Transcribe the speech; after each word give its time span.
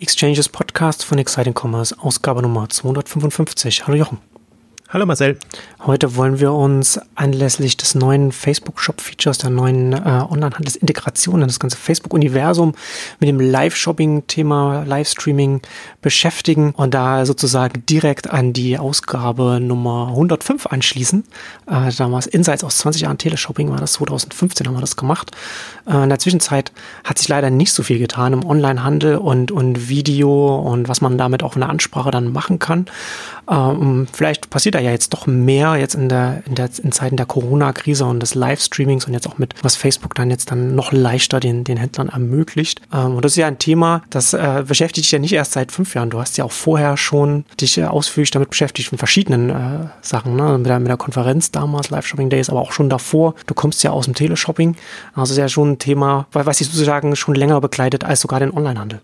Exchanges 0.00 0.48
Podcast 0.48 1.04
von 1.04 1.18
Exciting 1.18 1.54
Commerce, 1.54 1.92
Ausgabe 1.98 2.40
Nummer 2.40 2.68
255. 2.68 3.84
Hallo 3.84 3.96
Jochen. 3.96 4.18
Hallo 4.90 5.04
Marcel. 5.04 5.36
Heute 5.80 6.16
wollen 6.16 6.40
wir 6.40 6.50
uns 6.54 6.98
anlässlich 7.14 7.76
des 7.76 7.94
neuen 7.94 8.32
Facebook-Shop-Features, 8.32 9.36
der 9.36 9.50
neuen 9.50 9.92
äh, 9.92 9.96
Online-Handelsintegration, 10.30 11.42
das 11.42 11.60
ganze 11.60 11.76
Facebook-Universum 11.76 12.72
mit 13.20 13.28
dem 13.28 13.38
Live-Shopping-Thema, 13.38 14.84
Livestreaming 14.86 15.60
beschäftigen 16.00 16.70
und 16.70 16.94
da 16.94 17.26
sozusagen 17.26 17.84
direkt 17.84 18.30
an 18.30 18.54
die 18.54 18.78
Ausgabe 18.78 19.60
Nummer 19.60 20.08
105 20.08 20.64
anschließen. 20.64 21.24
Äh, 21.66 21.92
damals 21.98 22.26
Insights 22.26 22.64
aus 22.64 22.78
20 22.78 23.02
Jahren 23.02 23.18
Teleshopping 23.18 23.68
war 23.70 23.76
das, 23.76 23.92
2015 23.92 24.66
haben 24.66 24.74
wir 24.74 24.80
das 24.80 24.96
gemacht. 24.96 25.32
Äh, 25.86 26.02
in 26.02 26.08
der 26.08 26.18
Zwischenzeit 26.18 26.72
hat 27.04 27.18
sich 27.18 27.28
leider 27.28 27.50
nicht 27.50 27.74
so 27.74 27.82
viel 27.82 27.98
getan 27.98 28.32
im 28.32 28.42
Online-Handel 28.42 29.18
und, 29.18 29.52
und 29.52 29.90
Video 29.90 30.56
und 30.56 30.88
was 30.88 31.02
man 31.02 31.18
damit 31.18 31.42
auch 31.42 31.56
in 31.56 31.60
der 31.60 31.68
Ansprache 31.68 32.10
dann 32.10 32.32
machen 32.32 32.58
kann. 32.58 32.86
Ähm, 33.50 34.06
vielleicht 34.12 34.48
passiert 34.48 34.77
da 34.78 34.84
ja 34.84 34.90
jetzt 34.90 35.12
doch 35.12 35.26
mehr 35.26 35.76
jetzt 35.76 35.94
in 35.94 36.08
der, 36.08 36.42
in 36.46 36.54
der 36.54 36.70
in 36.82 36.92
Zeiten 36.92 37.16
der 37.16 37.26
Corona-Krise 37.26 38.04
und 38.04 38.20
des 38.20 38.34
Livestreamings 38.34 39.06
und 39.06 39.12
jetzt 39.12 39.26
auch 39.26 39.38
mit, 39.38 39.54
was 39.62 39.76
Facebook 39.76 40.14
dann 40.14 40.30
jetzt 40.30 40.50
dann 40.50 40.74
noch 40.74 40.92
leichter 40.92 41.40
den, 41.40 41.64
den 41.64 41.76
Händlern 41.76 42.08
ermöglicht. 42.08 42.80
Ähm, 42.92 43.16
und 43.16 43.24
das 43.24 43.32
ist 43.32 43.36
ja 43.36 43.46
ein 43.46 43.58
Thema, 43.58 44.02
das 44.10 44.32
äh, 44.32 44.64
beschäftigt 44.66 45.06
dich 45.06 45.12
ja 45.12 45.18
nicht 45.18 45.32
erst 45.32 45.52
seit 45.52 45.72
fünf 45.72 45.94
Jahren. 45.94 46.10
Du 46.10 46.20
hast 46.20 46.38
ja 46.38 46.44
auch 46.44 46.52
vorher 46.52 46.96
schon 46.96 47.44
dich 47.60 47.78
äh, 47.78 47.84
ausführlich 47.84 48.30
damit 48.30 48.50
beschäftigt 48.50 48.92
in 48.92 48.98
verschiedenen 48.98 49.50
äh, 49.50 49.88
Sachen, 50.00 50.36
ne? 50.36 50.58
mit, 50.58 50.66
der, 50.66 50.78
mit 50.78 50.88
der 50.88 50.96
Konferenz 50.96 51.50
damals, 51.50 51.90
Live 51.90 52.06
Shopping 52.06 52.30
Days, 52.30 52.48
aber 52.48 52.60
auch 52.60 52.72
schon 52.72 52.88
davor. 52.88 53.34
Du 53.46 53.54
kommst 53.54 53.82
ja 53.82 53.90
aus 53.90 54.04
dem 54.04 54.14
Teleshopping. 54.14 54.76
Also 55.14 55.32
ist 55.32 55.38
ja 55.38 55.48
schon 55.48 55.72
ein 55.72 55.78
Thema, 55.78 56.26
was 56.32 56.58
dich 56.58 56.68
sozusagen 56.68 57.16
schon 57.16 57.34
länger 57.34 57.60
begleitet 57.60 58.04
als 58.04 58.20
sogar 58.20 58.40
den 58.40 58.52
Onlinehandel 58.52 59.00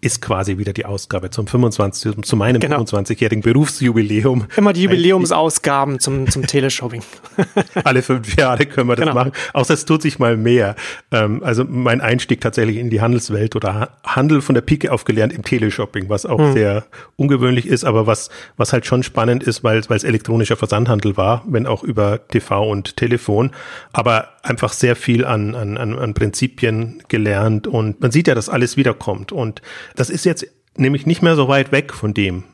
ist 0.00 0.22
quasi 0.22 0.56
wieder 0.56 0.72
die 0.72 0.86
Ausgabe 0.86 1.30
zum 1.30 1.46
25, 1.46 2.22
zu 2.22 2.36
meinem 2.36 2.60
genau. 2.60 2.80
25-jährigen 2.80 3.42
Berufsjubiläum. 3.42 4.46
Immer 4.56 4.72
die 4.72 4.84
Jubiläumsausgaben 4.84 6.00
zum, 6.00 6.30
zum 6.30 6.46
Teleshopping. 6.46 7.02
Alle 7.84 8.02
fünf 8.02 8.34
Jahre 8.36 8.64
können 8.64 8.88
wir 8.88 8.96
das 8.96 9.04
genau. 9.04 9.14
machen. 9.14 9.32
Außer 9.52 9.74
es 9.74 9.84
tut 9.84 10.00
sich 10.00 10.18
mal 10.18 10.36
mehr. 10.36 10.74
Ähm, 11.10 11.42
also 11.42 11.64
mein 11.64 12.00
Einstieg 12.00 12.40
tatsächlich 12.40 12.78
in 12.78 12.88
die 12.88 13.02
Handelswelt 13.02 13.56
oder 13.56 13.90
Handel 14.04 14.40
von 14.40 14.54
der 14.54 14.62
Pike 14.62 14.90
aufgelernt 14.90 15.34
im 15.34 15.42
Teleshopping, 15.42 16.08
was 16.08 16.24
auch 16.24 16.38
hm. 16.38 16.52
sehr 16.54 16.84
ungewöhnlich 17.16 17.66
ist, 17.66 17.84
aber 17.84 18.06
was, 18.06 18.30
was 18.56 18.72
halt 18.72 18.86
schon 18.86 19.02
spannend 19.02 19.42
ist, 19.42 19.62
weil 19.62 19.80
es 19.80 20.04
elektronischer 20.04 20.56
Versandhandel 20.56 21.18
war, 21.18 21.44
wenn 21.46 21.66
auch 21.66 21.82
über 21.82 22.26
TV 22.28 22.68
und 22.68 22.96
Telefon. 22.96 23.50
Aber 23.92 24.28
einfach 24.42 24.72
sehr 24.72 24.96
viel 24.96 25.24
an, 25.24 25.54
an, 25.54 25.76
an 25.76 26.14
Prinzipien 26.14 27.02
gelernt 27.08 27.66
und 27.66 28.00
man 28.00 28.10
sieht 28.10 28.26
ja, 28.26 28.34
dass 28.34 28.48
alles 28.48 28.76
wiederkommt 28.78 29.32
und 29.32 29.60
das 29.94 30.10
ist 30.10 30.24
jetzt 30.24 30.46
nämlich 30.76 31.06
nicht 31.06 31.22
mehr 31.22 31.36
so 31.36 31.48
weit 31.48 31.72
weg 31.72 31.92
von 31.92 32.14
dem, 32.14 32.44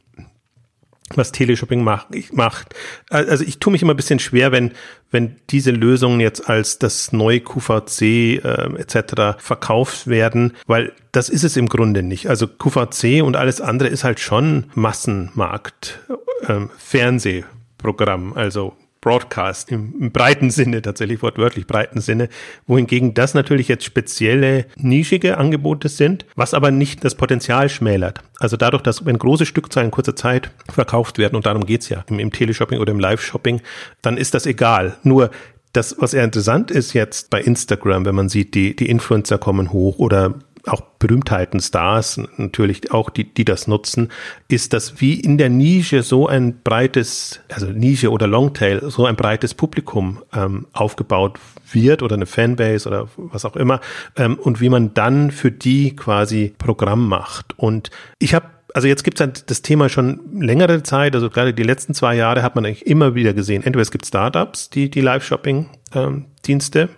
was 1.15 1.33
Teleshopping 1.33 1.85
macht. 1.85 2.75
Also 3.11 3.45
ich 3.45 3.59
tue 3.59 3.73
mich 3.73 3.83
immer 3.83 3.95
ein 3.95 3.97
bisschen 3.97 4.19
schwer, 4.19 4.53
wenn, 4.53 4.73
wenn 5.11 5.37
diese 5.51 5.71
Lösungen 5.71 6.21
jetzt 6.21 6.49
als 6.49 6.79
das 6.79 7.13
neue 7.13 7.41
QVC 7.41 8.03
äh, 8.03 8.39
etc. 8.79 9.39
verkauft 9.39 10.09
werden, 10.09 10.55
weil 10.67 10.93
das 11.13 11.29
ist 11.29 11.45
es 11.45 11.57
im 11.57 11.69
Grunde 11.69 12.03
nicht. 12.03 12.29
Also 12.29 12.47
QVC 12.49 13.23
und 13.23 13.37
alles 13.37 13.61
andere 13.61 13.89
ist 13.89 14.05
halt 14.05 14.21
schon 14.21 14.67
Massenmarkt, 14.75 16.01
äh, 16.49 16.67
Fernsehprogramm, 16.77 18.33
also 18.35 18.77
Broadcast 19.07 19.71
im, 19.71 19.95
im, 20.01 20.11
breiten 20.11 20.51
Sinne, 20.51 20.83
tatsächlich 20.83 21.23
wortwörtlich 21.23 21.69
breiten 21.69 22.01
Sinne, 22.01 22.29
wohingegen 22.67 23.15
das 23.15 23.35
natürlich 23.35 23.69
jetzt 23.69 23.85
spezielle, 23.85 24.67
nischige 24.75 25.39
Angebote 25.39 25.89
sind, 25.89 26.27
was 26.35 26.55
aber 26.55 26.73
nicht 26.73 27.05
das 27.05 27.15
Potenzial 27.15 27.69
schmälert. 27.69 28.19
Also 28.41 28.57
dadurch, 28.57 28.83
dass 28.83 29.07
wenn 29.07 29.17
große 29.17 29.47
Stückzahlen 29.47 29.87
in 29.87 29.91
kurzer 29.93 30.17
Zeit 30.17 30.51
verkauft 30.69 31.19
werden, 31.19 31.37
und 31.37 31.47
darum 31.47 31.67
geht's 31.67 31.89
ja 31.89 32.05
im, 32.09 32.19
im 32.19 32.33
Teleshopping 32.33 32.81
oder 32.81 32.91
im 32.91 32.99
Live-Shopping, 32.99 33.61
dann 34.03 34.17
ist 34.17 34.35
das 34.35 34.45
egal. 34.45 34.97
Nur 35.05 35.31
das, 35.71 35.95
was 36.01 36.13
eher 36.13 36.25
interessant 36.25 36.73
ist 36.73 36.93
jetzt 36.93 37.31
bei 37.31 37.41
Instagram, 37.41 38.07
wenn 38.07 38.15
man 38.17 38.29
sieht, 38.29 38.57
die, 38.57 38.75
die 38.75 38.89
Influencer 38.89 39.39
kommen 39.39 39.73
hoch 39.73 40.01
oder 40.01 40.35
auch 40.67 40.81
Berühmtheiten, 40.99 41.61
Stars 41.61 42.21
natürlich 42.37 42.91
auch, 42.93 43.11
die, 43.11 43.33
die 43.33 43.45
das 43.45 43.67
nutzen, 43.67 44.11
ist, 44.49 44.73
dass 44.73 45.01
wie 45.01 45.21
in 45.21 45.39
der 45.39 45.49
Nische 45.49 46.03
so 46.03 46.27
ein 46.27 46.61
breites, 46.63 47.41
also 47.53 47.67
Nische 47.67 48.11
oder 48.11 48.27
Longtail, 48.27 48.91
so 48.91 49.07
ein 49.07 49.17
breites 49.17 49.55
Publikum 49.55 50.23
ähm, 50.35 50.67
aufgebaut 50.73 51.39
wird 51.73 52.03
oder 52.03 52.17
eine 52.17 52.27
Fanbase 52.27 52.89
oder 52.89 53.09
was 53.17 53.45
auch 53.45 53.57
immer 53.57 53.81
ähm, 54.17 54.37
und 54.37 54.61
wie 54.61 54.69
man 54.69 54.95
dann 54.95 55.31
für 55.31 55.53
die 55.53 55.95
quasi 55.95 56.55
Programm 56.59 57.09
macht. 57.09 57.59
Und 57.59 57.91
ich 58.19 58.35
habe 58.35 58.47
also 58.75 58.89
jetzt 58.89 59.05
gibt 59.05 59.19
es 59.19 59.21
halt 59.25 59.51
das 59.51 59.63
Thema 59.63 59.89
schon 59.89 60.21
längere 60.39 60.83
Zeit, 60.83 61.15
also 61.15 61.31
gerade 61.31 61.55
die 61.55 61.63
letzten 61.63 61.95
zwei 61.95 62.15
Jahre 62.15 62.43
hat 62.43 62.57
man 62.57 62.67
eigentlich 62.67 62.87
immer 62.87 63.15
wieder 63.15 63.33
gesehen, 63.33 63.63
entweder 63.63 63.81
es 63.81 63.91
gibt 63.91 64.05
Startups, 64.05 64.69
die 64.69 64.91
die 64.91 65.01
Live-Shopping-Dienste 65.01 66.81
ähm, 66.81 66.89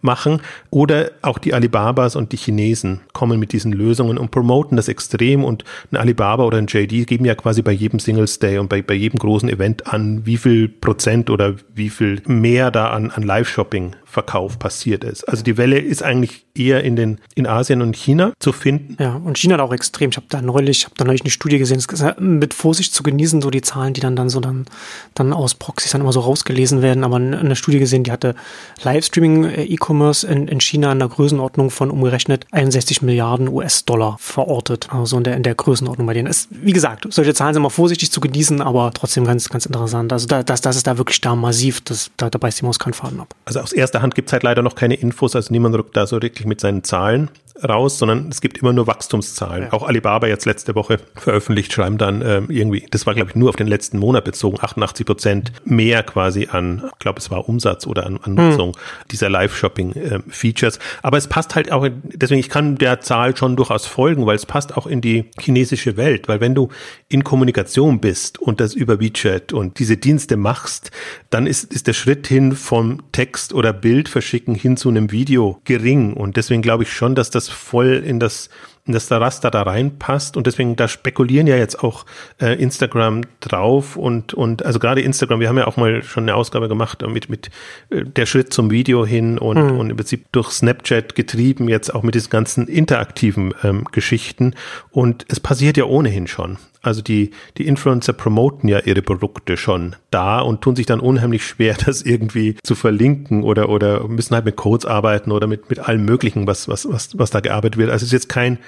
machen. 0.00 0.40
Oder 0.70 1.10
auch 1.22 1.38
die 1.38 1.54
Alibabas 1.54 2.16
und 2.16 2.32
die 2.32 2.36
Chinesen 2.36 3.00
kommen 3.12 3.38
mit 3.38 3.52
diesen 3.52 3.72
Lösungen 3.72 4.18
und 4.18 4.30
promoten 4.30 4.76
das 4.76 4.88
extrem. 4.88 5.44
Und 5.44 5.64
ein 5.92 5.96
Alibaba 5.96 6.44
oder 6.44 6.58
ein 6.58 6.66
JD 6.66 7.06
geben 7.06 7.24
ja 7.24 7.34
quasi 7.34 7.62
bei 7.62 7.72
jedem 7.72 8.00
Singles 8.00 8.38
Day 8.38 8.58
und 8.58 8.68
bei, 8.68 8.82
bei 8.82 8.94
jedem 8.94 9.18
großen 9.18 9.48
Event 9.48 9.86
an, 9.86 10.26
wie 10.26 10.36
viel 10.36 10.68
Prozent 10.68 11.30
oder 11.30 11.54
wie 11.74 11.90
viel 11.90 12.22
mehr 12.26 12.70
da 12.70 12.90
an, 12.90 13.10
an 13.10 13.22
Live-Shopping 13.22 13.94
Verkauf 14.10 14.58
passiert 14.58 15.04
ist. 15.04 15.24
Also 15.28 15.42
die 15.42 15.58
Welle 15.58 15.78
ist 15.78 16.02
eigentlich 16.02 16.46
eher 16.54 16.82
in 16.82 16.96
den 16.96 17.20
in 17.34 17.46
Asien 17.46 17.82
und 17.82 17.94
China 17.94 18.32
zu 18.38 18.52
finden. 18.52 18.96
Ja, 18.98 19.16
und 19.16 19.36
China 19.36 19.54
hat 19.54 19.60
auch 19.60 19.72
extrem. 19.72 20.08
Ich 20.08 20.16
habe 20.16 20.26
da 20.30 20.40
neulich, 20.40 20.86
habe 20.86 20.94
da 20.96 21.04
neulich 21.04 21.20
eine 21.20 21.30
Studie 21.30 21.58
gesehen, 21.58 21.76
es 21.78 21.84
ist 21.84 22.18
mit 22.18 22.54
Vorsicht 22.54 22.94
zu 22.94 23.02
genießen, 23.02 23.42
so 23.42 23.50
die 23.50 23.60
Zahlen, 23.60 23.92
die 23.92 24.00
dann 24.00 24.16
dann 24.16 24.30
so 24.30 24.40
dann 24.40 24.64
dann 25.12 25.34
aus 25.34 25.54
Proxys 25.54 25.92
dann 25.92 26.00
immer 26.00 26.14
so 26.14 26.20
rausgelesen 26.20 26.80
werden. 26.80 27.04
Aber 27.04 27.16
eine 27.16 27.54
Studie 27.54 27.78
gesehen, 27.78 28.02
die 28.02 28.10
hatte 28.10 28.34
Livestreaming 28.82 29.44
äh, 29.44 29.64
E-Commerce 29.88 30.26
in, 30.26 30.48
in 30.48 30.60
China 30.60 30.92
in 30.92 30.98
der 30.98 31.08
Größenordnung 31.08 31.70
von 31.70 31.90
umgerechnet 31.90 32.46
61 32.52 33.02
Milliarden 33.02 33.48
US-Dollar 33.48 34.16
verortet. 34.20 34.88
Also 34.90 35.16
in 35.18 35.24
der 35.24 35.36
in 35.36 35.42
der 35.42 35.54
Größenordnung 35.54 36.06
bei 36.06 36.14
denen 36.14 36.28
ist, 36.28 36.48
wie 36.50 36.72
gesagt, 36.72 37.06
solche 37.10 37.34
Zahlen 37.34 37.54
sind 37.54 37.62
immer 37.62 37.70
vorsichtig 37.70 38.12
zu 38.12 38.20
genießen, 38.20 38.60
aber 38.60 38.90
trotzdem 38.92 39.24
ganz 39.24 39.48
ganz 39.48 39.66
interessant. 39.66 40.12
Also 40.12 40.26
da, 40.26 40.42
das 40.42 40.60
das 40.60 40.76
ist 40.76 40.86
da 40.86 40.98
wirklich 40.98 41.20
da 41.20 41.34
massiv, 41.34 41.80
das 41.80 42.10
da, 42.16 42.30
da 42.30 42.38
beißt 42.38 42.60
die 42.60 42.64
Maus 42.64 42.78
keinen 42.78 42.94
Faden 42.94 43.20
ab. 43.20 43.34
Also 43.44 43.60
aus 43.60 43.72
erster 43.72 44.02
Hand 44.02 44.14
gibt 44.14 44.28
es 44.28 44.32
halt 44.32 44.42
leider 44.42 44.62
noch 44.62 44.74
keine 44.74 44.94
Infos, 44.94 45.34
also 45.34 45.52
niemand 45.52 45.74
rückt 45.74 45.96
da 45.96 46.06
so 46.06 46.20
wirklich 46.20 46.46
mit 46.46 46.60
seinen 46.60 46.84
Zahlen 46.84 47.30
raus, 47.62 47.98
sondern 47.98 48.28
es 48.28 48.40
gibt 48.40 48.58
immer 48.58 48.72
nur 48.72 48.86
Wachstumszahlen. 48.86 49.64
Ja. 49.64 49.72
Auch 49.72 49.82
Alibaba 49.82 50.26
jetzt 50.26 50.44
letzte 50.44 50.74
Woche 50.74 50.98
veröffentlicht, 51.14 51.72
schreiben 51.72 51.98
dann 51.98 52.22
ähm, 52.22 52.50
irgendwie, 52.50 52.86
das 52.90 53.06
war 53.06 53.14
glaube 53.14 53.30
ich 53.30 53.36
nur 53.36 53.48
auf 53.48 53.56
den 53.56 53.66
letzten 53.66 53.98
Monat 53.98 54.24
bezogen, 54.24 54.58
88 54.60 55.06
Prozent 55.06 55.52
mehr 55.64 56.02
quasi 56.02 56.48
an, 56.50 56.84
ich 56.92 56.98
glaube 56.98 57.18
es 57.18 57.30
war 57.30 57.48
Umsatz 57.48 57.86
oder 57.86 58.06
an, 58.06 58.18
an 58.22 58.36
hm. 58.36 58.48
Nutzung 58.50 58.68
hm. 58.74 58.80
dieser 59.10 59.28
Live-Shopping-Features. 59.28 60.76
Ähm, 60.76 60.82
Aber 61.02 61.18
es 61.18 61.26
passt 61.26 61.54
halt 61.54 61.72
auch, 61.72 61.86
deswegen 62.04 62.40
ich 62.40 62.48
kann 62.48 62.76
der 62.76 63.00
Zahl 63.00 63.36
schon 63.36 63.56
durchaus 63.56 63.86
folgen, 63.86 64.26
weil 64.26 64.36
es 64.36 64.46
passt 64.46 64.76
auch 64.76 64.86
in 64.86 65.00
die 65.00 65.24
chinesische 65.40 65.96
Welt, 65.96 66.28
weil 66.28 66.40
wenn 66.40 66.54
du 66.54 66.68
in 67.08 67.24
Kommunikation 67.24 68.00
bist 68.00 68.38
und 68.38 68.60
das 68.60 68.74
über 68.74 69.00
WeChat 69.00 69.52
und 69.52 69.78
diese 69.78 69.96
Dienste 69.96 70.36
machst, 70.36 70.90
dann 71.30 71.46
ist, 71.46 71.72
ist 71.72 71.86
der 71.86 71.92
Schritt 71.92 72.26
hin 72.26 72.52
vom 72.52 73.02
Text 73.12 73.52
oder 73.52 73.72
Bild 73.72 74.08
verschicken 74.08 74.54
hin 74.54 74.76
zu 74.76 74.88
einem 74.88 75.10
Video 75.10 75.60
gering 75.64 76.12
und 76.12 76.36
deswegen 76.36 76.62
glaube 76.62 76.84
ich 76.84 76.92
schon, 76.92 77.14
dass 77.14 77.30
das 77.30 77.47
voll 77.50 78.02
in 78.04 78.20
das 78.20 78.50
in 78.88 78.94
das 78.94 79.10
Raster 79.10 79.50
da 79.50 79.62
reinpasst 79.62 80.36
und 80.36 80.46
deswegen 80.46 80.74
da 80.74 80.88
spekulieren 80.88 81.46
ja 81.46 81.56
jetzt 81.56 81.84
auch 81.84 82.06
äh, 82.40 82.54
Instagram 82.60 83.20
drauf 83.40 83.96
und 83.96 84.32
und 84.32 84.64
also 84.64 84.78
gerade 84.78 85.02
Instagram, 85.02 85.40
wir 85.40 85.48
haben 85.48 85.58
ja 85.58 85.66
auch 85.66 85.76
mal 85.76 86.02
schon 86.02 86.24
eine 86.24 86.34
Ausgabe 86.34 86.68
gemacht 86.68 87.04
mit 87.06 87.28
mit 87.28 87.50
äh, 87.90 88.04
der 88.04 88.24
Schritt 88.24 88.52
zum 88.52 88.70
Video 88.70 89.04
hin 89.04 89.38
und 89.38 89.72
mhm. 89.72 89.78
und 89.78 89.90
im 89.90 89.96
Prinzip 89.96 90.32
durch 90.32 90.50
Snapchat 90.50 91.14
getrieben 91.14 91.68
jetzt 91.68 91.94
auch 91.94 92.02
mit 92.02 92.14
diesen 92.14 92.30
ganzen 92.30 92.66
interaktiven 92.66 93.52
ähm, 93.62 93.84
Geschichten 93.92 94.54
und 94.90 95.26
es 95.28 95.38
passiert 95.38 95.76
ja 95.76 95.84
ohnehin 95.84 96.26
schon. 96.26 96.56
Also 96.88 97.02
die, 97.02 97.30
die 97.58 97.66
Influencer 97.66 98.14
promoten 98.14 98.68
ja 98.68 98.80
ihre 98.80 99.02
Produkte 99.02 99.56
schon 99.56 99.94
da 100.10 100.40
und 100.40 100.62
tun 100.62 100.74
sich 100.74 100.86
dann 100.86 101.00
unheimlich 101.00 101.44
schwer, 101.44 101.76
das 101.86 102.02
irgendwie 102.02 102.56
zu 102.64 102.74
verlinken 102.74 103.44
oder, 103.44 103.68
oder 103.68 104.08
müssen 104.08 104.34
halt 104.34 104.46
mit 104.46 104.56
Codes 104.56 104.86
arbeiten 104.86 105.30
oder 105.30 105.46
mit, 105.46 105.68
mit 105.70 105.78
allem 105.78 106.04
Möglichen, 106.04 106.46
was, 106.46 106.68
was, 106.68 106.90
was, 106.90 107.18
was 107.18 107.30
da 107.30 107.40
gearbeitet 107.40 107.76
wird. 107.76 107.90
Also 107.90 108.04
es 108.04 108.08
ist 108.08 108.12
jetzt 108.12 108.28
kein 108.28 108.58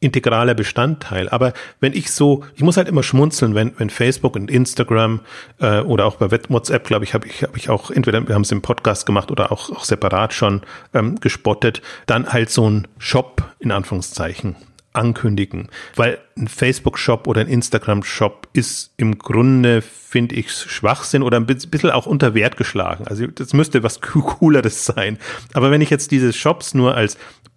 integraler 0.00 0.54
Bestandteil. 0.54 1.28
Aber 1.28 1.52
wenn 1.80 1.92
ich 1.92 2.10
so, 2.10 2.44
ich 2.54 2.62
muss 2.62 2.76
halt 2.76 2.88
immer 2.88 3.02
schmunzeln, 3.02 3.54
wenn, 3.54 3.72
wenn 3.78 3.90
Facebook 3.90 4.36
und 4.36 4.50
Instagram 4.50 5.20
äh, 5.60 5.80
oder 5.80 6.06
auch 6.06 6.16
bei 6.16 6.30
WhatsApp, 6.30 6.86
glaube 6.86 7.04
ich, 7.04 7.14
habe 7.14 7.26
ich, 7.26 7.42
hab 7.42 7.56
ich 7.56 7.68
auch, 7.70 7.90
entweder 7.90 8.26
wir 8.26 8.34
haben 8.34 8.42
es 8.42 8.52
im 8.52 8.62
Podcast 8.62 9.06
gemacht 9.06 9.30
oder 9.30 9.52
auch, 9.52 9.70
auch 9.70 9.84
separat 9.84 10.32
schon 10.32 10.62
ähm, 10.94 11.20
gespottet, 11.20 11.82
dann 12.06 12.32
halt 12.32 12.50
so 12.50 12.68
ein 12.68 12.88
Shop 12.98 13.44
in 13.58 13.70
Anführungszeichen 13.70 14.56
ankündigen. 14.96 15.68
Weil 15.94 16.18
ein 16.36 16.48
Facebook-Shop 16.48 17.26
oder 17.26 17.40
ein 17.40 17.48
Instagram-Shop 17.48 18.48
ist 18.52 18.92
im 18.96 19.18
Grunde, 19.18 19.82
finde 19.82 20.34
ich, 20.34 20.50
Schwachsinn 20.52 21.22
oder 21.22 21.36
ein 21.38 21.46
bisschen 21.46 21.90
auch 21.90 22.06
unter 22.06 22.34
Wert 22.34 22.56
geschlagen. 22.56 23.06
Also 23.06 23.26
das 23.26 23.52
müsste 23.52 23.82
was 23.82 24.00
Cooleres 24.00 24.84
sein. 24.84 25.18
Aber 25.52 25.70
wenn 25.70 25.80
ich 25.80 25.90
jetzt 25.90 26.10
diese 26.10 26.32
Shops 26.32 26.74
nur 26.74 26.94
als 26.94 27.16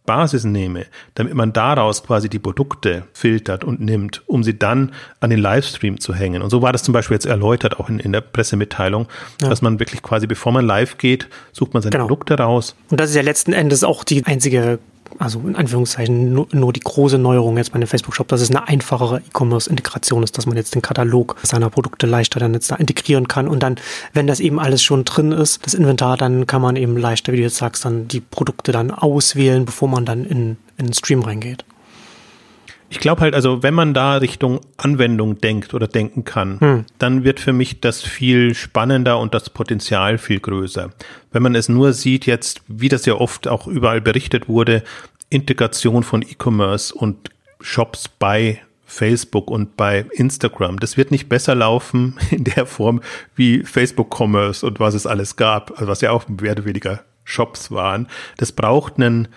Basis 0.09 0.43
nehme, 0.43 0.87
damit 1.13 1.35
man 1.35 1.53
daraus 1.53 2.03
quasi 2.03 2.29
die 2.29 2.39
Produkte 2.39 3.03
filtert 3.13 3.63
und 3.63 3.79
nimmt, 3.79 4.23
um 4.25 4.43
sie 4.43 4.57
dann 4.57 4.91
an 5.19 5.29
den 5.29 5.37
Livestream 5.37 5.99
zu 5.99 6.15
hängen. 6.15 6.41
Und 6.41 6.49
so 6.49 6.63
war 6.63 6.71
das 6.71 6.81
zum 6.81 6.93
Beispiel 6.93 7.13
jetzt 7.13 7.27
erläutert, 7.27 7.79
auch 7.79 7.89
in, 7.89 7.99
in 7.99 8.11
der 8.11 8.21
Pressemitteilung, 8.21 9.07
ja. 9.39 9.49
dass 9.49 9.61
man 9.61 9.79
wirklich 9.79 10.01
quasi, 10.01 10.25
bevor 10.25 10.51
man 10.51 10.65
live 10.65 10.97
geht, 10.97 11.27
sucht 11.51 11.75
man 11.75 11.83
seine 11.83 11.91
genau. 11.91 12.05
Produkte 12.07 12.39
raus. 12.39 12.75
Und 12.89 12.99
das 12.99 13.11
ist 13.11 13.15
ja 13.17 13.21
letzten 13.21 13.53
Endes 13.53 13.83
auch 13.83 14.03
die 14.03 14.25
einzige 14.25 14.79
also 15.17 15.39
in 15.39 15.55
Anführungszeichen 15.55 16.33
nur, 16.33 16.47
nur 16.51 16.73
die 16.73 16.79
große 16.79 17.17
Neuerung 17.17 17.57
jetzt 17.57 17.71
bei 17.71 17.79
dem 17.79 17.87
Facebook-Shop, 17.87 18.27
dass 18.27 18.41
es 18.41 18.49
eine 18.49 18.67
einfachere 18.67 19.19
E-Commerce-Integration 19.19 20.23
ist, 20.23 20.37
dass 20.37 20.45
man 20.45 20.57
jetzt 20.57 20.75
den 20.75 20.81
Katalog 20.81 21.35
seiner 21.43 21.69
Produkte 21.69 22.05
leichter 22.05 22.39
dann 22.39 22.53
jetzt 22.53 22.71
da 22.71 22.75
integrieren 22.75 23.27
kann 23.27 23.47
und 23.47 23.63
dann, 23.63 23.75
wenn 24.13 24.27
das 24.27 24.39
eben 24.39 24.59
alles 24.59 24.83
schon 24.83 25.05
drin 25.05 25.31
ist, 25.31 25.65
das 25.65 25.73
Inventar, 25.73 26.17
dann 26.17 26.47
kann 26.47 26.61
man 26.61 26.75
eben 26.75 26.97
leichter, 26.97 27.33
wie 27.33 27.37
du 27.37 27.43
jetzt 27.43 27.57
sagst, 27.57 27.85
dann 27.85 28.07
die 28.07 28.21
Produkte 28.21 28.71
dann 28.71 28.91
auswählen, 28.91 29.65
bevor 29.65 29.87
man 29.87 30.05
dann 30.05 30.25
in, 30.25 30.57
in 30.77 30.85
den 30.87 30.93
Stream 30.93 31.21
reingeht. 31.21 31.65
Ich 32.89 32.99
glaube 32.99 33.21
halt, 33.21 33.35
also 33.35 33.61
wenn 33.61 33.73
man 33.73 33.93
da 33.93 34.15
Richtung 34.17 34.61
Anwendung 34.77 35.39
denkt 35.39 35.73
oder 35.73 35.87
denken 35.87 36.23
kann, 36.23 36.59
hm. 36.59 36.85
dann 36.97 37.23
wird 37.23 37.39
für 37.39 37.53
mich 37.53 37.81
das 37.81 38.01
viel 38.01 38.55
spannender 38.55 39.19
und 39.19 39.33
das 39.33 39.49
Potenzial 39.49 40.17
viel 40.17 40.39
größer. 40.39 40.89
Wenn 41.31 41.43
man 41.43 41.55
es 41.55 41.69
nur 41.69 41.93
sieht 41.93 42.25
jetzt, 42.25 42.61
wie 42.67 42.89
das 42.89 43.05
ja 43.05 43.13
oft 43.13 43.47
auch 43.47 43.67
überall 43.67 44.01
berichtet 44.01 44.47
wurde, 44.47 44.83
Integration 45.29 46.03
von 46.03 46.23
E-Commerce 46.23 46.93
und 46.93 47.29
Shops 47.61 48.07
bei 48.07 48.61
Facebook 48.85 49.51
und 49.51 49.77
bei 49.77 50.05
Instagram. 50.13 50.79
Das 50.79 50.97
wird 50.97 51.11
nicht 51.11 51.29
besser 51.29 51.53
laufen 51.53 52.17
in 52.31 52.43
der 52.43 52.65
Form 52.65 53.01
wie 53.35 53.63
Facebook 53.63 54.13
Commerce 54.19 54.65
und 54.65 54.79
was 54.79 54.95
es 54.95 55.05
alles 55.05 55.35
gab, 55.35 55.71
also 55.71 55.87
was 55.87 56.01
ja 56.01 56.11
auch 56.11 56.27
mehr 56.27 56.53
oder 56.53 56.65
weniger 56.65 57.03
Shops 57.23 57.69
waren. 57.69 58.07
Das 58.37 58.51
braucht 58.51 58.95
einen 58.97 59.27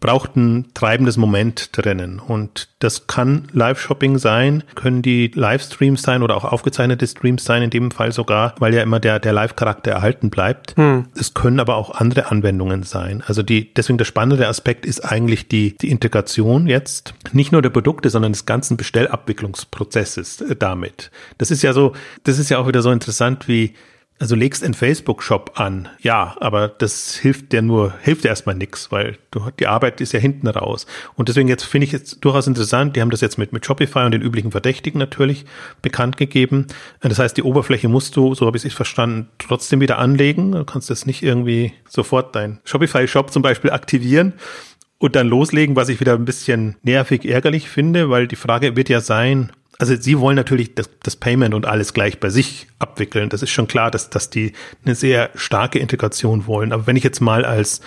braucht 0.00 0.36
ein 0.36 0.66
treibendes 0.72 1.16
Moment 1.16 1.70
drinnen. 1.72 2.20
Und 2.20 2.68
das 2.78 3.06
kann 3.06 3.48
Live-Shopping 3.52 4.18
sein, 4.18 4.64
können 4.74 5.02
die 5.02 5.30
Livestreams 5.34 6.02
sein 6.02 6.22
oder 6.22 6.36
auch 6.36 6.44
aufgezeichnete 6.44 7.06
Streams 7.06 7.44
sein, 7.44 7.62
in 7.62 7.70
dem 7.70 7.90
Fall 7.90 8.12
sogar, 8.12 8.54
weil 8.58 8.74
ja 8.74 8.82
immer 8.82 8.98
der, 8.98 9.18
der 9.18 9.32
Live-Charakter 9.32 9.90
erhalten 9.90 10.30
bleibt. 10.30 10.76
Hm. 10.76 11.06
Es 11.14 11.34
können 11.34 11.60
aber 11.60 11.76
auch 11.76 11.90
andere 11.90 12.30
Anwendungen 12.30 12.82
sein. 12.82 13.22
Also 13.26 13.42
die, 13.42 13.72
deswegen 13.74 13.98
der 13.98 14.06
spannende 14.06 14.48
Aspekt 14.48 14.86
ist 14.86 15.00
eigentlich 15.00 15.48
die, 15.48 15.76
die 15.76 15.90
Integration 15.90 16.66
jetzt, 16.66 17.14
nicht 17.32 17.52
nur 17.52 17.60
der 17.60 17.70
Produkte, 17.70 18.08
sondern 18.08 18.32
des 18.32 18.46
ganzen 18.46 18.76
Bestellabwicklungsprozesses 18.76 20.40
äh, 20.40 20.56
damit. 20.56 21.10
Das 21.36 21.50
ist 21.50 21.62
ja 21.62 21.72
so, 21.72 21.92
das 22.24 22.38
ist 22.38 22.48
ja 22.48 22.58
auch 22.58 22.68
wieder 22.68 22.82
so 22.82 22.90
interessant 22.90 23.48
wie, 23.48 23.74
also 24.20 24.34
legst 24.34 24.64
einen 24.64 24.74
Facebook-Shop 24.74 25.52
an, 25.54 25.88
ja, 26.00 26.36
aber 26.40 26.68
das 26.68 27.14
hilft 27.14 27.52
dir 27.52 27.62
nur, 27.62 27.94
hilft 28.02 28.24
dir 28.24 28.28
erstmal 28.28 28.56
nix, 28.56 28.90
weil 28.90 29.16
du, 29.30 29.48
die 29.58 29.68
Arbeit 29.68 30.00
ist 30.00 30.12
ja 30.12 30.18
hinten 30.18 30.48
raus. 30.48 30.86
Und 31.14 31.28
deswegen 31.28 31.48
jetzt 31.48 31.64
finde 31.64 31.86
ich 31.86 31.92
jetzt 31.92 32.24
durchaus 32.24 32.46
interessant, 32.46 32.96
die 32.96 33.00
haben 33.00 33.10
das 33.10 33.20
jetzt 33.20 33.38
mit, 33.38 33.52
mit 33.52 33.64
Shopify 33.64 34.00
und 34.00 34.10
den 34.10 34.22
üblichen 34.22 34.50
Verdächtigen 34.50 34.98
natürlich 34.98 35.44
bekannt 35.82 36.16
gegeben. 36.16 36.66
Das 37.00 37.18
heißt, 37.18 37.36
die 37.36 37.42
Oberfläche 37.42 37.88
musst 37.88 38.16
du, 38.16 38.34
so 38.34 38.46
habe 38.46 38.56
ich 38.56 38.64
es 38.64 38.74
verstanden, 38.74 39.28
trotzdem 39.38 39.80
wieder 39.80 39.98
anlegen. 39.98 40.52
Du 40.52 40.64
kannst 40.64 40.90
jetzt 40.90 41.06
nicht 41.06 41.22
irgendwie 41.22 41.72
sofort 41.88 42.34
dein 42.34 42.58
Shopify-Shop 42.64 43.32
zum 43.32 43.42
Beispiel 43.42 43.70
aktivieren 43.70 44.32
und 44.98 45.14
dann 45.14 45.28
loslegen, 45.28 45.76
was 45.76 45.88
ich 45.88 46.00
wieder 46.00 46.14
ein 46.14 46.24
bisschen 46.24 46.76
nervig 46.82 47.24
ärgerlich 47.24 47.68
finde, 47.68 48.10
weil 48.10 48.26
die 48.26 48.36
Frage 48.36 48.76
wird 48.76 48.88
ja 48.88 49.00
sein, 49.00 49.52
also 49.78 49.94
sie 49.94 50.18
wollen 50.18 50.36
natürlich 50.36 50.74
das, 50.74 50.90
das, 51.02 51.16
Payment 51.16 51.54
und 51.54 51.64
alles 51.64 51.94
gleich 51.94 52.18
bei 52.18 52.30
sich 52.30 52.66
abwickeln. 52.80 53.28
Das 53.28 53.42
ist 53.42 53.50
schon 53.50 53.68
klar, 53.68 53.90
dass, 53.92 54.10
dass 54.10 54.28
die 54.28 54.52
eine 54.84 54.96
sehr 54.96 55.30
starke 55.36 55.78
Integration 55.78 56.46
wollen. 56.46 56.72
Aber 56.72 56.86
wenn 56.88 56.96
ich 56.96 57.04
jetzt 57.04 57.20
mal 57.20 57.44
als 57.44 57.80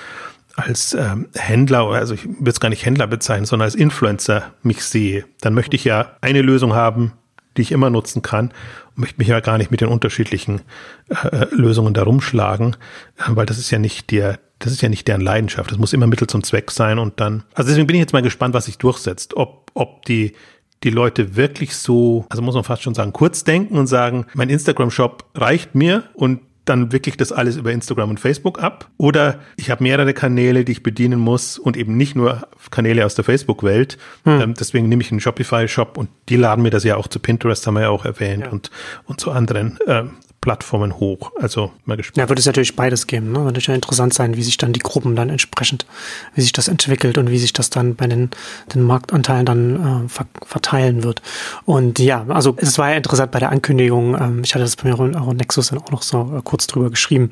als 0.56 0.94
ähm, 0.94 1.30
Händler, 1.34 1.88
also 1.88 2.14
ich 2.14 2.26
will 2.26 2.50
es 2.52 2.60
gar 2.60 2.70
nicht 2.70 2.86
Händler 2.86 3.08
bezeichnen, 3.08 3.46
sondern 3.46 3.66
als 3.66 3.76
Influencer 3.76 4.54
mich 4.64 4.84
sehe, 4.84 5.26
dann 5.40 5.54
möchte 5.54 5.76
ich 5.76 5.86
ja 5.86 6.18
eine 6.22 6.42
Lösung 6.42 6.74
haben, 6.74 7.14
die 7.58 7.62
ich 7.62 7.72
immer 7.72 7.90
nutzen 7.90 8.22
kann 8.22 8.48
und 8.90 8.98
möchte 8.98 9.18
mich 9.18 9.28
ja 9.28 9.40
gar 9.40 9.58
nicht 9.58 9.72
mit 9.72 9.82
den 9.82 9.88
unterschiedlichen 9.88 10.62
äh, 11.10 11.28
äh 11.28 11.48
Lösungen 11.52 11.94
da 11.94 12.04
rumschlagen, 12.04 12.76
äh, 13.18 13.24
weil 13.30 13.46
das 13.46 13.58
ist 13.58 13.72
ja 13.72 13.80
nicht 13.80 14.12
der, 14.12 14.40
das 14.60 14.72
ist 14.72 14.82
ja 14.82 14.90
nicht 14.90 15.08
deren 15.08 15.22
Leidenschaft. 15.22 15.72
Das 15.72 15.78
muss 15.78 15.94
immer 15.94 16.08
Mittel 16.08 16.28
zum 16.28 16.44
Zweck 16.44 16.72
sein 16.72 17.00
und 17.00 17.20
dann, 17.20 17.44
also 17.54 17.70
deswegen 17.70 17.88
bin 17.88 17.96
ich 17.96 18.02
jetzt 18.02 18.14
mal 18.14 18.22
gespannt, 18.22 18.54
was 18.54 18.66
sich 18.66 18.78
durchsetzt, 18.78 19.36
ob, 19.36 19.72
ob 19.74 20.06
die 20.06 20.34
die 20.84 20.90
Leute 20.90 21.36
wirklich 21.36 21.76
so, 21.76 22.26
also 22.30 22.42
muss 22.42 22.56
man 22.56 22.64
fast 22.64 22.84
schon 22.84 22.96
sagen, 22.96 23.14
kurz 23.14 23.44
denken 23.44 23.78
und 23.78 23.88
sagen, 23.88 24.26
mein 24.34 24.50
Instagram-Shop 24.50 25.26
reicht 25.36 25.76
mir 25.76 26.04
und 26.14 26.42
dann 26.66 26.92
wirklich 26.92 27.18
das 27.18 27.32
alles 27.32 27.58
über 27.58 27.72
Instagram 27.72 28.12
und 28.12 28.20
Facebook 28.20 28.62
ab. 28.62 28.90
Oder 28.98 29.40
ich 29.58 29.72
habe 29.72 29.84
mehrere 29.84 30.14
Kanäle, 30.14 30.64
die 30.64 30.74
ich 30.74 30.84
bedienen 30.84 31.20
muss 31.20 31.58
und 31.58 31.76
eben 31.76 31.98
nicht 31.98 32.16
nur 32.16 32.48
Kanäle 32.70 33.06
aus 33.06 33.16
der 33.16 33.26
Facebook-Welt. 33.26 33.98
Hm. 34.26 34.42
Ähm, 34.42 34.54
deswegen 34.54 34.88
nehme 34.88 35.02
ich 35.02 35.12
einen 35.12 35.20
Shopify-Shop 35.20 35.98
und 35.98 36.10
die 36.30 36.36
laden 36.36 36.62
mir 36.62 36.70
das 36.70 36.84
ja 36.84 36.98
auch 36.98 37.08
zu 37.08 37.20
Pinterest, 37.20 37.66
haben 37.66 37.76
wir 37.76 37.82
ja 37.82 37.90
auch 37.90 38.06
erwähnt, 38.06 38.46
ja. 38.46 38.52
und, 38.52 38.70
und 39.06 39.20
zu 39.20 39.32
anderen 39.32 39.80
ähm, 39.88 40.12
Plattformen 40.42 41.00
hoch. 41.00 41.32
Also 41.40 41.72
mal 41.86 41.96
gespannt. 41.96 42.18
Ja, 42.18 42.28
wird 42.28 42.40
es 42.40 42.48
natürlich 42.48 42.76
beides 42.76 43.06
geben. 43.06 43.28
Ne? 43.32 43.46
Wird 43.46 43.56
natürlich 43.56 43.70
interessant 43.70 44.14
sein, 44.14 44.36
wie 44.36 44.44
sich 44.44 44.58
dann 44.58 44.74
die 44.74 44.80
Gruppen 44.80 45.16
dann 45.16 45.30
entsprechend, 45.30 45.86
wie 46.34 46.42
sich 46.42 46.52
das 46.52 46.68
entwickelt 46.68 47.20
und 47.20 47.30
wie 47.30 47.38
sich 47.38 47.54
das 47.54 47.70
dann 47.70 47.96
bei 47.96 48.08
den, 48.08 48.32
den 48.74 48.82
Marktanteilen 48.82 49.46
dann 49.46 50.06
äh, 50.06 50.10
ver 50.10 50.26
verteilen 50.44 51.04
wird. 51.04 51.22
Und 51.66 52.00
ja, 52.00 52.26
also 52.28 52.56
es 52.58 52.80
war 52.80 52.90
ja 52.90 52.98
interessant 52.98 53.32
bei 53.32 53.40
der 53.40 53.52
Ankündigung. 53.52 54.16
Ähm, 54.20 54.42
ich 54.44 54.56
hatte 54.56 54.64
das 54.64 54.76
bei 54.76 54.90
mir 54.90 55.00
auch 55.00 55.34
Nexus 55.34 55.70
dann 55.70 55.80
auch 55.80 55.92
noch 55.92 56.02
so 56.02 56.34
äh, 56.36 56.42
kurz 56.44 56.66
drüber 56.66 56.90
geschrieben, 56.90 57.32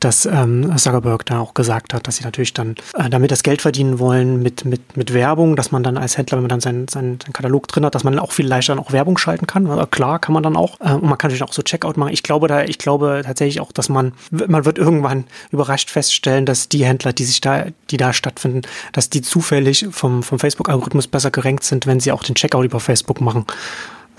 dass 0.00 0.26
ähm, 0.26 0.76
Zuckerberg 0.76 1.26
da 1.26 1.40
auch 1.40 1.54
gesagt 1.54 1.92
hat, 1.92 2.06
dass 2.06 2.16
sie 2.16 2.24
natürlich 2.24 2.54
dann 2.54 2.76
äh, 2.94 3.10
damit 3.10 3.30
das 3.30 3.42
Geld 3.42 3.62
verdienen 3.62 3.98
wollen 3.98 4.42
mit, 4.42 4.64
mit, 4.64 4.96
mit 4.96 5.12
Werbung, 5.12 5.56
dass 5.56 5.72
man 5.72 5.82
dann 5.82 5.98
als 5.98 6.16
Händler, 6.16 6.36
wenn 6.36 6.44
man 6.44 6.50
dann 6.50 6.60
seinen, 6.60 6.88
seinen, 6.88 7.20
seinen 7.20 7.32
Katalog 7.32 7.68
drin 7.68 7.84
hat, 7.84 7.94
dass 7.94 8.04
man 8.04 8.18
auch 8.18 8.32
viel 8.32 8.46
leichter 8.46 8.74
dann 8.74 8.84
auch 8.84 8.92
Werbung 8.92 9.18
schalten 9.18 9.46
kann. 9.46 9.66
Also 9.66 9.86
klar 9.86 10.18
kann 10.18 10.32
man 10.32 10.42
dann 10.42 10.56
auch. 10.56 10.80
Äh, 10.80 10.92
und 10.92 11.04
man 11.04 11.18
kann 11.18 11.30
natürlich 11.30 11.42
auch 11.42 11.52
so 11.52 11.62
Checkout 11.62 11.96
machen. 11.96 12.12
Ich 12.12 12.22
glaube, 12.22 12.48
da, 12.48 12.62
ich 12.62 12.78
glaube 12.78 13.22
tatsächlich 13.24 13.60
auch, 13.60 13.72
dass 13.72 13.88
man, 13.88 14.12
man 14.30 14.64
wird 14.64 14.78
irgendwann 14.78 15.24
überrascht 15.50 15.90
feststellen, 15.90 16.46
dass 16.46 16.68
die 16.68 16.84
Händler, 16.84 17.12
die 17.12 17.24
sich 17.24 17.40
da, 17.40 17.66
die 17.90 17.96
da 17.96 18.12
stattfinden, 18.12 18.62
dass 18.92 19.10
die 19.10 19.22
zufällig 19.22 19.86
vom, 19.90 20.22
vom 20.22 20.38
Facebook-Algorithmus 20.38 21.08
besser 21.08 21.30
gerankt 21.30 21.64
sind, 21.64 21.86
wenn 21.86 22.00
sie 22.00 22.12
auch 22.12 22.22
den 22.22 22.34
Checkout 22.34 22.64
über 22.64 22.80
Facebook 22.80 23.20
machen 23.20 23.46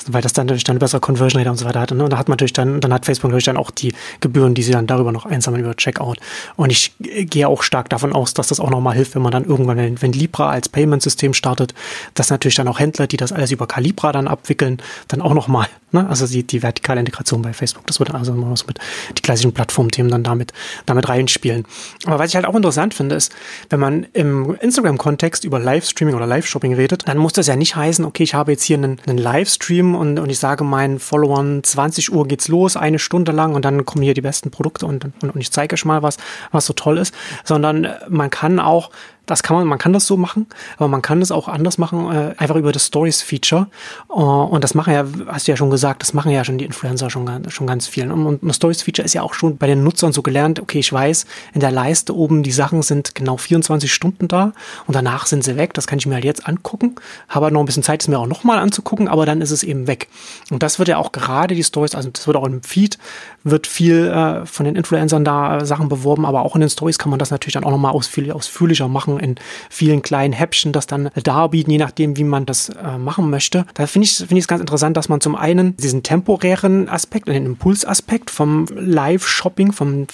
weil 0.08 0.22
das 0.22 0.34
dann 0.34 0.48
natürlich 0.48 0.64
dann 0.64 0.74
eine 0.74 0.80
bessere 0.80 1.02
Conversion 1.02 1.40
Rate 1.42 1.52
und 1.52 1.58
so 1.58 1.66
weiter 1.66 1.80
hat. 1.80 1.92
Ne? 1.92 2.04
Und 2.04 2.12
da 2.12 2.18
hat 2.18 2.28
man 2.28 2.34
natürlich 2.34 2.54
dann, 2.54 2.82
dann 2.82 2.94
hat 2.94 3.06
Facebook 3.06 3.30
natürlich 3.30 3.46
dann 3.46 3.58
auch 3.58 3.72
die 3.72 3.94
Gebühren, 4.20 4.54
die 4.54 4.64
sie 4.64 4.72
dann 4.72 4.88
darüber 4.88 5.12
noch 5.12 5.26
einsammeln 5.26 5.64
über 5.64 5.76
Checkout. 5.76 6.18
Und 6.56 6.72
ich 6.72 6.94
gehe 7.00 7.48
auch 7.48 7.64
stark 7.64 7.90
davon 7.90 8.14
aus, 8.14 8.34
dass 8.34 8.48
das 8.48 8.60
auch 8.60 8.70
nochmal 8.70 8.96
hilft, 8.96 9.16
wenn 9.16 9.22
man 9.22 9.32
dann 9.32 9.46
irgendwann, 9.46 9.78
wenn, 9.78 10.02
wenn 10.02 10.14
Libra 10.14 10.50
als 10.50 10.70
Payment-System 10.70 11.34
startet, 11.34 11.74
dass 12.14 12.30
natürlich 12.30 12.56
dann 12.56 12.68
auch 12.68 12.80
Händler, 12.80 13.08
die 13.08 13.18
das 13.18 13.32
alles 13.32 13.52
über 13.52 13.68
Calibra 13.68 14.12
dann 14.12 14.28
abwickeln, 14.28 14.82
dann 15.08 15.22
auch 15.22 15.34
nochmal, 15.34 15.68
ne? 15.92 16.08
also 16.08 16.28
die, 16.28 16.44
die 16.44 16.62
vertikale 16.64 17.00
Integration 17.00 17.42
bei 17.42 17.54
Facebook, 17.54 17.86
das 17.88 18.00
wird 18.00 18.14
also 18.14 18.34
immer 18.34 18.52
was 18.52 18.68
mit 18.68 18.80
die 19.18 19.22
klassischen 19.22 19.54
Plattformthemen 19.54 20.12
dann 20.12 20.24
damit, 20.24 20.54
damit 20.86 21.10
reinspielen. 21.10 21.66
Aber 22.06 22.20
was 22.20 22.30
ich 22.30 22.36
halt 22.36 22.46
auch 22.46 22.56
interessant 22.56 22.94
finde, 22.94 23.16
ist, 23.16 23.34
wenn 23.70 23.80
man 23.80 24.06
im 24.14 24.56
Instagram-Kontext 24.60 25.44
über 25.44 25.60
Livestreaming 25.60 26.16
oder 26.16 26.26
Live-Shopping 26.28 26.74
redet, 26.74 27.08
dann 27.08 27.18
muss 27.18 27.34
das 27.34 27.48
ja 27.48 27.56
nicht 27.56 27.76
heißen, 27.76 28.06
okay, 28.06 28.24
ich 28.24 28.34
habe 28.34 28.52
jetzt 28.52 28.64
hier 28.64 28.78
einen, 28.78 29.00
einen 29.08 29.18
Livestream 29.18 29.89
und, 29.96 30.20
und 30.20 30.30
ich 30.30 30.40
sage 30.40 30.64
meinen 30.64 31.00
Followern, 31.00 31.64
20 31.64 32.12
Uhr 32.12 32.28
geht's 32.28 32.48
los, 32.48 32.76
eine 32.76 33.00
Stunde 33.00 33.32
lang 33.32 33.56
und 33.56 33.66
dann 33.66 33.86
kommen 33.86 34.04
hier 34.04 34.14
die 34.14 34.22
besten 34.22 34.52
Produkte 34.52 34.86
und, 34.86 35.06
und, 35.06 35.24
und 35.24 35.38
ich 35.40 35.52
zeige 35.52 35.74
euch 35.74 35.86
mal 35.86 36.04
was, 36.04 36.18
was 36.52 36.66
so 36.66 36.74
toll 36.74 36.98
ist, 36.98 37.14
sondern 37.44 37.88
man 38.10 38.30
kann 38.30 38.60
auch 38.60 38.92
das 39.30 39.44
kann 39.44 39.58
man, 39.58 39.68
man 39.68 39.78
kann 39.78 39.94
das 39.94 40.08
so 40.08 40.18
machen, 40.18 40.48
aber 40.78 40.88
man 40.88 41.02
kann 41.02 41.20
das 41.20 41.32
auch 41.32 41.48
anders 41.48 41.78
machen, 41.78 42.12
äh, 42.12 42.34
einfach 42.38 42.56
über 42.56 42.72
das 42.72 42.86
Stories-Feature. 42.88 43.68
Uh, 44.10 44.22
und 44.22 44.64
das 44.64 44.74
machen 44.74 44.94
ja, 44.94 45.06
hast 45.28 45.48
du 45.48 45.52
ja 45.52 45.56
schon 45.58 45.70
gesagt, 45.70 46.02
das 46.02 46.14
machen 46.14 46.32
ja 46.32 46.44
schon 46.44 46.58
die 46.58 46.66
Influencer 46.66 47.10
schon, 47.10 47.30
schon 47.50 47.68
ganz 47.68 47.88
viel. 47.88 48.12
Und, 48.12 48.26
und 48.26 48.48
das 48.48 48.56
Stories-Feature 48.56 49.06
ist 49.06 49.14
ja 49.14 49.22
auch 49.22 49.34
schon 49.34 49.58
bei 49.58 49.68
den 49.68 49.84
Nutzern 49.84 50.14
so 50.14 50.24
gelernt, 50.24 50.60
okay, 50.60 50.80
ich 50.80 50.92
weiß, 50.92 51.26
in 51.54 51.60
der 51.60 51.72
Leiste 51.72 52.16
oben, 52.16 52.42
die 52.42 52.52
Sachen 52.52 52.82
sind 52.82 53.14
genau 53.14 53.38
24 53.38 53.94
Stunden 53.94 54.28
da 54.28 54.54
und 54.88 54.96
danach 54.96 55.28
sind 55.28 55.44
sie 55.44 55.58
weg. 55.58 55.74
Das 55.76 55.86
kann 55.86 56.00
ich 56.00 56.08
mir 56.08 56.16
halt 56.16 56.26
jetzt 56.26 56.48
angucken. 56.48 56.96
Habe 57.28 57.46
halt 57.46 57.54
noch 57.54 57.62
ein 57.62 57.66
bisschen 57.66 57.84
Zeit, 57.84 58.02
es 58.02 58.08
mir 58.08 58.18
auch 58.18 58.28
nochmal 58.28 58.58
anzugucken, 58.58 59.08
aber 59.08 59.26
dann 59.26 59.42
ist 59.42 59.52
es 59.52 59.62
eben 59.62 59.86
weg. 59.86 60.08
Und 60.50 60.64
das 60.64 60.80
wird 60.80 60.90
ja 60.90 60.98
auch 60.98 61.12
gerade 61.12 61.54
die 61.54 61.64
Stories, 61.64 61.94
also 61.94 62.10
das 62.10 62.26
wird 62.26 62.36
auch 62.36 62.46
im 62.46 62.64
Feed, 62.64 62.98
wird 63.44 63.68
viel 63.68 64.08
äh, 64.08 64.46
von 64.46 64.66
den 64.66 64.76
Influencern 64.76 65.24
da 65.24 65.58
äh, 65.58 65.66
Sachen 65.66 65.88
beworben, 65.88 66.26
aber 66.26 66.42
auch 66.42 66.56
in 66.56 66.62
den 66.62 66.70
Stories 66.70 66.98
kann 66.98 67.10
man 67.10 67.20
das 67.20 67.32
natürlich 67.32 67.54
dann 67.54 67.64
auch 67.64 67.72
nochmal 67.72 67.92
ausführlich, 67.92 68.34
ausführlicher 68.34 68.88
machen 68.88 69.19
in 69.20 69.36
vielen 69.70 70.02
kleinen 70.02 70.34
Häppchen 70.34 70.72
das 70.72 70.88
dann 70.88 71.10
darbieten, 71.24 71.72
je 71.72 71.78
nachdem, 71.78 72.18
wie 72.18 72.24
man 72.24 72.46
das 72.46 72.70
äh, 72.70 72.98
machen 72.98 73.30
möchte. 73.30 73.66
Da 73.74 73.88
finde 73.88 74.06
ich 74.06 74.20
es 74.20 74.28
find 74.28 74.48
ganz 74.48 74.62
interessant, 74.62 74.98
dass 74.98 75.10
man 75.10 75.22
zum 75.22 75.36
einen 75.36 75.76
diesen 75.78 76.04
temporären 76.04 76.90
Aspekt, 76.90 77.28
den 77.28 77.46
Impulsaspekt 77.46 78.30
vom 78.30 78.66
Live-Shopping, 78.72 79.72
vom 79.72 80.08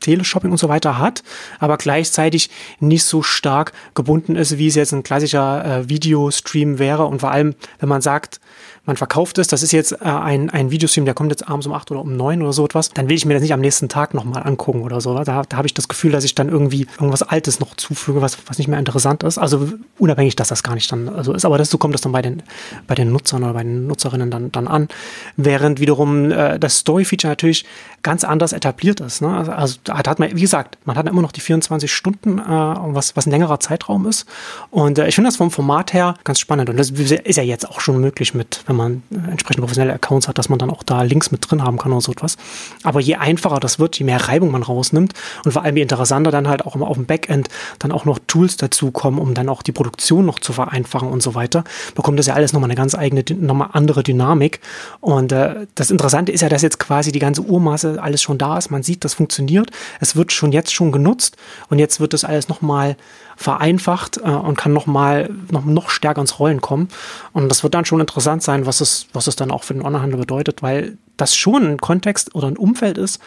Teleshopping 0.00 0.50
und 0.50 0.58
so 0.58 0.68
weiter 0.68 0.98
hat, 0.98 1.22
aber 1.58 1.76
gleichzeitig 1.76 2.50
nicht 2.80 3.04
so 3.04 3.22
stark 3.22 3.72
gebunden 3.94 4.36
ist, 4.36 4.58
wie 4.58 4.68
es 4.68 4.74
jetzt 4.74 4.92
ein 4.92 5.02
klassischer 5.02 5.64
äh, 5.64 5.88
Videostream 5.88 6.78
wäre. 6.78 7.06
Und 7.06 7.20
vor 7.20 7.30
allem, 7.30 7.54
wenn 7.80 7.88
man 7.88 8.00
sagt, 8.00 8.40
man 8.88 8.96
verkauft 8.96 9.36
es, 9.36 9.48
das 9.48 9.62
ist 9.62 9.72
jetzt 9.72 9.92
äh, 9.92 10.04
ein, 10.04 10.48
ein 10.48 10.70
Videostream, 10.70 11.04
der 11.04 11.12
kommt 11.12 11.30
jetzt 11.30 11.46
abends 11.46 11.66
um 11.66 11.74
acht 11.74 11.90
oder 11.90 12.00
um 12.00 12.16
neun 12.16 12.40
oder 12.40 12.54
so 12.54 12.64
etwas, 12.64 12.90
dann 12.90 13.08
will 13.10 13.16
ich 13.16 13.26
mir 13.26 13.34
das 13.34 13.42
nicht 13.42 13.52
am 13.52 13.60
nächsten 13.60 13.90
Tag 13.90 14.14
nochmal 14.14 14.42
angucken 14.44 14.80
oder 14.80 15.02
so. 15.02 15.14
Da, 15.22 15.42
da 15.46 15.56
habe 15.56 15.66
ich 15.66 15.74
das 15.74 15.88
Gefühl, 15.88 16.10
dass 16.10 16.24
ich 16.24 16.34
dann 16.34 16.48
irgendwie 16.48 16.86
irgendwas 16.94 17.22
Altes 17.22 17.60
noch 17.60 17.76
zufüge, 17.76 18.22
was, 18.22 18.38
was 18.46 18.56
nicht 18.56 18.66
mehr 18.66 18.78
interessant 18.78 19.22
ist. 19.24 19.36
Also 19.36 19.68
unabhängig, 19.98 20.36
dass 20.36 20.48
das 20.48 20.62
gar 20.62 20.74
nicht 20.74 20.90
dann 20.90 21.04
so 21.06 21.12
also 21.12 21.34
ist, 21.34 21.44
aber 21.44 21.58
das, 21.58 21.68
so 21.68 21.76
kommt 21.76 21.92
das 21.92 22.00
dann 22.00 22.12
bei 22.12 22.22
den, 22.22 22.42
bei 22.86 22.94
den 22.94 23.12
Nutzern 23.12 23.44
oder 23.44 23.52
bei 23.52 23.62
den 23.62 23.86
Nutzerinnen 23.86 24.30
dann, 24.30 24.50
dann 24.52 24.66
an. 24.66 24.88
Während 25.36 25.80
wiederum 25.80 26.30
äh, 26.30 26.58
das 26.58 26.78
Story-Feature 26.78 27.30
natürlich 27.30 27.66
ganz 28.02 28.24
anders 28.24 28.54
etabliert 28.54 29.00
ist. 29.00 29.20
Ne? 29.20 29.28
Also, 29.36 29.52
also 29.52 29.76
da 29.84 29.98
hat 29.98 30.18
man, 30.18 30.34
wie 30.34 30.40
gesagt, 30.40 30.78
man 30.86 30.96
hat 30.96 31.06
immer 31.06 31.20
noch 31.20 31.32
die 31.32 31.42
24 31.42 31.92
Stunden, 31.92 32.38
äh, 32.38 32.42
was, 32.42 33.16
was 33.16 33.26
ein 33.26 33.32
längerer 33.32 33.60
Zeitraum 33.60 34.06
ist. 34.06 34.24
Und 34.70 34.98
äh, 34.98 35.08
ich 35.08 35.14
finde 35.14 35.28
das 35.28 35.36
vom 35.36 35.50
Format 35.50 35.92
her 35.92 36.14
ganz 36.24 36.40
spannend. 36.40 36.70
Und 36.70 36.78
das 36.78 36.90
ist 36.90 37.36
ja 37.36 37.42
jetzt 37.42 37.68
auch 37.68 37.80
schon 37.80 38.00
möglich 38.00 38.32
mit, 38.32 38.62
wenn 38.66 38.77
man 38.78 39.02
entsprechend 39.10 39.60
professionelle 39.60 39.94
Accounts 39.94 40.28
hat, 40.28 40.38
dass 40.38 40.48
man 40.48 40.58
dann 40.58 40.70
auch 40.70 40.82
da 40.82 41.02
Links 41.02 41.30
mit 41.30 41.48
drin 41.48 41.62
haben 41.62 41.76
kann 41.76 41.92
oder 41.92 42.00
so 42.00 42.12
etwas. 42.12 42.36
Aber 42.82 43.00
je 43.00 43.16
einfacher 43.16 43.60
das 43.60 43.78
wird, 43.78 43.98
je 43.98 44.04
mehr 44.04 44.28
Reibung 44.28 44.50
man 44.50 44.62
rausnimmt 44.62 45.12
und 45.44 45.52
vor 45.52 45.62
allem 45.62 45.76
je 45.76 45.82
interessanter 45.82 46.30
dann 46.30 46.48
halt 46.48 46.64
auch 46.64 46.74
immer 46.74 46.88
auf 46.88 46.96
dem 46.96 47.04
Backend 47.04 47.48
dann 47.78 47.92
auch 47.92 48.06
noch 48.06 48.18
Tools 48.26 48.56
dazukommen, 48.56 49.20
um 49.20 49.34
dann 49.34 49.48
auch 49.48 49.62
die 49.62 49.72
Produktion 49.72 50.24
noch 50.24 50.38
zu 50.38 50.52
vereinfachen 50.52 51.08
und 51.08 51.22
so 51.22 51.34
weiter, 51.34 51.64
bekommt 51.94 52.18
das 52.18 52.26
ja 52.26 52.34
alles 52.34 52.52
nochmal 52.52 52.68
eine 52.68 52.76
ganz 52.76 52.94
eigene, 52.94 53.24
nochmal 53.38 53.70
andere 53.72 54.02
Dynamik. 54.02 54.60
Und 55.00 55.32
äh, 55.32 55.66
das 55.74 55.90
Interessante 55.90 56.32
ist 56.32 56.40
ja, 56.40 56.48
dass 56.48 56.62
jetzt 56.62 56.78
quasi 56.78 57.12
die 57.12 57.18
ganze 57.18 57.42
Urmasse 57.42 58.02
alles 58.02 58.22
schon 58.22 58.38
da 58.38 58.56
ist. 58.56 58.70
Man 58.70 58.82
sieht, 58.82 59.04
das 59.04 59.14
funktioniert. 59.14 59.70
Es 60.00 60.16
wird 60.16 60.32
schon 60.32 60.52
jetzt 60.52 60.72
schon 60.72 60.92
genutzt 60.92 61.36
und 61.68 61.78
jetzt 61.78 62.00
wird 62.00 62.12
das 62.12 62.24
alles 62.24 62.48
nochmal 62.48 62.96
vereinfacht 63.38 64.18
äh, 64.18 64.28
und 64.28 64.58
kann 64.58 64.72
nochmal 64.72 65.30
noch, 65.50 65.64
noch 65.64 65.90
stärker 65.90 66.20
ins 66.20 66.40
Rollen 66.40 66.60
kommen. 66.60 66.88
Und 67.32 67.48
das 67.48 67.62
wird 67.62 67.72
dann 67.72 67.84
schon 67.84 68.00
interessant 68.00 68.42
sein, 68.42 68.66
was 68.66 68.80
es, 68.80 69.06
was 69.12 69.28
es 69.28 69.36
dann 69.36 69.52
auch 69.52 69.62
für 69.62 69.74
den 69.74 69.82
Onlinehandel 69.82 70.18
bedeutet, 70.18 70.60
weil 70.60 70.98
das 71.16 71.36
schon 71.36 71.64
ein 71.64 71.78
Kontext 71.78 72.34
oder 72.34 72.48
ein 72.48 72.56
Umfeld 72.56 72.98
ist, 72.98 73.20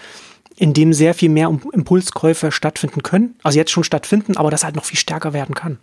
in 0.58 0.74
dem 0.74 0.92
sehr 0.92 1.14
viel 1.14 1.30
mehr 1.30 1.48
Impulskäufe 1.72 2.52
stattfinden 2.52 3.04
können, 3.04 3.36
also 3.42 3.58
jetzt 3.58 3.72
schon 3.72 3.86
stattfinden, 3.86 4.36
aber 4.36 4.52
das 4.52 4.66
halt 4.66 4.76
noch 4.76 4.86
viel 4.86 5.00
stärker 5.00 5.32
werden 5.32 5.56
kann. 5.56 5.80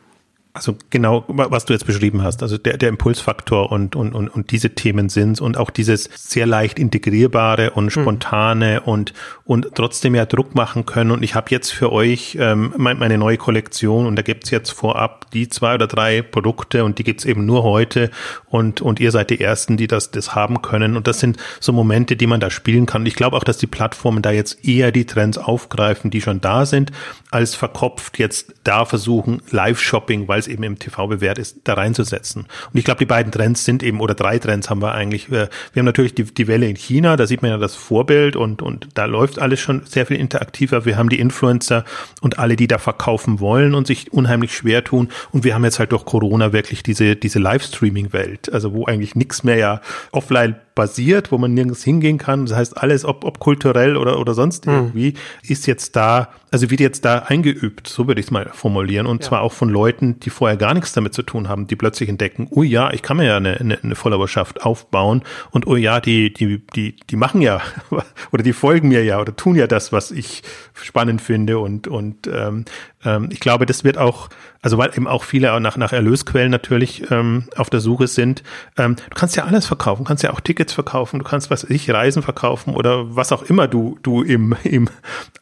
Also 0.59 0.77
genau, 0.91 1.25
was 1.29 1.67
du 1.67 1.73
jetzt 1.73 1.87
beschrieben 1.87 2.25
hast, 2.25 2.43
also 2.43 2.59
der, 2.59 2.79
der 2.79 2.89
Impulsfaktor 2.89 3.71
und, 3.71 3.95
und, 3.95 4.13
und, 4.13 4.29
und 4.29 4.51
diese 4.51 4.71
Themen 4.71 5.09
sind 5.09 5.41
und 5.41 5.57
auch 5.57 5.71
dieses 5.71 6.11
sehr 6.17 6.47
leicht 6.47 6.81
integrierbare 6.81 7.71
und 7.71 7.95
hm. 7.95 8.03
spontane 8.03 8.81
mhm. 8.81 8.91
und, 8.93 9.15
und 9.45 9.69
trotzdem 9.77 10.17
ja 10.17 10.27
Druck 10.27 10.57
machen 10.57 10.85
können. 10.85 11.13
Und 11.13 11.23
ich 11.23 11.37
habe 11.37 11.47
jetzt 11.51 11.73
für 11.73 11.93
euch 11.93 12.37
ähm, 12.41 12.75
meine, 12.77 12.99
meine 12.99 13.19
neue 13.19 13.37
Kollektion 13.37 14.07
und 14.07 14.17
da 14.17 14.23
gibt's 14.23 14.51
jetzt 14.51 14.71
vorab 14.71 15.31
die 15.31 15.49
zwei 15.49 15.75
oder 15.75 15.87
drei 15.87 16.23
Produkte 16.23 16.85
und 16.85 16.99
die 16.99 17.05
gibt's 17.05 17.25
eben 17.25 17.47
nur 17.47 17.63
heute 17.63 18.11
und, 18.47 18.81
und 18.81 18.99
ihr 18.99 19.13
seid 19.13 19.31
die 19.31 19.41
Ersten, 19.41 19.77
die 19.77 19.87
das, 19.87 20.11
das 20.11 20.35
haben 20.35 20.61
können. 20.61 20.97
Und 20.97 21.07
das 21.07 21.21
sind 21.21 21.37
so 21.61 21.73
Momente, 21.73 22.17
die 22.17 22.27
man 22.27 22.41
da 22.41 22.51
spielen 22.51 22.87
kann. 22.87 23.03
Und 23.03 23.07
ich 23.07 23.15
glaube 23.15 23.37
auch, 23.37 23.45
dass 23.45 23.59
die 23.59 23.69
Plattformen 23.69 24.23
da 24.23 24.33
jetzt 24.33 24.65
eher 24.65 24.91
die 24.91 25.07
Trends 25.07 25.39
aufgreifen, 25.39 26.11
die 26.11 26.21
schon 26.21 26.41
da 26.41 26.67
sind, 26.67 26.91
als 27.31 27.55
verkopft 27.55 28.19
jetzt 28.19 28.55
da 28.65 28.85
versuchen, 28.85 29.41
Live-Shopping, 29.53 30.27
weil 30.27 30.48
es 30.49 30.53
eben 30.53 30.63
im 30.63 30.79
TV 30.79 31.07
bewährt 31.07 31.39
ist, 31.39 31.61
da 31.65 31.75
reinzusetzen. 31.75 32.47
Und 32.73 32.79
ich 32.79 32.85
glaube, 32.85 32.99
die 32.99 33.07
beiden 33.07 33.33
Trends 33.33 33.65
sind 33.65 33.83
eben, 33.83 34.01
oder 34.01 34.15
drei 34.15 34.39
Trends 34.39 34.71
haben 34.71 34.83
wir 34.83 34.95
eigentlich. 34.95 35.31
Wir 35.31 35.49
haben 35.77 35.85
natürlich 35.85 36.15
die, 36.15 36.25
die 36.25 36.49
Welle 36.49 36.69
in 36.69 36.77
China, 36.77 37.17
da 37.17 37.27
sieht 37.27 37.43
man 37.43 37.51
ja 37.51 37.59
das 37.59 37.75
Vorbild 37.75 38.37
und, 38.37 38.63
und 38.63 38.89
da 38.95 39.05
läuft 39.05 39.39
alles 39.39 39.61
schon 39.61 39.83
sehr 39.87 40.07
viel 40.07 40.17
interaktiver. 40.17 40.85
Wir 40.85 40.97
haben 40.97 41.09
die 41.09 41.19
Influencer 41.19 41.85
und 42.21 42.39
alle, 42.39 42.57
die 42.57 42.67
da 42.67 42.79
verkaufen 42.79 43.41
wollen 43.41 43.75
und 43.75 43.87
sich 43.87 44.13
unheimlich 44.13 44.55
schwer 44.55 44.85
tun. 44.85 45.09
Und 45.33 45.45
wir 45.45 45.55
haben 45.55 45.65
jetzt 45.65 45.79
halt 45.79 45.93
durch 45.93 46.05
Corona 46.05 46.53
wirklich 46.53 46.83
diese, 46.83 47.17
diese 47.17 47.39
Livestreaming-Welt, 47.39 48.53
also 48.53 48.73
wo 48.73 48.87
eigentlich 48.87 49.15
nichts 49.15 49.45
mehr 49.45 49.57
ja 49.57 49.81
offline 50.13 50.57
basiert, 50.79 51.33
wo 51.33 51.39
man 51.39 51.55
nirgends 51.55 51.83
hingehen 51.83 52.19
kann. 52.19 52.47
Das 52.47 52.57
heißt, 52.57 52.79
alles, 52.79 53.05
ob, 53.05 53.25
ob 53.25 53.41
kulturell 53.41 53.97
oder, 53.97 54.21
oder 54.21 54.33
sonst 54.33 54.65
hm. 54.65 54.73
irgendwie, 54.73 55.15
ist 55.43 55.67
jetzt 55.67 55.97
da, 55.97 56.29
also 56.53 56.71
wird 56.71 56.79
jetzt 56.79 57.05
da 57.05 57.25
eingeübt, 57.27 57.89
so 57.89 58.07
würde 58.07 58.21
ich 58.21 58.29
es 58.29 58.31
mal 58.31 58.49
formulieren. 58.53 59.09
Und 59.09 59.25
ja. 59.25 59.29
zwar 59.29 59.41
auch 59.41 59.53
von 59.53 59.71
Leuten, 59.71 60.21
die 60.21 60.31
vorher 60.31 60.57
gar 60.57 60.75
nichts 60.75 60.93
damit 60.93 61.15
zu 61.15 61.25
tun 61.25 61.49
haben, 61.49 61.67
die 61.67 61.75
plötzlich 61.75 62.09
entdecken, 62.09 62.47
oh 62.53 62.63
ja, 62.63 62.93
ich 62.93 63.03
kann 63.03 63.17
mir 63.17 63.25
ja 63.25 63.39
eine, 63.39 63.59
eine, 63.59 63.83
eine 63.83 63.97
Followerschaft 63.97 64.63
aufbauen 64.63 65.25
und 65.51 65.67
oh 65.67 65.75
ja, 65.75 65.99
die, 65.99 66.33
die, 66.33 66.65
die, 66.77 66.95
die 66.95 67.17
machen 67.17 67.43
ja 67.43 67.61
oder 68.31 68.45
die 68.45 68.53
folgen 68.53 68.87
mir 68.87 69.03
ja 69.03 69.21
oder 69.21 69.35
tun 69.35 69.57
ja 69.57 69.67
das, 69.67 69.91
was 69.91 70.13
ich 70.13 70.45
spannend 70.75 71.21
finde 71.21 71.59
und, 71.59 71.89
und 71.89 72.29
ähm, 72.33 72.67
ähm, 73.05 73.29
ich 73.31 73.41
glaube, 73.41 73.67
das 73.67 73.85
wird 73.85 73.99
auch, 73.99 74.29
also 74.61 74.79
weil 74.79 74.91
eben 74.95 75.07
auch 75.07 75.25
viele 75.25 75.59
nach, 75.61 75.77
nach 75.77 75.93
Erlösquellen 75.93 76.51
natürlich 76.51 77.11
ähm, 77.11 77.45
auf 77.57 77.71
der 77.71 77.81
Suche 77.81 78.09
sind. 78.09 78.43
Ähm, 78.77 78.97
du 78.97 79.15
kannst 79.15 79.37
ja 79.37 79.45
alles 79.45 79.67
verkaufen, 79.67 80.05
du 80.05 80.09
kannst 80.09 80.23
ja 80.23 80.33
auch 80.33 80.41
Tickets 80.41 80.73
verkaufen, 80.73 81.19
du 81.19 81.25
kannst, 81.25 81.51
was 81.51 81.65
ich, 81.65 81.91
Reisen 81.91 82.23
verkaufen 82.23 82.75
oder 82.75 83.15
was 83.15 83.33
auch 83.33 83.43
immer 83.43 83.69
du, 83.69 83.99
du 84.03 84.23
im, 84.23 84.57
im 84.65 84.89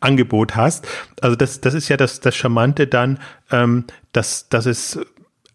Angebot 0.00 0.56
hast. 0.56 0.86
Also 1.20 1.36
das, 1.36 1.60
das 1.60 1.74
ist 1.74 1.88
ja 1.88 1.96
das, 1.96 2.20
das 2.20 2.36
Charmante 2.36 2.86
dann, 2.86 3.18
ähm, 3.50 3.84
dass, 4.12 4.48
dass 4.48 4.66
es 4.66 5.00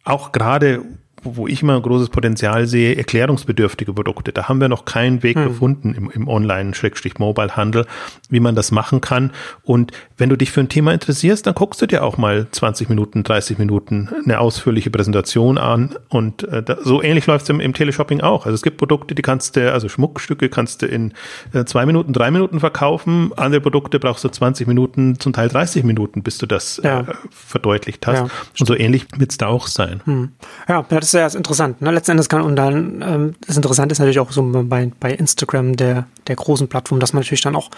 auch 0.04 0.32
gerade 0.32 0.84
wo 1.24 1.48
ich 1.48 1.62
immer 1.62 1.76
ein 1.76 1.82
großes 1.82 2.10
Potenzial 2.10 2.68
sehe, 2.68 2.96
erklärungsbedürftige 2.96 3.94
Produkte. 3.94 4.32
Da 4.32 4.48
haben 4.48 4.60
wir 4.60 4.70
noch 4.70 4.86
keinen 4.86 5.24
Weg 5.24 5.38
hm. 5.38 5.48
gefunden 5.48 5.94
im, 5.94 6.10
im 6.10 6.28
Online-Mobile-Handel, 6.28 7.86
wie 8.30 8.40
man 8.40 8.56
das 8.56 8.72
machen 8.72 9.02
kann. 9.02 9.32
Und 9.64 9.92
wenn 10.18 10.30
du 10.30 10.36
dich 10.36 10.52
für 10.52 10.62
ein 10.62 10.70
Thema 10.70 10.94
interessierst, 10.94 11.46
dann 11.46 11.54
guckst 11.54 11.82
du 11.82 11.86
dir 11.86 12.04
auch 12.04 12.18
mal 12.18 12.48
20 12.50 12.90
Minuten, 12.90 13.24
30 13.24 13.58
Minuten 13.58 14.10
eine 14.24 14.40
ausführliche 14.40 14.90
Präsentation 14.90 15.58
an. 15.58 15.96
Und 16.10 16.44
äh, 16.44 16.64
da, 16.64 16.78
so 16.82 17.02
ähnlich 17.02 17.28
läuft 17.28 17.44
es 17.44 17.50
im, 17.50 17.60
im 17.60 17.74
Teleshopping 17.74 18.22
auch. 18.22 18.46
Also 18.46 18.56
es 18.56 18.62
gibt 18.62 18.78
Produkte, 18.78 19.16
die 19.16 19.22
kannst 19.22 19.56
du, 19.56 19.72
also 19.72 19.90
Schmuckstücke 19.90 20.50
kannst 20.50 20.82
du 20.82 20.88
in 20.88 21.14
äh, 21.54 21.66
zwei 21.66 21.86
Minuten, 21.86 22.14
drei 22.14 22.32
Minuten 22.32 22.60
verkaufen. 22.60 23.32
Andere 23.36 23.62
Produkte 23.62 24.00
brauchst 24.00 24.24
du 24.24 24.30
20 24.30 24.68
Minuten, 24.68 25.20
zum 25.20 25.34
Teil 25.34 25.50
30 25.50 25.84
Minuten, 25.84 26.24
bis 26.24 26.38
du 26.38 26.46
das 26.46 26.82
ja. 26.84 27.02
äh, 27.02 27.06
verdeutlicht 27.30 28.06
hast. 28.08 28.20
Ja. 28.20 28.30
Und 28.60 28.66
so 28.66 28.76
ähnlich 28.76 29.06
wird 29.18 29.32
es 29.32 29.38
da 29.38 29.48
auch 29.48 29.68
sein. 29.68 30.02
Hm. 30.06 30.32
Ja, 30.68 30.84
das 30.90 31.11
ist 31.14 31.34
ja 31.34 31.38
interessant. 31.38 31.82
Ne? 31.82 31.92
Letzten 31.92 32.12
Endes 32.12 32.30
kann, 32.30 32.42
und 32.42 32.56
dann, 32.56 33.04
ähm, 33.06 33.36
das 33.46 33.56
Interessante 33.56 33.94
ist 33.94 34.00
natürlich 34.00 34.20
auch 34.20 34.32
so 34.32 34.44
bei, 34.44 34.92
bei 35.00 35.14
Instagram, 35.14 35.76
der, 35.76 36.08
der 36.28 36.36
großen 36.36 36.68
Plattform, 36.68 37.00
dass 37.00 37.14
man 37.14 37.22
natürlich 37.22 37.42
dann 37.42 37.56
auch 37.56 37.70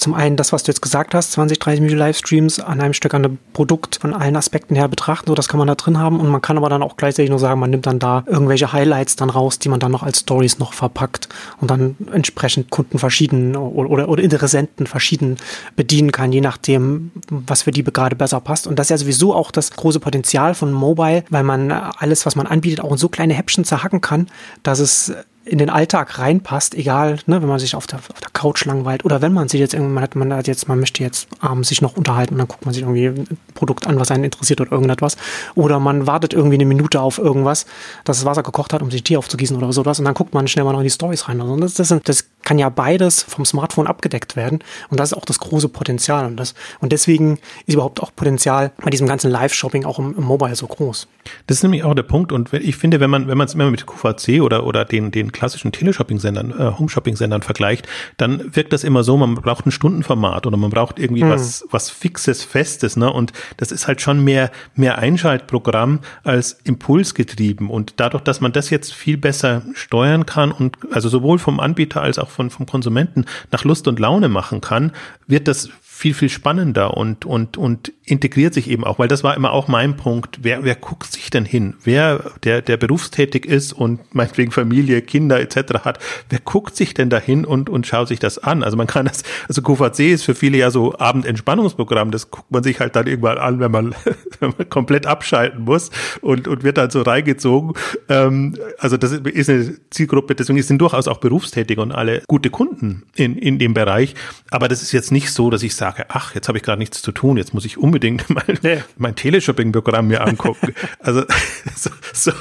zum 0.00 0.14
einen 0.14 0.36
das, 0.36 0.52
was 0.52 0.62
du 0.62 0.70
jetzt 0.70 0.80
gesagt 0.80 1.14
hast, 1.14 1.32
20, 1.32 1.58
30 1.58 1.80
Minuten 1.80 1.98
Livestreams 1.98 2.58
an 2.58 2.80
einem 2.80 2.94
Stück 2.94 3.14
an 3.14 3.24
einem 3.24 3.38
Produkt 3.52 3.98
von 4.00 4.14
allen 4.14 4.34
Aspekten 4.36 4.74
her 4.74 4.88
betrachten, 4.88 5.28
so 5.28 5.34
das 5.34 5.48
kann 5.48 5.58
man 5.58 5.68
da 5.68 5.74
drin 5.74 5.98
haben 5.98 6.18
und 6.18 6.28
man 6.28 6.40
kann 6.40 6.56
aber 6.56 6.68
dann 6.68 6.82
auch 6.82 6.96
gleichzeitig 6.96 7.30
nur 7.30 7.38
sagen, 7.38 7.60
man 7.60 7.70
nimmt 7.70 7.86
dann 7.86 7.98
da 7.98 8.24
irgendwelche 8.26 8.72
Highlights 8.72 9.16
dann 9.16 9.30
raus, 9.30 9.58
die 9.58 9.68
man 9.68 9.78
dann 9.78 9.92
noch 9.92 10.02
als 10.02 10.20
Stories 10.20 10.58
noch 10.58 10.72
verpackt 10.72 11.28
und 11.60 11.70
dann 11.70 11.96
entsprechend 12.12 12.70
Kunden 12.70 12.98
verschieden 12.98 13.56
oder, 13.56 13.90
oder, 13.90 14.08
oder 14.08 14.22
Interessenten 14.22 14.86
verschieden 14.86 15.36
bedienen 15.76 16.12
kann, 16.12 16.32
je 16.32 16.40
nachdem, 16.40 17.10
was 17.28 17.62
für 17.62 17.70
die 17.70 17.84
gerade 17.84 18.16
besser 18.16 18.40
passt. 18.40 18.66
Und 18.66 18.78
das 18.78 18.86
ist 18.86 18.90
ja 18.90 18.98
sowieso 18.98 19.34
auch 19.34 19.50
das 19.50 19.70
große 19.72 20.00
Potenzial 20.00 20.54
von 20.54 20.72
Mobile, 20.72 21.24
weil 21.30 21.42
man 21.42 21.70
alles, 21.70 22.24
was 22.26 22.36
man 22.36 22.46
anbietet, 22.46 22.80
auch 22.80 22.92
in 22.92 22.98
so 22.98 23.08
kleine 23.08 23.34
Häppchen 23.34 23.64
zerhacken 23.64 24.00
kann, 24.00 24.28
dass 24.62 24.78
es 24.78 25.12
in 25.44 25.58
den 25.58 25.70
Alltag 25.70 26.18
reinpasst, 26.18 26.74
egal, 26.74 27.18
ne, 27.26 27.40
wenn 27.40 27.48
man 27.48 27.58
sich 27.58 27.74
auf 27.74 27.86
der, 27.86 27.98
auf 27.98 28.20
der 28.20 28.30
Couch 28.32 28.66
langweilt 28.66 29.04
oder 29.06 29.22
wenn 29.22 29.32
man 29.32 29.48
sich 29.48 29.58
jetzt 29.58 29.72
irgendwann 29.72 30.02
hat, 30.02 30.14
man 30.14 30.32
hat 30.34 30.46
jetzt, 30.46 30.68
man 30.68 30.78
möchte 30.78 31.02
jetzt 31.02 31.28
abends 31.40 31.70
sich 31.70 31.80
noch 31.80 31.96
unterhalten 31.96 32.34
und 32.34 32.38
dann 32.38 32.48
guckt 32.48 32.66
man 32.66 32.74
sich 32.74 32.82
irgendwie 32.82 33.06
ein 33.06 33.38
Produkt 33.54 33.86
an, 33.86 33.98
was 33.98 34.10
einen 34.10 34.24
interessiert 34.24 34.60
oder 34.60 34.72
irgendetwas. 34.72 35.16
Oder 35.54 35.80
man 35.80 36.06
wartet 36.06 36.34
irgendwie 36.34 36.56
eine 36.56 36.66
Minute 36.66 37.00
auf 37.00 37.18
irgendwas, 37.18 37.64
dass 38.04 38.18
das 38.18 38.26
Wasser 38.26 38.42
gekocht 38.42 38.74
hat, 38.74 38.82
um 38.82 38.90
sich 38.90 39.02
Tee 39.02 39.16
aufzugießen 39.16 39.56
oder 39.56 39.72
sowas 39.72 39.98
und 39.98 40.04
dann 40.04 40.14
guckt 40.14 40.34
man 40.34 40.46
schnell 40.46 40.64
mal 40.64 40.72
noch 40.72 40.80
in 40.80 40.84
die 40.84 40.90
Stories 40.90 41.26
rein. 41.26 41.40
Also 41.40 41.56
das, 41.56 41.74
das, 41.74 41.94
das 42.04 42.24
kann 42.42 42.58
ja 42.58 42.68
beides 42.68 43.22
vom 43.22 43.44
Smartphone 43.44 43.86
abgedeckt 43.86 44.36
werden 44.36 44.60
und 44.88 44.98
das 44.98 45.12
ist 45.12 45.18
auch 45.18 45.24
das 45.24 45.38
große 45.38 45.68
Potenzial 45.68 46.26
und 46.26 46.36
das, 46.36 46.54
und 46.80 46.92
deswegen 46.92 47.38
ist 47.66 47.74
überhaupt 47.74 48.00
auch 48.02 48.14
Potenzial 48.14 48.72
bei 48.82 48.90
diesem 48.90 49.06
ganzen 49.06 49.30
Live-Shopping 49.30 49.84
auch 49.84 49.98
im, 49.98 50.16
im 50.16 50.24
Mobile 50.24 50.54
so 50.56 50.66
groß. 50.66 51.06
Das 51.46 51.58
ist 51.58 51.62
nämlich 51.62 51.84
auch 51.84 51.94
der 51.94 52.02
Punkt 52.02 52.32
und 52.32 52.52
ich 52.52 52.76
finde, 52.76 53.00
wenn 53.00 53.10
man, 53.10 53.28
wenn 53.28 53.36
man 53.36 53.46
es 53.46 53.54
immer 53.54 53.70
mit 53.70 53.86
QVC 53.86 54.40
oder, 54.40 54.64
oder 54.64 54.84
den, 54.84 55.10
den 55.10 55.32
klassischen 55.32 55.72
Teleshopping-Sendern, 55.72 56.50
äh, 56.50 56.78
Home-Shopping-Sendern 56.78 57.42
vergleicht, 57.42 57.86
dann 58.16 58.54
wirkt 58.54 58.72
das 58.72 58.84
immer 58.84 59.04
so, 59.04 59.16
man 59.16 59.34
braucht 59.34 59.66
ein 59.66 59.70
Stundenformat 59.70 60.46
oder 60.46 60.56
man 60.56 60.70
braucht 60.70 60.98
irgendwie 60.98 61.22
hm. 61.22 61.30
was, 61.30 61.64
was 61.70 61.90
Fixes, 61.90 62.44
Festes, 62.44 62.96
ne? 62.96 63.12
Und 63.12 63.32
das 63.56 63.72
ist 63.72 63.86
halt 63.86 64.00
schon 64.00 64.24
mehr, 64.24 64.50
mehr 64.74 64.98
Einschaltprogramm 64.98 66.00
als 66.24 66.58
impulsgetrieben. 66.64 67.68
Und 67.68 67.94
dadurch, 67.96 68.22
dass 68.22 68.40
man 68.40 68.52
das 68.52 68.70
jetzt 68.70 68.94
viel 68.94 69.16
besser 69.16 69.62
steuern 69.74 70.26
kann 70.26 70.52
und 70.52 70.76
also 70.90 71.08
sowohl 71.08 71.38
vom 71.38 71.60
Anbieter 71.60 72.00
als 72.02 72.18
auch 72.18 72.29
von, 72.30 72.50
vom 72.50 72.66
Konsumenten 72.66 73.26
nach 73.50 73.64
Lust 73.64 73.88
und 73.88 73.98
Laune 73.98 74.28
machen 74.28 74.60
kann, 74.60 74.92
wird 75.26 75.48
das 75.48 75.68
viel, 75.82 76.14
viel 76.14 76.30
spannender 76.30 76.96
und, 76.96 77.26
und, 77.26 77.58
und 77.58 77.92
integriert 78.10 78.54
sich 78.54 78.68
eben 78.68 78.84
auch, 78.84 78.98
weil 78.98 79.08
das 79.08 79.22
war 79.22 79.36
immer 79.36 79.52
auch 79.52 79.68
mein 79.68 79.96
Punkt. 79.96 80.40
Wer, 80.42 80.64
wer 80.64 80.74
guckt 80.74 81.12
sich 81.12 81.30
denn 81.30 81.44
hin? 81.44 81.74
Wer, 81.84 82.32
der, 82.42 82.60
der 82.60 82.76
berufstätig 82.76 83.46
ist 83.46 83.72
und 83.72 84.14
meinetwegen 84.14 84.50
Familie, 84.50 85.00
Kinder 85.00 85.40
etc. 85.40 85.84
hat, 85.84 86.00
wer 86.28 86.40
guckt 86.40 86.76
sich 86.76 86.92
denn 86.92 87.08
dahin 87.08 87.44
und, 87.44 87.70
und 87.70 87.86
schaut 87.86 88.08
sich 88.08 88.18
das 88.18 88.38
an? 88.38 88.62
Also 88.62 88.76
man 88.76 88.86
kann 88.86 89.06
das, 89.06 89.22
also 89.48 89.62
QVC 89.62 90.00
ist 90.00 90.24
für 90.24 90.34
viele 90.34 90.58
ja 90.58 90.70
so 90.70 90.98
Abendentspannungsprogramm, 90.98 92.10
das 92.10 92.30
guckt 92.30 92.50
man 92.50 92.62
sich 92.62 92.80
halt 92.80 92.96
dann 92.96 93.06
irgendwann 93.06 93.38
an, 93.38 93.60
wenn 93.60 93.70
man, 93.70 93.94
wenn 94.40 94.54
man 94.58 94.68
komplett 94.68 95.06
abschalten 95.06 95.64
muss 95.64 95.90
und, 96.20 96.48
und 96.48 96.64
wird 96.64 96.78
dann 96.78 96.90
so 96.90 97.02
reingezogen. 97.02 97.74
Ähm, 98.08 98.56
also 98.78 98.96
das 98.96 99.12
ist 99.12 99.50
eine 99.50 99.76
Zielgruppe, 99.90 100.34
deswegen 100.34 100.60
sind 100.62 100.78
durchaus 100.78 101.06
auch 101.06 101.18
Berufstätige 101.18 101.80
und 101.80 101.92
alle 101.92 102.22
gute 102.26 102.50
Kunden 102.50 103.04
in, 103.14 103.36
in 103.36 103.58
dem 103.58 103.74
Bereich. 103.74 104.14
Aber 104.50 104.68
das 104.68 104.82
ist 104.82 104.92
jetzt 104.92 105.12
nicht 105.12 105.30
so, 105.32 105.50
dass 105.50 105.62
ich 105.62 105.76
sage, 105.76 106.06
ach, 106.08 106.34
jetzt 106.34 106.48
habe 106.48 106.58
ich 106.58 106.64
gerade 106.64 106.78
nichts 106.78 107.02
zu 107.02 107.12
tun, 107.12 107.36
jetzt 107.36 107.54
muss 107.54 107.64
ich 107.64 107.78
unbedingt 107.78 107.99
mal 108.28 108.44
nee. 108.62 108.82
mein 108.96 109.14
Teleshopping-Programm 109.14 110.08
mir 110.08 110.26
angucken. 110.26 110.74
also 110.98 111.24
so, 111.76 111.90
so, 112.12 112.32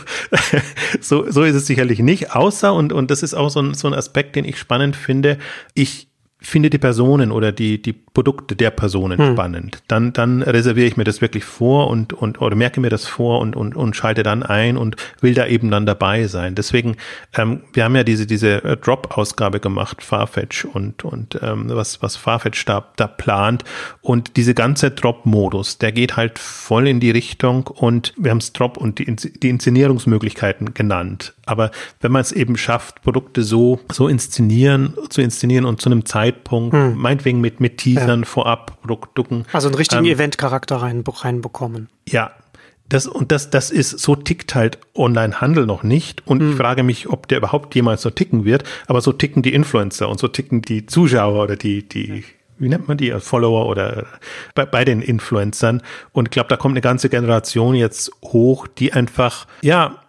so, 0.99 1.31
so 1.31 1.43
ist 1.43 1.55
es 1.55 1.65
sicherlich 1.67 1.99
nicht, 1.99 2.35
außer, 2.35 2.73
und, 2.73 2.93
und 2.93 3.11
das 3.11 3.23
ist 3.23 3.33
auch 3.33 3.49
so 3.49 3.61
ein, 3.61 3.73
so 3.73 3.87
ein 3.87 3.93
Aspekt, 3.93 4.35
den 4.35 4.45
ich 4.45 4.57
spannend 4.57 4.95
finde, 4.95 5.37
ich 5.73 6.08
finde 6.41 6.69
die 6.69 6.77
Personen 6.77 7.31
oder 7.31 7.51
die, 7.51 7.81
die 7.81 7.91
Produkte 7.91 8.55
der 8.55 8.71
Personen 8.71 9.19
hm. 9.19 9.33
spannend. 9.33 9.83
Dann, 9.87 10.13
dann 10.13 10.41
reserviere 10.41 10.87
ich 10.87 10.95
mir 10.95 11.03
das 11.03 11.21
wirklich 11.21 11.43
vor 11.43 11.89
und, 11.89 12.13
und 12.13 12.41
oder 12.41 12.55
merke 12.55 12.79
mir 12.79 12.89
das 12.89 13.05
vor 13.05 13.39
und, 13.39 13.55
und, 13.55 13.75
und 13.75 13.95
schalte 13.95 14.23
dann 14.23 14.43
ein 14.43 14.77
und 14.77 14.95
will 15.19 15.33
da 15.33 15.45
eben 15.47 15.69
dann 15.69 15.85
dabei 15.85 16.27
sein. 16.27 16.55
Deswegen, 16.55 16.95
ähm, 17.37 17.63
wir 17.73 17.83
haben 17.83 17.95
ja 17.95 18.03
diese, 18.03 18.25
diese 18.25 18.63
äh, 18.63 18.77
Drop-Ausgabe 18.77 19.59
gemacht, 19.59 20.01
Farfetch 20.01 20.65
und, 20.65 21.03
und 21.03 21.37
ähm, 21.41 21.65
was, 21.69 22.01
was 22.01 22.15
Farfetch 22.15 22.63
da, 22.65 22.87
da 22.95 23.07
plant. 23.07 23.65
Und 24.01 24.37
diese 24.37 24.53
ganze 24.53 24.91
Drop-Modus, 24.91 25.77
der 25.77 25.91
geht 25.91 26.15
halt 26.15 26.39
voll 26.39 26.87
in 26.87 27.01
die 27.01 27.11
Richtung 27.11 27.67
und 27.67 28.13
wir 28.17 28.31
haben 28.31 28.37
es 28.37 28.53
Drop 28.53 28.77
und 28.77 28.99
die, 28.99 29.13
die 29.15 29.49
Inszenierungsmöglichkeiten 29.49 30.73
genannt. 30.73 31.33
Aber 31.49 31.71
wenn 31.99 32.11
man 32.11 32.21
es 32.21 32.31
eben 32.31 32.57
schafft, 32.57 33.01
Produkte 33.01 33.41
so, 33.41 33.79
so 33.91 34.07
inszenieren, 34.07 34.93
zu 35.09 35.21
inszenieren 35.21 35.65
und 35.65 35.81
zu 35.81 35.89
einem 35.89 36.05
Zeitpunkt, 36.05 36.75
hm. 36.75 36.95
meinetwegen 36.95 37.41
mit, 37.41 37.59
mit 37.59 37.79
Teasern 37.79 38.21
ja. 38.21 38.25
vorab, 38.25 38.79
Produkten. 38.83 39.45
Also 39.51 39.67
einen 39.67 39.75
richtigen 39.75 40.05
ähm, 40.05 40.11
Event-Charakter 40.11 40.77
rein, 40.77 41.03
reinbekommen. 41.05 41.89
Ja. 42.07 42.31
Das, 42.87 43.07
und 43.07 43.31
das, 43.31 43.49
das 43.49 43.69
ist, 43.69 43.99
so 43.99 44.15
tickt 44.15 44.55
halt 44.55 44.79
Online-Handel 44.95 45.65
noch 45.65 45.83
nicht. 45.83 46.25
Und 46.27 46.41
hm. 46.41 46.51
ich 46.51 46.57
frage 46.57 46.83
mich, 46.83 47.09
ob 47.09 47.27
der 47.27 47.39
überhaupt 47.39 47.73
jemals 47.73 48.03
so 48.03 48.11
ticken 48.11 48.45
wird. 48.45 48.63
Aber 48.85 49.01
so 49.01 49.11
ticken 49.11 49.41
die 49.41 49.53
Influencer 49.53 50.07
und 50.07 50.19
so 50.19 50.27
ticken 50.27 50.61
die 50.61 50.85
Zuschauer 50.85 51.43
oder 51.43 51.55
die, 51.55 51.87
die, 51.87 52.23
wie 52.59 52.69
nennt 52.69 52.87
man 52.87 52.97
die, 52.97 53.11
Follower 53.19 53.67
oder 53.67 54.05
bei, 54.53 54.65
bei 54.65 54.85
den 54.85 55.01
Influencern. 55.01 55.81
Und 56.11 56.27
ich 56.27 56.31
glaube, 56.31 56.49
da 56.49 56.57
kommt 56.57 56.73
eine 56.73 56.81
ganze 56.81 57.09
Generation 57.09 57.73
jetzt 57.73 58.11
hoch, 58.23 58.67
die 58.67 58.93
einfach, 58.93 59.47
ja, 59.61 59.99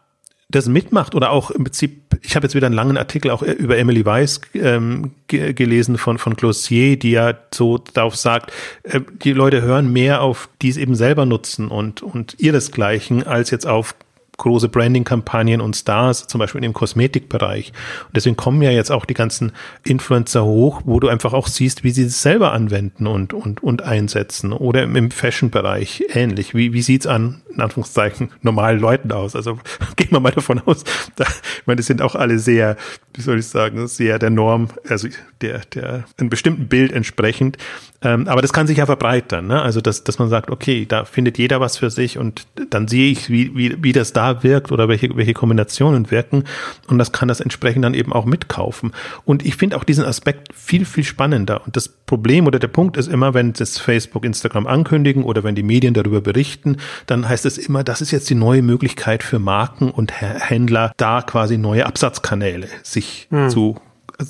das 0.51 0.67
mitmacht 0.67 1.15
oder 1.15 1.31
auch 1.31 1.51
im 1.51 1.65
Prinzip, 1.65 2.19
ich 2.23 2.37
habe 2.37 2.45
jetzt 2.45 2.55
wieder 2.55 2.67
einen 2.67 2.75
langen 2.75 2.97
Artikel 2.97 3.31
auch 3.31 3.43
über 3.43 3.79
Emily 3.79 4.05
Weiss 4.05 4.41
ähm, 4.55 5.13
gelesen 5.29 5.99
von, 5.99 6.19
von 6.19 6.35
Glossier, 6.35 6.99
die 6.99 7.13
ja 7.13 7.35
so 7.53 7.79
darauf 7.79 8.17
sagt, 8.17 8.53
äh, 8.83 9.01
die 9.23 9.33
Leute 9.33 9.63
hören 9.63 9.93
mehr 9.93 10.23
auf, 10.23 10.49
die 10.63 10.69
es 10.69 10.77
eben 10.77 10.95
selber 10.95 11.27
nutzen 11.27 11.69
und, 11.69 12.03
und 12.03 12.37
ihresgleichen, 12.39 13.27
als 13.27 13.51
jetzt 13.51 13.67
auf 13.67 13.95
große 14.41 14.69
Branding-Kampagnen 14.69 15.61
und 15.61 15.77
Stars, 15.77 16.27
zum 16.27 16.39
Beispiel 16.41 16.65
im 16.65 16.73
Kosmetikbereich. 16.73 17.73
Und 18.07 18.17
deswegen 18.17 18.37
kommen 18.37 18.63
ja 18.63 18.71
jetzt 18.71 18.91
auch 18.91 19.05
die 19.05 19.15
ganzen 19.15 19.53
Influencer 19.85 20.45
hoch, 20.45 20.83
wo 20.85 20.99
du 20.99 21.09
einfach 21.09 21.33
auch 21.33 21.47
siehst, 21.47 21.85
wie 21.85 21.91
sie 21.91 22.05
es 22.05 22.23
selber 22.23 22.53
anwenden 22.53 23.07
und, 23.07 23.33
und, 23.33 23.63
und 23.63 23.83
einsetzen. 23.83 24.53
Oder 24.53 24.83
im 24.83 25.11
Fashion-Bereich 25.11 26.05
ähnlich. 26.13 26.55
Wie, 26.55 26.73
wie 26.73 26.83
sieht's 26.83 27.07
an, 27.07 27.43
in 27.55 27.61
Anführungszeichen, 27.61 28.31
normalen 28.43 28.81
Leuten 28.81 29.13
aus? 29.13 29.37
Also 29.37 29.59
gehen 29.97 30.11
wir 30.11 30.21
mal 30.21 30.33
davon 30.33 30.61
aus, 30.65 30.85
da, 31.17 31.25
ich 31.25 31.67
meine, 31.67 31.77
die 31.77 31.83
sind 31.83 32.03
auch 32.03 32.15
alle 32.15 32.39
sehr, 32.39 32.77
wie 33.15 33.23
soll 33.23 33.39
ich 33.39 33.47
sagen, 33.47 33.87
sehr 33.87 34.19
der 34.19 34.31
Norm, 34.31 34.69
also 34.89 35.09
der, 35.41 35.61
der, 35.75 36.05
einem 36.19 36.31
bestimmten 36.31 36.69
Bild 36.69 36.93
entsprechend. 36.93 37.59
Ähm, 38.03 38.29
aber 38.29 38.41
das 38.41 38.53
kann 38.53 38.67
sich 38.67 38.79
ja 38.79 38.87
verbreitern, 38.87 39.47
ne? 39.47 39.61
Also, 39.61 39.81
dass, 39.81 40.05
dass 40.05 40.19
man 40.19 40.31
sagt, 40.31 40.51
okay, 40.51 40.87
da 40.87 41.05
findet 41.05 41.37
jeder 41.37 41.61
was 41.61 41.77
für 41.77 41.91
sich 41.91 42.17
und 42.17 42.47
dann 42.71 42.89
sehe 42.89 43.11
ich, 43.11 43.29
wie, 43.29 43.55
wie, 43.55 43.83
wie 43.83 43.93
das 43.93 44.13
da 44.13 44.30
wirkt 44.43 44.73
oder 44.73 44.89
welche, 44.89 45.15
welche 45.17 45.35
Kombinationen 45.35 46.11
wirken 46.11 46.45
und 46.89 46.99
das 46.99 47.13
kann 47.13 47.29
das 47.29 47.41
entsprechend 47.41 47.85
dann 47.85 47.95
eben 47.95 48.13
auch 48.13 48.25
mitkaufen. 48.25 48.93
Und 49.25 49.45
ich 49.45 49.57
finde 49.57 49.77
auch 49.77 49.85
diesen 49.85 50.05
Aspekt 50.05 50.49
viel, 50.55 50.85
viel 50.85 51.05
spannender. 51.05 51.63
Und 51.65 51.77
das 51.77 51.89
Problem 51.89 52.47
oder 52.47 52.59
der 52.59 52.69
Punkt 52.69 52.97
ist 52.97 53.09
immer, 53.09 53.35
wenn 53.35 53.53
das 53.53 53.79
Facebook, 53.79 54.25
Instagram 54.25 54.67
ankündigen 54.67 55.25
oder 55.25 55.45
wenn 55.45 55.55
die 55.55 55.63
Medien 55.63 55.95
darüber 55.95 56.21
berichten, 56.21 56.77
dann 57.07 57.29
heißt 57.29 57.47
es 57.47 57.59
immer, 57.59 57.85
das 57.85 58.01
ist 58.01 58.11
jetzt 58.11 58.31
die 58.31 58.35
neue 58.35 58.63
Möglichkeit 58.63 59.23
für 59.23 59.39
Marken 59.39 59.91
und 59.91 60.13
Händler, 60.21 60.93
da 60.97 61.23
quasi 61.23 61.59
neue 61.59 61.87
Absatzkanäle 61.87 62.69
sich 62.83 63.29
hm. 63.31 63.51
zu 63.51 63.77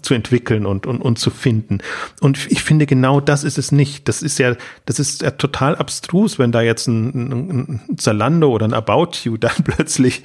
zu 0.03 0.15
entwickeln 0.15 0.67
und, 0.67 0.87
und, 0.87 1.01
und 1.01 1.19
zu 1.19 1.31
finden. 1.31 1.79
Und 2.21 2.51
ich 2.51 2.63
finde, 2.63 2.87
genau 2.87 3.21
das 3.21 3.45
ist 3.45 3.59
es 3.59 3.73
nicht. 3.73 4.09
Das 4.09 4.23
ist 4.23 4.39
ja, 4.39 4.57
das 4.87 4.99
ist 4.99 5.23
ja 5.23 5.33
total 5.33 5.77
abstrus, 5.77 6.39
wenn 6.39 6.53
da 6.53 6.63
jetzt 6.63 6.87
ein, 6.87 7.81
ein 7.89 7.97
Zalando 7.97 8.51
oder 8.51 8.67
ein 8.67 8.75
About 8.75 9.11
You 9.25 9.37
dann 9.37 9.53
plötzlich 9.65 10.23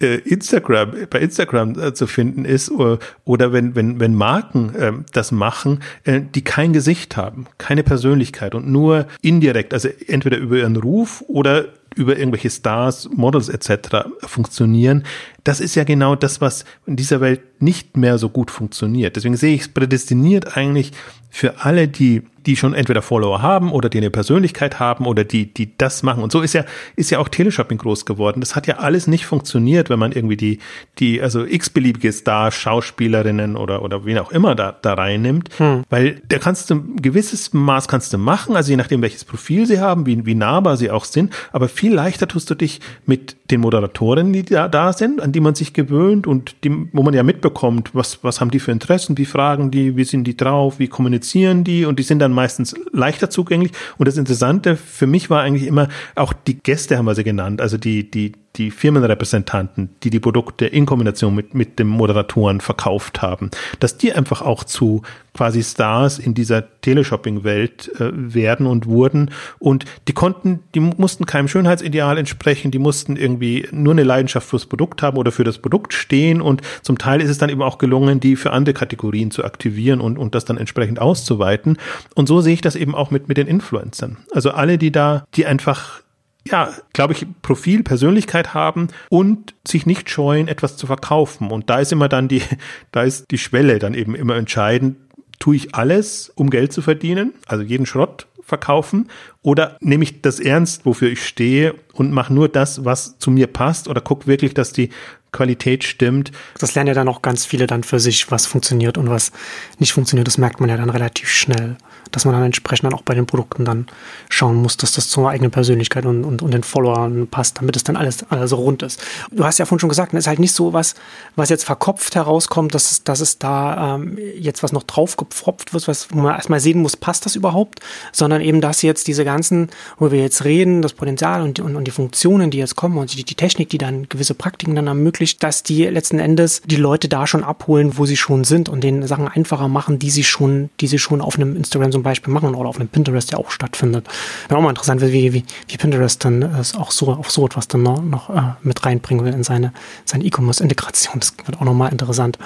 äh, 0.00 0.14
äh, 0.14 0.18
Instagram, 0.20 0.92
bei 1.10 1.20
Instagram 1.20 1.78
äh, 1.78 1.94
zu 1.94 2.06
finden 2.06 2.44
ist 2.44 2.70
oder, 2.70 2.98
oder 3.24 3.52
wenn, 3.52 3.74
wenn, 3.74 4.00
wenn 4.00 4.14
Marken 4.14 4.74
äh, 4.74 4.92
das 5.12 5.32
machen, 5.32 5.80
äh, 6.04 6.20
die 6.20 6.42
kein 6.42 6.72
Gesicht 6.72 7.16
haben, 7.16 7.46
keine 7.58 7.82
Persönlichkeit 7.82 8.54
und 8.54 8.68
nur 8.68 9.06
indirekt, 9.22 9.72
also 9.72 9.88
entweder 10.06 10.38
über 10.38 10.56
ihren 10.56 10.76
Ruf 10.76 11.22
oder 11.26 11.66
über 11.96 12.16
irgendwelche 12.16 12.50
Stars, 12.50 13.08
Models 13.12 13.48
etc. 13.48 14.08
funktionieren. 14.20 15.04
Das 15.44 15.60
ist 15.60 15.74
ja 15.74 15.84
genau 15.84 16.16
das, 16.16 16.40
was 16.40 16.64
in 16.86 16.96
dieser 16.96 17.20
Welt 17.20 17.42
nicht 17.60 17.96
mehr 17.96 18.18
so 18.18 18.28
gut 18.28 18.50
funktioniert. 18.50 19.16
Deswegen 19.16 19.36
sehe 19.36 19.54
ich 19.54 19.62
es 19.62 19.68
prädestiniert 19.68 20.56
eigentlich 20.56 20.92
für 21.30 21.64
alle, 21.64 21.88
die 21.88 22.22
die 22.46 22.56
schon 22.56 22.74
entweder 22.74 23.02
Follower 23.02 23.42
haben 23.42 23.72
oder 23.72 23.88
die 23.88 23.98
eine 23.98 24.10
Persönlichkeit 24.10 24.78
haben 24.78 25.06
oder 25.06 25.24
die, 25.24 25.52
die 25.52 25.76
das 25.78 26.02
machen. 26.02 26.22
Und 26.22 26.32
so 26.32 26.42
ist 26.42 26.52
ja, 26.52 26.64
ist 26.96 27.10
ja 27.10 27.18
auch 27.18 27.28
Teleshopping 27.28 27.78
groß 27.78 28.04
geworden. 28.04 28.40
Das 28.40 28.54
hat 28.54 28.66
ja 28.66 28.78
alles 28.78 29.06
nicht 29.06 29.26
funktioniert, 29.26 29.90
wenn 29.90 29.98
man 29.98 30.12
irgendwie 30.12 30.36
die, 30.36 30.58
die, 30.98 31.20
also 31.20 31.44
x-beliebige 31.44 32.12
Star, 32.12 32.50
Schauspielerinnen 32.50 33.56
oder, 33.56 33.82
oder 33.82 34.04
wen 34.04 34.18
auch 34.18 34.30
immer 34.30 34.54
da, 34.54 34.72
da 34.72 34.94
reinnimmt. 34.94 35.50
Hm. 35.58 35.84
Weil 35.88 36.20
da 36.28 36.38
kannst 36.38 36.70
du 36.70 36.76
ein 36.76 36.96
gewisses 36.96 37.52
Maß 37.52 37.88
kannst 37.88 38.12
du 38.12 38.18
machen, 38.18 38.56
also 38.56 38.70
je 38.70 38.76
nachdem, 38.76 39.02
welches 39.02 39.24
Profil 39.24 39.66
sie 39.66 39.80
haben, 39.80 40.06
wie, 40.06 40.26
wie 40.26 40.34
nahbar 40.34 40.76
sie 40.76 40.90
auch 40.90 41.04
sind. 41.04 41.32
Aber 41.52 41.68
viel 41.68 41.94
leichter 41.94 42.28
tust 42.28 42.50
du 42.50 42.54
dich 42.54 42.80
mit 43.06 43.36
den 43.50 43.60
Moderatorinnen, 43.60 44.32
die 44.32 44.42
da, 44.42 44.68
da 44.68 44.92
sind, 44.92 45.20
an 45.20 45.32
die 45.32 45.40
man 45.40 45.54
sich 45.54 45.74
gewöhnt 45.74 46.26
und 46.26 46.56
die, 46.64 46.70
wo 46.92 47.02
man 47.02 47.12
ja 47.12 47.22
mitbekommt, 47.22 47.94
was, 47.94 48.24
was 48.24 48.40
haben 48.40 48.50
die 48.50 48.58
für 48.58 48.72
Interessen, 48.72 49.18
wie 49.18 49.26
fragen 49.26 49.70
die, 49.70 49.96
wie 49.96 50.04
sind 50.04 50.24
die 50.24 50.36
drauf, 50.36 50.78
wie 50.78 50.88
kommunizieren 50.88 51.62
die 51.62 51.84
und 51.84 51.98
die 51.98 52.04
sind 52.04 52.20
dann 52.20 52.32
meistens 52.32 52.74
leichter 52.92 53.28
zugänglich. 53.28 53.72
Und 53.98 54.08
das 54.08 54.16
Interessante 54.16 54.76
für 54.76 55.06
mich 55.06 55.28
war 55.28 55.42
eigentlich 55.42 55.66
immer, 55.66 55.88
auch 56.14 56.32
die 56.32 56.58
Gäste 56.58 56.96
haben 56.96 57.04
wir 57.04 57.14
sie 57.14 57.24
genannt, 57.24 57.60
also 57.60 57.76
die, 57.76 58.10
die, 58.10 58.32
die 58.56 58.70
Firmenrepräsentanten, 58.70 59.90
die 60.02 60.10
die 60.10 60.20
Produkte 60.20 60.66
in 60.66 60.86
Kombination 60.86 61.34
mit, 61.34 61.54
mit 61.54 61.78
dem 61.78 61.88
Moderatoren 61.88 62.60
verkauft 62.60 63.22
haben, 63.22 63.50
dass 63.80 63.98
die 63.98 64.12
einfach 64.12 64.42
auch 64.42 64.64
zu 64.64 65.02
quasi 65.34 65.64
Stars 65.64 66.20
in 66.20 66.34
dieser 66.34 66.80
Teleshopping-Welt 66.80 67.90
äh, 68.00 68.10
werden 68.12 68.66
und 68.66 68.86
wurden. 68.86 69.32
Und 69.58 69.84
die 70.06 70.12
konnten, 70.12 70.60
die 70.74 70.80
mussten 70.80 71.26
keinem 71.26 71.48
Schönheitsideal 71.48 72.16
entsprechen, 72.16 72.70
die 72.70 72.78
mussten 72.78 73.16
irgendwie 73.16 73.66
nur 73.72 73.92
eine 73.92 74.04
Leidenschaft 74.04 74.48
fürs 74.48 74.66
Produkt 74.66 75.02
haben 75.02 75.18
oder 75.18 75.32
für 75.32 75.42
das 75.42 75.58
Produkt 75.58 75.92
stehen. 75.92 76.40
Und 76.40 76.62
zum 76.82 76.98
Teil 76.98 77.20
ist 77.20 77.30
es 77.30 77.38
dann 77.38 77.50
eben 77.50 77.62
auch 77.62 77.78
gelungen, 77.78 78.20
die 78.20 78.36
für 78.36 78.52
andere 78.52 78.74
Kategorien 78.74 79.32
zu 79.32 79.44
aktivieren 79.44 80.00
und, 80.00 80.16
und 80.16 80.36
das 80.36 80.44
dann 80.44 80.56
entsprechend 80.56 81.00
auszuweiten. 81.00 81.78
Und 82.14 82.28
so 82.28 82.40
sehe 82.40 82.54
ich 82.54 82.60
das 82.60 82.76
eben 82.76 82.94
auch 82.94 83.10
mit, 83.10 83.26
mit 83.26 83.36
den 83.36 83.48
Influencern. 83.48 84.18
Also 84.30 84.52
alle, 84.52 84.78
die 84.78 84.92
da, 84.92 85.24
die 85.34 85.46
einfach 85.46 86.03
ja, 86.46 86.72
glaube 86.92 87.14
ich, 87.14 87.26
Profil, 87.42 87.82
Persönlichkeit 87.82 88.52
haben 88.54 88.88
und 89.08 89.54
sich 89.66 89.86
nicht 89.86 90.10
scheuen, 90.10 90.48
etwas 90.48 90.76
zu 90.76 90.86
verkaufen. 90.86 91.50
Und 91.50 91.70
da 91.70 91.78
ist 91.80 91.92
immer 91.92 92.08
dann 92.08 92.28
die, 92.28 92.42
da 92.92 93.02
ist 93.02 93.30
die 93.30 93.38
Schwelle 93.38 93.78
dann 93.78 93.94
eben 93.94 94.14
immer 94.14 94.36
entscheidend. 94.36 94.96
Tue 95.38 95.56
ich 95.56 95.74
alles, 95.74 96.30
um 96.34 96.50
Geld 96.50 96.72
zu 96.72 96.82
verdienen, 96.82 97.34
also 97.46 97.62
jeden 97.62 97.86
Schrott 97.86 98.26
verkaufen, 98.42 99.08
oder 99.42 99.78
nehme 99.80 100.04
ich 100.04 100.20
das 100.20 100.38
ernst, 100.38 100.84
wofür 100.84 101.10
ich 101.10 101.26
stehe 101.26 101.74
und 101.94 102.12
mache 102.12 102.32
nur 102.32 102.48
das, 102.48 102.84
was 102.84 103.18
zu 103.18 103.30
mir 103.30 103.46
passt, 103.46 103.88
oder 103.88 104.00
guck 104.00 104.26
wirklich, 104.26 104.54
dass 104.54 104.72
die 104.72 104.90
Qualität 105.32 105.82
stimmt. 105.82 106.30
Das 106.58 106.74
lernen 106.74 106.88
ja 106.88 106.94
dann 106.94 107.08
auch 107.08 107.22
ganz 107.22 107.44
viele 107.44 107.66
dann 107.66 107.82
für 107.82 107.98
sich, 107.98 108.30
was 108.30 108.46
funktioniert 108.46 108.98
und 108.98 109.08
was 109.08 109.32
nicht 109.78 109.92
funktioniert. 109.92 110.28
Das 110.28 110.38
merkt 110.38 110.60
man 110.60 110.68
ja 110.70 110.76
dann 110.76 110.90
relativ 110.90 111.28
schnell 111.28 111.76
dass 112.14 112.24
man 112.24 112.34
dann 112.34 112.44
entsprechend 112.44 112.84
dann 112.84 112.94
auch 112.94 113.02
bei 113.02 113.14
den 113.14 113.26
Produkten 113.26 113.64
dann 113.64 113.86
schauen 114.28 114.56
muss, 114.56 114.76
dass 114.76 114.92
das 114.92 115.08
zur 115.08 115.30
eigenen 115.30 115.50
Persönlichkeit 115.50 116.06
und, 116.06 116.24
und, 116.24 116.42
und 116.42 116.54
den 116.54 116.62
Followern 116.62 117.26
passt, 117.28 117.58
damit 117.58 117.76
es 117.76 117.84
dann 117.84 117.96
alles, 117.96 118.24
alles 118.30 118.50
so 118.50 118.56
rund 118.56 118.82
ist. 118.82 119.02
Du 119.30 119.44
hast 119.44 119.58
ja 119.58 119.66
vorhin 119.66 119.80
schon 119.80 119.88
gesagt, 119.88 120.14
es 120.14 120.20
ist 120.20 120.26
halt 120.26 120.38
nicht 120.38 120.52
so 120.52 120.72
was, 120.72 120.94
was 121.36 121.48
jetzt 121.48 121.64
verkopft 121.64 122.14
herauskommt, 122.14 122.74
dass 122.74 122.90
es, 122.90 123.04
dass 123.04 123.20
es 123.20 123.38
da 123.38 123.96
ähm, 123.96 124.18
jetzt 124.38 124.62
was 124.62 124.72
noch 124.72 124.84
drauf 124.84 125.16
gepfropft 125.16 125.74
wird, 125.74 125.88
was, 125.88 126.10
man 126.14 126.34
erstmal 126.34 126.60
sehen 126.60 126.80
muss, 126.80 126.96
passt 126.96 127.26
das 127.26 127.34
überhaupt, 127.34 127.80
sondern 128.12 128.40
eben, 128.40 128.60
dass 128.60 128.82
jetzt 128.82 129.08
diese 129.08 129.24
ganzen, 129.24 129.70
wo 129.98 130.12
wir 130.12 130.20
jetzt 130.20 130.44
reden, 130.44 130.82
das 130.82 130.92
Potenzial 130.92 131.42
und, 131.42 131.58
und, 131.60 131.74
und 131.74 131.84
die 131.84 131.90
Funktionen, 131.90 132.50
die 132.50 132.58
jetzt 132.58 132.76
kommen 132.76 132.98
und 132.98 133.12
die, 133.14 133.24
die 133.24 133.34
Technik, 133.34 133.70
die 133.70 133.78
dann 133.78 134.08
gewisse 134.08 134.34
Praktiken 134.34 134.76
dann 134.76 134.86
ermöglicht, 134.86 135.42
dass 135.42 135.62
die 135.62 135.84
letzten 135.84 136.18
Endes 136.18 136.62
die 136.64 136.76
Leute 136.76 137.08
da 137.08 137.26
schon 137.26 137.42
abholen, 137.42 137.98
wo 137.98 138.06
sie 138.06 138.16
schon 138.16 138.44
sind 138.44 138.68
und 138.68 138.82
den 138.84 139.06
Sachen 139.06 139.26
einfacher 139.26 139.68
machen, 139.68 139.98
die 139.98 140.10
sie 140.10 140.24
schon, 140.24 140.70
die 140.80 140.86
sie 140.86 140.98
schon 140.98 141.20
auf 141.20 141.36
einem 141.36 141.56
Instagram 141.56 141.90
zum 141.90 142.03
Beispiel 142.04 142.32
machen 142.32 142.54
oder 142.54 142.68
auf 142.68 142.78
einem 142.78 142.88
Pinterest 142.88 143.32
ja 143.32 143.38
auch 143.38 143.50
stattfindet. 143.50 144.06
Wäre 144.48 144.58
auch 144.58 144.62
mal 144.62 144.70
interessant, 144.70 145.00
wie, 145.00 145.32
wie, 145.32 145.44
wie 145.68 145.76
Pinterest 145.76 146.24
dann 146.24 146.42
äh, 146.42 146.62
auch 146.78 146.90
so 146.90 147.12
auf 147.12 147.30
so 147.30 147.46
etwas 147.46 147.66
dann 147.68 147.82
noch, 147.82 148.02
noch 148.02 148.30
äh, 148.30 148.54
mit 148.62 148.84
reinbringen 148.84 149.24
will 149.24 149.32
in 149.32 149.42
seine, 149.42 149.72
seine 150.04 150.24
E-Commerce-Integration. 150.24 151.20
Das 151.20 151.34
wird 151.44 151.58
auch 151.58 151.64
nochmal 151.64 151.90
interessant. 151.90 152.38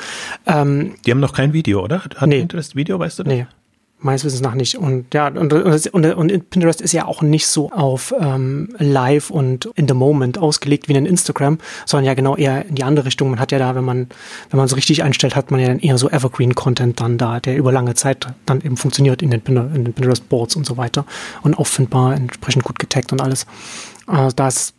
Ähm, 0.47 0.95
Die 1.05 1.11
haben 1.11 1.21
noch 1.21 1.35
kein 1.35 1.53
Video, 1.53 1.85
oder? 1.85 2.03
Hat 2.05 2.27
nee. 2.27 2.41
Pinterest 2.41 2.75
Video, 2.77 2.99
weißt 2.99 3.19
du? 3.19 3.25
Das? 3.25 3.33
Nee. 3.33 3.47
Meines 4.01 4.25
Wissens 4.25 4.41
nach 4.41 4.55
nicht. 4.55 4.79
Und 4.79 5.13
ja, 5.13 5.27
und, 5.27 5.53
und, 5.53 6.07
und 6.15 6.51
Pinterest 6.51 6.81
ist 6.81 6.93
ja 6.93 7.07
auch 7.07 7.21
nicht 7.21 7.49
so 7.49 7.73
auf 7.73 8.15
ähm, 8.21 8.75
live 8.79 9.31
und 9.31 9.67
in 9.75 9.89
the 9.89 9.95
moment 9.95 10.39
ausgelegt 10.39 10.89
wie 10.89 10.93
in 10.93 11.05
Instagram, 11.05 11.59
sondern 11.85 12.05
ja 12.05 12.15
genau 12.15 12.37
eher 12.37 12.67
in 12.67 12.77
die 12.77 12.85
andere 12.85 13.07
Richtung. 13.07 13.31
Man 13.31 13.41
hat 13.41 13.51
ja 13.51 13.59
da, 13.59 13.75
wenn 13.75 13.85
man, 13.85 14.09
wenn 14.51 14.59
man 14.59 14.67
es 14.67 14.77
richtig 14.77 15.03
einstellt, 15.03 15.35
hat 15.35 15.51
man 15.51 15.59
ja 15.59 15.67
dann 15.67 15.81
eher 15.81 15.99
so 15.99 16.09
Evergreen-Content 16.09 17.01
dann 17.01 17.19
da, 17.19 17.41
der 17.41 17.57
über 17.57 17.73
lange 17.73 17.95
Zeit 17.95 18.29
dann 18.47 18.61
eben 18.61 18.77
funktioniert 18.77 19.21
in 19.21 19.31
den, 19.31 19.43
in 19.45 19.85
den 19.85 19.93
Pinterest-Boards 19.93 20.55
und 20.55 20.65
so 20.65 20.77
weiter 20.77 21.05
und 21.43 21.59
auffindbar, 21.59 22.15
entsprechend 22.15 22.63
gut 22.65 22.79
getaggt 22.79 23.13
und 23.13 23.21
alles. 23.21 23.47
Also 24.07 24.35
da 24.35 24.49
ist 24.49 24.75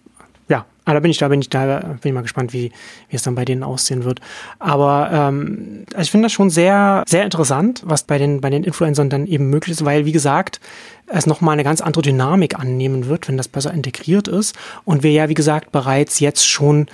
Ah, 0.89 0.93
da 0.95 1.01
bin 1.01 1.11
ich, 1.11 1.19
da 1.19 1.27
bin 1.27 1.39
ich, 1.39 1.49
da 1.49 1.81
bin 1.81 1.99
ich 2.09 2.13
mal 2.13 2.23
gespannt, 2.23 2.51
wie, 2.51 2.71
wie 3.09 3.15
es 3.15 3.21
dann 3.21 3.35
bei 3.35 3.45
denen 3.45 3.61
aussehen 3.61 4.05
wird. 4.05 4.21
Aber 4.57 5.11
ähm, 5.13 5.85
also 5.93 6.01
ich 6.01 6.09
finde 6.09 6.25
das 6.25 6.31
schon 6.31 6.49
sehr, 6.49 7.03
sehr 7.07 7.25
interessant, 7.25 7.83
was 7.85 8.01
bei 8.01 8.17
den, 8.17 8.41
bei 8.41 8.49
den 8.49 8.63
Influencern 8.63 9.07
dann 9.07 9.27
eben 9.27 9.51
möglich 9.51 9.73
ist, 9.73 9.85
weil, 9.85 10.07
wie 10.07 10.11
gesagt, 10.11 10.59
es 11.05 11.27
nochmal 11.27 11.53
eine 11.53 11.63
ganz 11.63 11.81
andere 11.81 12.01
Dynamik 12.01 12.57
annehmen 12.57 13.05
wird, 13.05 13.27
wenn 13.27 13.37
das 13.37 13.47
besser 13.47 13.71
integriert 13.71 14.27
ist. 14.27 14.55
Und 14.83 15.03
wir 15.03 15.11
ja, 15.11 15.29
wie 15.29 15.35
gesagt, 15.35 15.71
bereits 15.71 16.19
jetzt 16.19 16.49
schon 16.49 16.87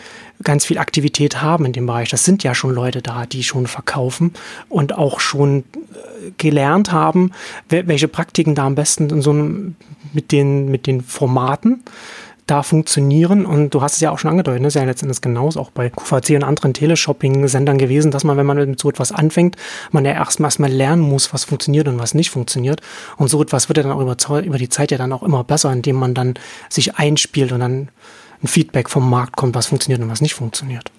ganz 0.43 0.65
viel 0.65 0.77
Aktivität 0.77 1.41
haben 1.41 1.63
in 1.63 1.71
dem 1.71 1.85
Bereich. 1.85 2.09
Das 2.09 2.25
sind 2.25 2.43
ja 2.43 2.53
schon 2.53 2.75
Leute 2.75 3.01
da, 3.01 3.25
die 3.25 3.45
schon 3.45 3.65
verkaufen 3.65 4.33
und 4.67 4.97
auch 4.97 5.21
schon 5.21 5.59
äh, 5.59 6.31
gelernt 6.37 6.91
haben, 6.91 7.31
welche 7.69 8.09
Praktiken 8.09 8.55
da 8.55 8.65
am 8.65 8.75
besten 8.75 9.09
in 9.09 9.21
so 9.21 9.31
einem, 9.31 9.77
mit 10.11 10.33
den, 10.33 10.69
mit 10.69 10.85
den 10.85 11.01
Formaten 11.01 11.81
da 12.47 12.63
funktionieren. 12.63 13.45
Und 13.45 13.73
du 13.73 13.81
hast 13.81 13.95
es 13.95 14.01
ja 14.01 14.11
auch 14.11 14.19
schon 14.19 14.31
angedeutet, 14.31 14.61
ne? 14.61 14.67
ist 14.67 14.75
ja 14.75 14.83
letztendlich 14.83 15.21
genauso 15.21 15.59
auch 15.59 15.71
bei 15.71 15.89
QVC 15.89 16.31
und 16.31 16.43
anderen 16.43 16.73
Teleshopping-Sendern 16.73 17.77
gewesen, 17.77 18.11
dass 18.11 18.23
man, 18.23 18.37
wenn 18.37 18.45
man 18.45 18.57
mit 18.57 18.79
so 18.79 18.89
etwas 18.89 19.11
anfängt, 19.11 19.55
man 19.91 20.05
ja 20.05 20.11
erstmal 20.11 20.47
erstmal 20.47 20.71
lernen 20.71 21.01
muss, 21.01 21.33
was 21.33 21.43
funktioniert 21.43 21.87
und 21.87 21.99
was 21.99 22.13
nicht 22.13 22.29
funktioniert. 22.29 22.81
Und 23.17 23.29
so 23.29 23.41
etwas 23.41 23.69
wird 23.69 23.77
ja 23.77 23.83
dann 23.83 23.91
auch 23.91 24.01
über, 24.01 24.43
über 24.43 24.57
die 24.57 24.69
Zeit 24.69 24.91
ja 24.91 24.97
dann 24.97 25.13
auch 25.13 25.23
immer 25.23 25.43
besser, 25.43 25.71
indem 25.71 25.95
man 25.95 26.13
dann 26.13 26.35
sich 26.69 26.95
einspielt 26.95 27.51
und 27.51 27.61
dann 27.61 27.89
ein 28.43 28.47
Feedback 28.47 28.89
vom 28.89 29.09
Markt 29.09 29.35
kommt, 29.35 29.55
was 29.55 29.67
funktioniert 29.67 30.01
und 30.01 30.09
was 30.09 30.21
nicht 30.21 30.35
funktioniert 30.35 30.91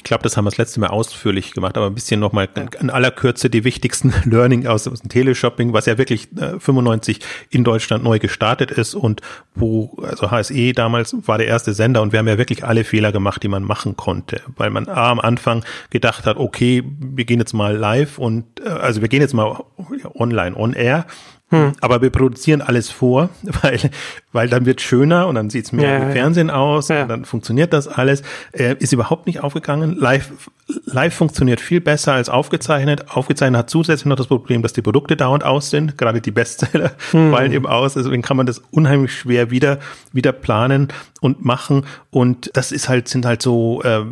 ich 0.00 0.04
glaube, 0.04 0.22
das 0.22 0.38
haben 0.38 0.46
wir 0.46 0.50
das 0.50 0.56
letzte 0.56 0.80
Mal 0.80 0.86
ausführlich 0.86 1.52
gemacht, 1.52 1.76
aber 1.76 1.86
ein 1.86 1.94
bisschen 1.94 2.20
nochmal 2.20 2.48
in 2.80 2.88
aller 2.88 3.10
Kürze 3.10 3.50
die 3.50 3.64
wichtigsten 3.64 4.14
Learning 4.24 4.66
aus, 4.66 4.88
aus 4.88 5.00
dem 5.00 5.10
Teleshopping, 5.10 5.74
was 5.74 5.84
ja 5.84 5.98
wirklich 5.98 6.28
äh, 6.38 6.58
95 6.58 7.20
in 7.50 7.64
Deutschland 7.64 8.02
neu 8.02 8.18
gestartet 8.18 8.70
ist 8.70 8.94
und 8.94 9.20
wo, 9.54 9.98
also 10.02 10.30
HSE 10.30 10.72
damals 10.72 11.14
war 11.28 11.36
der 11.36 11.48
erste 11.48 11.74
Sender 11.74 12.00
und 12.00 12.12
wir 12.12 12.18
haben 12.18 12.28
ja 12.28 12.38
wirklich 12.38 12.64
alle 12.64 12.84
Fehler 12.84 13.12
gemacht, 13.12 13.42
die 13.42 13.48
man 13.48 13.62
machen 13.62 13.94
konnte, 13.94 14.40
weil 14.56 14.70
man 14.70 14.88
A, 14.88 15.10
am 15.10 15.20
Anfang 15.20 15.66
gedacht 15.90 16.24
hat, 16.24 16.38
okay, 16.38 16.82
wir 16.98 17.26
gehen 17.26 17.38
jetzt 17.38 17.52
mal 17.52 17.76
live 17.76 18.16
und, 18.16 18.46
äh, 18.64 18.70
also 18.70 19.02
wir 19.02 19.08
gehen 19.08 19.20
jetzt 19.20 19.34
mal 19.34 19.62
online, 20.14 20.56
on 20.56 20.72
air 20.72 21.04
hm. 21.50 21.72
Aber 21.80 22.00
wir 22.00 22.10
produzieren 22.10 22.62
alles 22.62 22.90
vor, 22.90 23.28
weil, 23.62 23.90
weil 24.32 24.48
dann 24.48 24.66
wird 24.66 24.80
schöner 24.80 25.26
und 25.26 25.34
dann 25.34 25.50
sieht's 25.50 25.72
mehr 25.72 25.98
ja, 25.98 26.06
im 26.06 26.12
Fernsehen 26.12 26.48
aus 26.48 26.88
ja. 26.88 27.02
und 27.02 27.08
dann 27.08 27.24
funktioniert 27.24 27.72
das 27.72 27.88
alles. 27.88 28.22
Äh, 28.52 28.76
ist 28.78 28.92
überhaupt 28.92 29.26
nicht 29.26 29.42
aufgegangen. 29.42 29.96
Live, 29.96 30.30
live 30.84 31.12
funktioniert 31.12 31.60
viel 31.60 31.80
besser 31.80 32.12
als 32.12 32.28
aufgezeichnet. 32.28 33.10
Aufgezeichnet 33.10 33.58
hat 33.58 33.70
zusätzlich 33.70 34.06
noch 34.06 34.16
das 34.16 34.28
Problem, 34.28 34.62
dass 34.62 34.72
die 34.72 34.82
Produkte 34.82 35.16
dauernd 35.16 35.44
aus 35.44 35.70
sind. 35.70 35.98
Gerade 35.98 36.20
die 36.20 36.30
Bestseller 36.30 36.92
hm. 37.10 37.32
fallen 37.32 37.52
eben 37.52 37.66
aus. 37.66 37.94
Deswegen 37.94 38.22
kann 38.22 38.36
man 38.36 38.46
das 38.46 38.62
unheimlich 38.70 39.12
schwer 39.12 39.50
wieder, 39.50 39.80
wieder 40.12 40.32
planen 40.32 40.88
und 41.20 41.44
machen. 41.44 41.84
Und 42.10 42.50
das 42.54 42.70
ist 42.70 42.88
halt, 42.88 43.08
sind 43.08 43.26
halt 43.26 43.42
so 43.42 43.82
äh, 43.82 44.04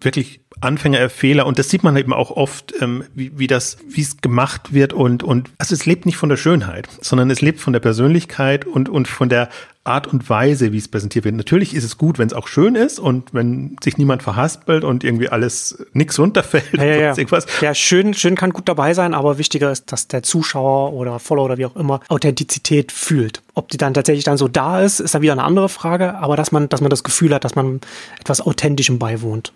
wirklich 0.00 0.40
Anfängerfehler 0.60 1.46
und 1.46 1.58
das 1.58 1.68
sieht 1.68 1.82
man 1.82 1.96
eben 1.96 2.12
auch 2.12 2.30
oft, 2.30 2.74
ähm, 2.80 3.04
wie, 3.14 3.32
wie 3.38 3.46
das, 3.46 3.78
wie 3.88 4.02
es 4.02 4.18
gemacht 4.18 4.72
wird 4.72 4.92
und 4.92 5.22
und 5.22 5.50
also 5.58 5.74
es 5.74 5.86
lebt 5.86 6.06
nicht 6.06 6.16
von 6.16 6.28
der 6.28 6.36
Schönheit, 6.36 6.88
sondern 7.00 7.30
es 7.30 7.40
lebt 7.40 7.60
von 7.60 7.72
der 7.72 7.80
Persönlichkeit 7.80 8.64
und 8.64 8.88
und 8.88 9.08
von 9.08 9.28
der 9.28 9.48
Art 9.88 10.06
und 10.06 10.28
Weise, 10.28 10.72
wie 10.72 10.78
es 10.78 10.86
präsentiert 10.86 11.24
wird. 11.24 11.34
Natürlich 11.34 11.74
ist 11.74 11.82
es 11.82 11.96
gut, 11.96 12.18
wenn 12.18 12.26
es 12.26 12.34
auch 12.34 12.46
schön 12.46 12.74
ist 12.74 12.98
und 12.98 13.32
wenn 13.32 13.76
sich 13.82 13.96
niemand 13.96 14.22
verhaspelt 14.22 14.84
und 14.84 15.02
irgendwie 15.02 15.30
alles 15.30 15.82
nichts 15.94 16.18
runterfällt. 16.18 16.76
Ja, 16.76 16.84
ja, 16.84 17.14
ja. 17.14 17.40
ja, 17.62 17.74
schön, 17.74 18.12
schön 18.12 18.34
kann 18.34 18.50
gut 18.50 18.68
dabei 18.68 18.92
sein, 18.92 19.14
aber 19.14 19.38
wichtiger 19.38 19.72
ist, 19.72 19.90
dass 19.90 20.06
der 20.06 20.22
Zuschauer 20.22 20.92
oder 20.92 21.18
Follower 21.18 21.46
oder 21.46 21.58
wie 21.58 21.66
auch 21.66 21.76
immer 21.76 22.00
Authentizität 22.08 22.92
fühlt. 22.92 23.42
Ob 23.54 23.70
die 23.70 23.78
dann 23.78 23.94
tatsächlich 23.94 24.24
dann 24.24 24.36
so 24.36 24.46
da 24.46 24.82
ist, 24.82 25.00
ist 25.00 25.14
dann 25.14 25.22
wieder 25.22 25.32
eine 25.32 25.44
andere 25.44 25.70
Frage, 25.70 26.16
aber 26.16 26.36
dass 26.36 26.52
man, 26.52 26.68
dass 26.68 26.82
man 26.82 26.90
das 26.90 27.02
Gefühl 27.02 27.34
hat, 27.34 27.44
dass 27.44 27.54
man 27.54 27.80
etwas 28.20 28.42
Authentischem 28.42 28.98
beiwohnt. 28.98 29.52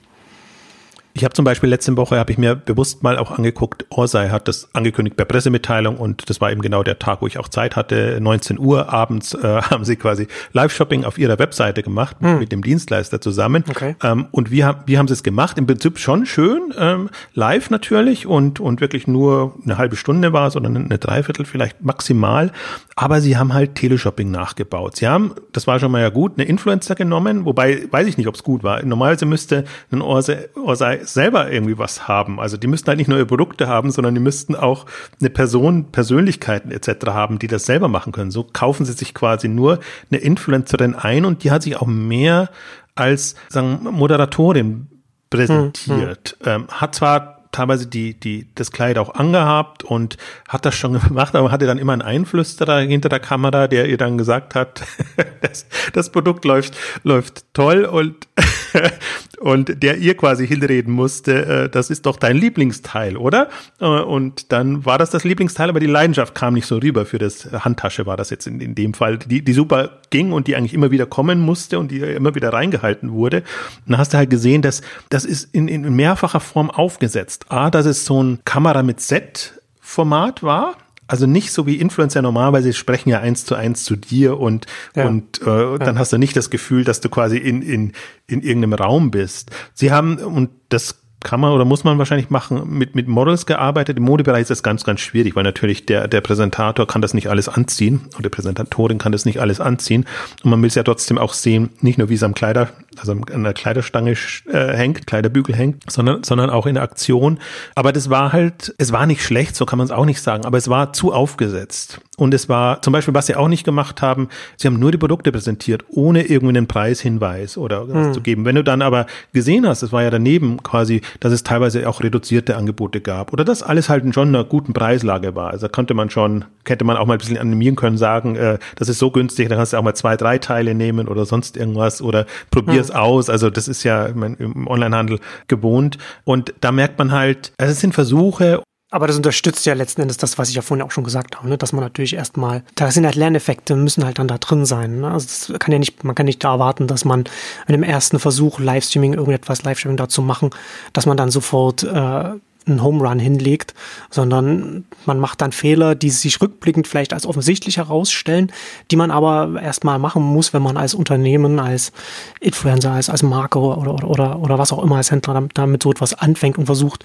Ich 1.14 1.24
habe 1.24 1.34
zum 1.34 1.44
Beispiel 1.44 1.68
letzte 1.68 1.94
Woche, 1.96 2.18
habe 2.18 2.32
ich 2.32 2.38
mir 2.38 2.54
bewusst 2.56 3.02
mal 3.02 3.18
auch 3.18 3.32
angeguckt, 3.32 3.84
Orsay 3.90 4.30
hat 4.30 4.48
das 4.48 4.68
angekündigt 4.72 5.16
per 5.16 5.26
Pressemitteilung 5.26 5.98
und 5.98 6.30
das 6.30 6.40
war 6.40 6.50
eben 6.50 6.62
genau 6.62 6.82
der 6.82 6.98
Tag, 6.98 7.20
wo 7.20 7.26
ich 7.26 7.38
auch 7.38 7.48
Zeit 7.48 7.76
hatte. 7.76 8.18
19 8.20 8.58
Uhr 8.58 8.90
abends 8.92 9.34
äh, 9.34 9.38
haben 9.70 9.84
sie 9.84 9.96
quasi 9.96 10.26
Live-Shopping 10.52 11.04
auf 11.04 11.18
ihrer 11.18 11.38
Webseite 11.38 11.82
gemacht 11.82 12.16
hm. 12.20 12.38
mit 12.38 12.50
dem 12.50 12.62
Dienstleister 12.62 13.20
zusammen. 13.20 13.64
Okay. 13.68 13.94
Ähm, 14.02 14.26
und 14.30 14.50
wie, 14.50 14.64
haben 14.64 14.80
wie 14.86 14.96
haben 14.96 15.06
sie 15.06 15.12
es 15.12 15.22
gemacht? 15.22 15.58
Im 15.58 15.66
Prinzip 15.66 15.98
schon 15.98 16.24
schön, 16.24 16.72
ähm, 16.78 17.10
live 17.34 17.68
natürlich 17.68 18.26
und, 18.26 18.60
und 18.60 18.80
wirklich 18.80 19.06
nur 19.06 19.54
eine 19.64 19.76
halbe 19.76 19.96
Stunde 19.96 20.32
war, 20.32 20.50
sondern 20.50 20.76
eine 20.76 20.98
Dreiviertel 20.98 21.44
vielleicht 21.44 21.82
maximal. 21.82 22.52
Aber 22.96 23.20
sie 23.20 23.36
haben 23.36 23.52
halt 23.52 23.74
Teleshopping 23.74 24.30
nachgebaut. 24.30 24.96
Sie 24.96 25.08
haben, 25.08 25.34
das 25.52 25.66
war 25.66 25.78
schon 25.78 25.92
mal 25.92 26.00
ja 26.00 26.08
gut, 26.08 26.32
eine 26.36 26.44
Influencer 26.46 26.94
genommen, 26.94 27.44
wobei 27.44 27.86
weiß 27.90 28.06
ich 28.06 28.16
nicht, 28.16 28.28
ob 28.28 28.34
es 28.34 28.42
gut 28.42 28.62
war. 28.62 28.82
Normalerweise 28.82 29.26
müsste 29.26 29.64
ein 29.90 30.00
Orsay, 30.00 30.48
Orsay 30.54 31.01
selber 31.04 31.50
irgendwie 31.50 31.78
was 31.78 32.08
haben. 32.08 32.40
Also 32.40 32.56
die 32.56 32.66
müssten 32.66 32.88
halt 32.88 32.98
nicht 32.98 33.08
nur 33.08 33.18
ihre 33.18 33.26
Produkte 33.26 33.68
haben, 33.68 33.90
sondern 33.90 34.14
die 34.14 34.20
müssten 34.20 34.54
auch 34.54 34.86
eine 35.20 35.30
Person, 35.30 35.92
Persönlichkeiten 35.92 36.70
etc. 36.70 37.06
haben, 37.08 37.38
die 37.38 37.46
das 37.46 37.66
selber 37.66 37.88
machen 37.88 38.12
können. 38.12 38.30
So 38.30 38.44
kaufen 38.44 38.84
sie 38.84 38.92
sich 38.92 39.14
quasi 39.14 39.48
nur 39.48 39.80
eine 40.10 40.20
Influencerin 40.20 40.94
ein 40.94 41.24
und 41.24 41.44
die 41.44 41.50
hat 41.50 41.62
sich 41.62 41.76
auch 41.76 41.86
mehr 41.86 42.50
als 42.94 43.34
sagen, 43.48 43.80
Moderatorin 43.90 44.88
präsentiert. 45.30 46.36
Hm, 46.42 46.52
hm. 46.52 46.62
Ähm, 46.62 46.68
hat 46.68 46.94
zwar 46.94 47.42
teilweise 47.52 47.86
die, 47.86 48.18
die, 48.18 48.48
das 48.54 48.72
Kleid 48.72 48.98
auch 48.98 49.14
angehabt 49.14 49.84
und 49.84 50.16
hat 50.48 50.64
das 50.64 50.74
schon 50.74 50.98
gemacht, 51.08 51.36
aber 51.36 51.52
hatte 51.52 51.66
dann 51.66 51.78
immer 51.78 51.92
einen 51.92 52.02
Einflüsterer 52.02 52.80
hinter 52.80 53.08
der 53.08 53.20
Kamera, 53.20 53.68
der 53.68 53.88
ihr 53.88 53.98
dann 53.98 54.18
gesagt 54.18 54.54
hat, 54.54 54.82
das, 55.40 55.66
das 55.92 56.10
Produkt 56.10 56.44
läuft, 56.44 56.76
läuft 57.04 57.44
toll 57.54 57.84
und, 57.84 58.26
und 59.40 59.82
der 59.82 59.98
ihr 59.98 60.16
quasi 60.16 60.46
hinreden 60.46 60.92
musste, 60.92 61.46
äh, 61.46 61.68
das 61.68 61.90
ist 61.90 62.06
doch 62.06 62.16
dein 62.16 62.36
Lieblingsteil, 62.36 63.16
oder? 63.16 63.48
Äh, 63.80 63.86
und 63.86 64.52
dann 64.52 64.84
war 64.84 64.98
das 64.98 65.10
das 65.10 65.24
Lieblingsteil, 65.24 65.68
aber 65.68 65.80
die 65.80 65.86
Leidenschaft 65.86 66.34
kam 66.34 66.54
nicht 66.54 66.66
so 66.66 66.78
rüber 66.78 67.06
für 67.06 67.18
das 67.18 67.48
Handtasche 67.52 68.06
war 68.06 68.16
das 68.16 68.30
jetzt 68.30 68.46
in, 68.46 68.60
in 68.60 68.74
dem 68.74 68.94
Fall, 68.94 69.18
die, 69.18 69.42
die 69.42 69.52
super 69.52 70.00
ging 70.10 70.32
und 70.32 70.46
die 70.46 70.56
eigentlich 70.56 70.74
immer 70.74 70.90
wieder 70.90 71.06
kommen 71.06 71.40
musste 71.40 71.78
und 71.78 71.90
die 71.90 72.00
immer 72.00 72.34
wieder 72.34 72.52
reingehalten 72.52 73.12
wurde. 73.12 73.38
Und 73.38 73.92
dann 73.92 73.98
hast 73.98 74.12
du 74.12 74.18
halt 74.18 74.30
gesehen, 74.30 74.62
dass 74.62 74.82
das 75.08 75.24
ist 75.24 75.54
in, 75.54 75.68
in 75.68 75.82
mehrfacher 75.94 76.40
Form 76.40 76.70
aufgesetzt 76.70 77.46
A, 77.48 77.70
dass 77.70 77.86
es 77.86 78.04
so 78.04 78.22
ein 78.22 78.38
Kamera 78.44 78.82
mit 78.82 79.00
Set-Format 79.00 80.42
war. 80.42 80.76
Also 81.06 81.26
nicht 81.26 81.52
so 81.52 81.66
wie 81.66 81.76
Influencer 81.76 82.22
normalerweise 82.22 82.72
sprechen 82.72 83.10
ja 83.10 83.20
eins 83.20 83.44
zu 83.44 83.54
eins 83.54 83.84
zu 83.84 83.96
dir 83.96 84.38
und, 84.38 84.66
ja. 84.94 85.06
und 85.06 85.42
äh, 85.42 85.78
dann 85.78 85.94
ja. 85.94 85.96
hast 85.96 86.12
du 86.12 86.18
nicht 86.18 86.36
das 86.36 86.48
Gefühl, 86.48 86.84
dass 86.84 87.00
du 87.00 87.08
quasi 87.08 87.36
in, 87.36 87.60
in, 87.60 87.92
in 88.26 88.40
irgendeinem 88.40 88.74
Raum 88.74 89.10
bist. 89.10 89.50
Sie 89.74 89.90
haben, 89.90 90.18
und 90.18 90.50
das 90.68 91.01
kann 91.24 91.40
man 91.40 91.52
oder 91.52 91.64
muss 91.64 91.84
man 91.84 91.98
wahrscheinlich 91.98 92.30
machen, 92.30 92.62
mit, 92.66 92.94
mit 92.94 93.08
Models 93.08 93.46
gearbeitet. 93.46 93.98
Im 93.98 94.04
Modebereich 94.04 94.42
ist 94.42 94.50
das 94.50 94.62
ganz, 94.62 94.84
ganz 94.84 95.00
schwierig, 95.00 95.36
weil 95.36 95.44
natürlich 95.44 95.86
der, 95.86 96.08
der 96.08 96.20
Präsentator 96.20 96.86
kann 96.86 97.02
das 97.02 97.14
nicht 97.14 97.28
alles 97.28 97.48
anziehen 97.48 98.02
oder 98.14 98.24
die 98.24 98.28
Präsentatorin 98.30 98.98
kann 98.98 99.12
das 99.12 99.24
nicht 99.24 99.40
alles 99.40 99.60
anziehen. 99.60 100.06
Und 100.42 100.50
man 100.50 100.60
will 100.62 100.68
es 100.68 100.74
ja 100.74 100.82
trotzdem 100.82 101.18
auch 101.18 101.32
sehen, 101.32 101.70
nicht 101.80 101.98
nur 101.98 102.08
wie 102.08 102.14
es 102.14 102.22
am 102.22 102.34
Kleider, 102.34 102.68
also 102.98 103.12
an 103.12 103.44
der 103.44 103.54
Kleiderstange 103.54 104.14
äh, 104.50 104.76
hängt, 104.76 105.06
Kleiderbügel 105.06 105.54
hängt, 105.54 105.90
sondern, 105.90 106.22
sondern 106.22 106.50
auch 106.50 106.66
in 106.66 106.74
der 106.74 106.82
Aktion. 106.82 107.38
Aber 107.74 107.92
das 107.92 108.10
war 108.10 108.32
halt, 108.32 108.74
es 108.78 108.92
war 108.92 109.06
nicht 109.06 109.22
schlecht, 109.22 109.56
so 109.56 109.66
kann 109.66 109.78
man 109.78 109.86
es 109.86 109.90
auch 109.90 110.04
nicht 110.04 110.20
sagen, 110.20 110.44
aber 110.44 110.58
es 110.58 110.68
war 110.68 110.92
zu 110.92 111.12
aufgesetzt. 111.12 112.00
Und 112.18 112.34
es 112.34 112.48
war 112.48 112.82
zum 112.82 112.92
Beispiel, 112.92 113.14
was 113.14 113.26
sie 113.26 113.34
auch 113.34 113.48
nicht 113.48 113.64
gemacht 113.64 114.02
haben, 114.02 114.28
sie 114.56 114.68
haben 114.68 114.78
nur 114.78 114.92
die 114.92 114.98
Produkte 114.98 115.32
präsentiert, 115.32 115.84
ohne 115.88 116.24
irgendwie 116.24 116.56
einen 116.56 116.68
Preishinweis 116.68 117.56
oder 117.56 117.88
was 117.88 118.06
hm. 118.06 118.14
zu 118.14 118.20
geben. 118.20 118.44
Wenn 118.44 118.54
du 118.54 118.62
dann 118.62 118.82
aber 118.82 119.06
gesehen 119.32 119.66
hast, 119.66 119.82
es 119.82 119.92
war 119.92 120.02
ja 120.02 120.10
daneben 120.10 120.62
quasi, 120.62 121.00
dass 121.20 121.32
es 121.32 121.42
teilweise 121.42 121.88
auch 121.88 122.02
reduzierte 122.02 122.56
Angebote 122.56 123.00
gab 123.00 123.32
oder 123.32 123.44
dass 123.44 123.62
alles 123.62 123.88
halt 123.88 124.02
schon 124.14 124.28
in 124.28 124.34
einer 124.34 124.44
guten 124.44 124.72
Preislage 124.72 125.34
war. 125.34 125.50
Also 125.50 125.68
konnte 125.68 125.94
man 125.94 126.10
schon, 126.10 126.44
hätte 126.66 126.84
man 126.84 126.96
auch 126.96 127.06
mal 127.06 127.14
ein 127.14 127.18
bisschen 127.18 127.38
animieren 127.38 127.76
können, 127.76 127.98
sagen, 127.98 128.36
äh, 128.36 128.58
das 128.76 128.88
ist 128.88 128.98
so 128.98 129.10
günstig, 129.10 129.48
da 129.48 129.56
kannst 129.56 129.72
du 129.72 129.76
auch 129.76 129.82
mal 129.82 129.94
zwei, 129.94 130.16
drei 130.16 130.38
Teile 130.38 130.74
nehmen 130.74 131.08
oder 131.08 131.24
sonst 131.24 131.56
irgendwas 131.56 132.02
oder 132.02 132.26
probier's 132.50 132.88
hm. 132.88 132.96
aus. 132.96 133.30
Also 133.30 133.50
das 133.50 133.68
ist 133.68 133.84
ja 133.84 134.06
im 134.06 134.66
Onlinehandel 134.66 135.20
gewohnt. 135.48 135.98
Und 136.24 136.54
da 136.60 136.72
merkt 136.72 136.98
man 136.98 137.12
halt, 137.12 137.52
es 137.58 137.80
sind 137.80 137.94
Versuche 137.94 138.62
aber 138.92 139.06
das 139.06 139.16
unterstützt 139.16 139.64
ja 139.64 139.72
letzten 139.72 140.02
Endes 140.02 140.18
das, 140.18 140.38
was 140.38 140.50
ich 140.50 140.54
ja 140.54 140.62
vorhin 140.62 140.84
auch 140.84 140.90
schon 140.90 141.02
gesagt 141.02 141.36
habe, 141.36 141.48
ne? 141.48 141.56
dass 141.56 141.72
man 141.72 141.82
natürlich 141.82 142.14
erstmal, 142.14 142.62
da 142.74 142.90
sind 142.90 143.06
halt 143.06 143.14
Lerneffekte, 143.14 143.74
müssen 143.74 144.04
halt 144.04 144.18
dann 144.18 144.28
da 144.28 144.36
drin 144.36 144.66
sein. 144.66 145.00
Ne? 145.00 145.10
Also 145.10 145.54
kann 145.58 145.72
ja 145.72 145.78
nicht, 145.78 146.04
man 146.04 146.14
kann 146.14 146.26
nicht 146.26 146.44
da 146.44 146.52
erwarten, 146.52 146.86
dass 146.86 147.06
man 147.06 147.20
mit 147.66 147.74
dem 147.74 147.82
ersten 147.82 148.18
Versuch, 148.18 148.60
Livestreaming, 148.60 149.14
irgendetwas 149.14 149.62
Livestreaming 149.62 149.96
da 149.96 150.10
zu 150.10 150.20
machen, 150.20 150.50
dass 150.92 151.06
man 151.06 151.16
dann 151.16 151.30
sofort 151.30 151.82
äh, 151.82 152.32
einen 152.66 152.82
Home 152.82 153.06
Run 153.06 153.18
hinlegt, 153.18 153.74
sondern 154.10 154.84
man 155.06 155.18
macht 155.18 155.40
dann 155.40 155.52
Fehler, 155.52 155.94
die 155.94 156.10
sich 156.10 156.40
rückblickend 156.40 156.86
vielleicht 156.86 157.12
als 157.12 157.26
offensichtlich 157.26 157.76
herausstellen, 157.76 158.52
die 158.90 158.96
man 158.96 159.10
aber 159.10 159.60
erstmal 159.60 159.98
machen 159.98 160.22
muss, 160.22 160.52
wenn 160.52 160.62
man 160.62 160.76
als 160.76 160.94
Unternehmen, 160.94 161.58
als 161.58 161.92
Influencer, 162.40 162.92
als, 162.92 163.10
als 163.10 163.22
Marke 163.22 163.58
oder, 163.58 163.94
oder, 163.94 164.08
oder, 164.08 164.38
oder 164.40 164.58
was 164.58 164.72
auch 164.72 164.82
immer 164.82 164.96
als 164.96 165.10
Händler 165.10 165.34
damit, 165.34 165.52
damit 165.54 165.82
so 165.82 165.90
etwas 165.90 166.14
anfängt 166.14 166.58
und 166.58 166.66
versucht, 166.66 167.04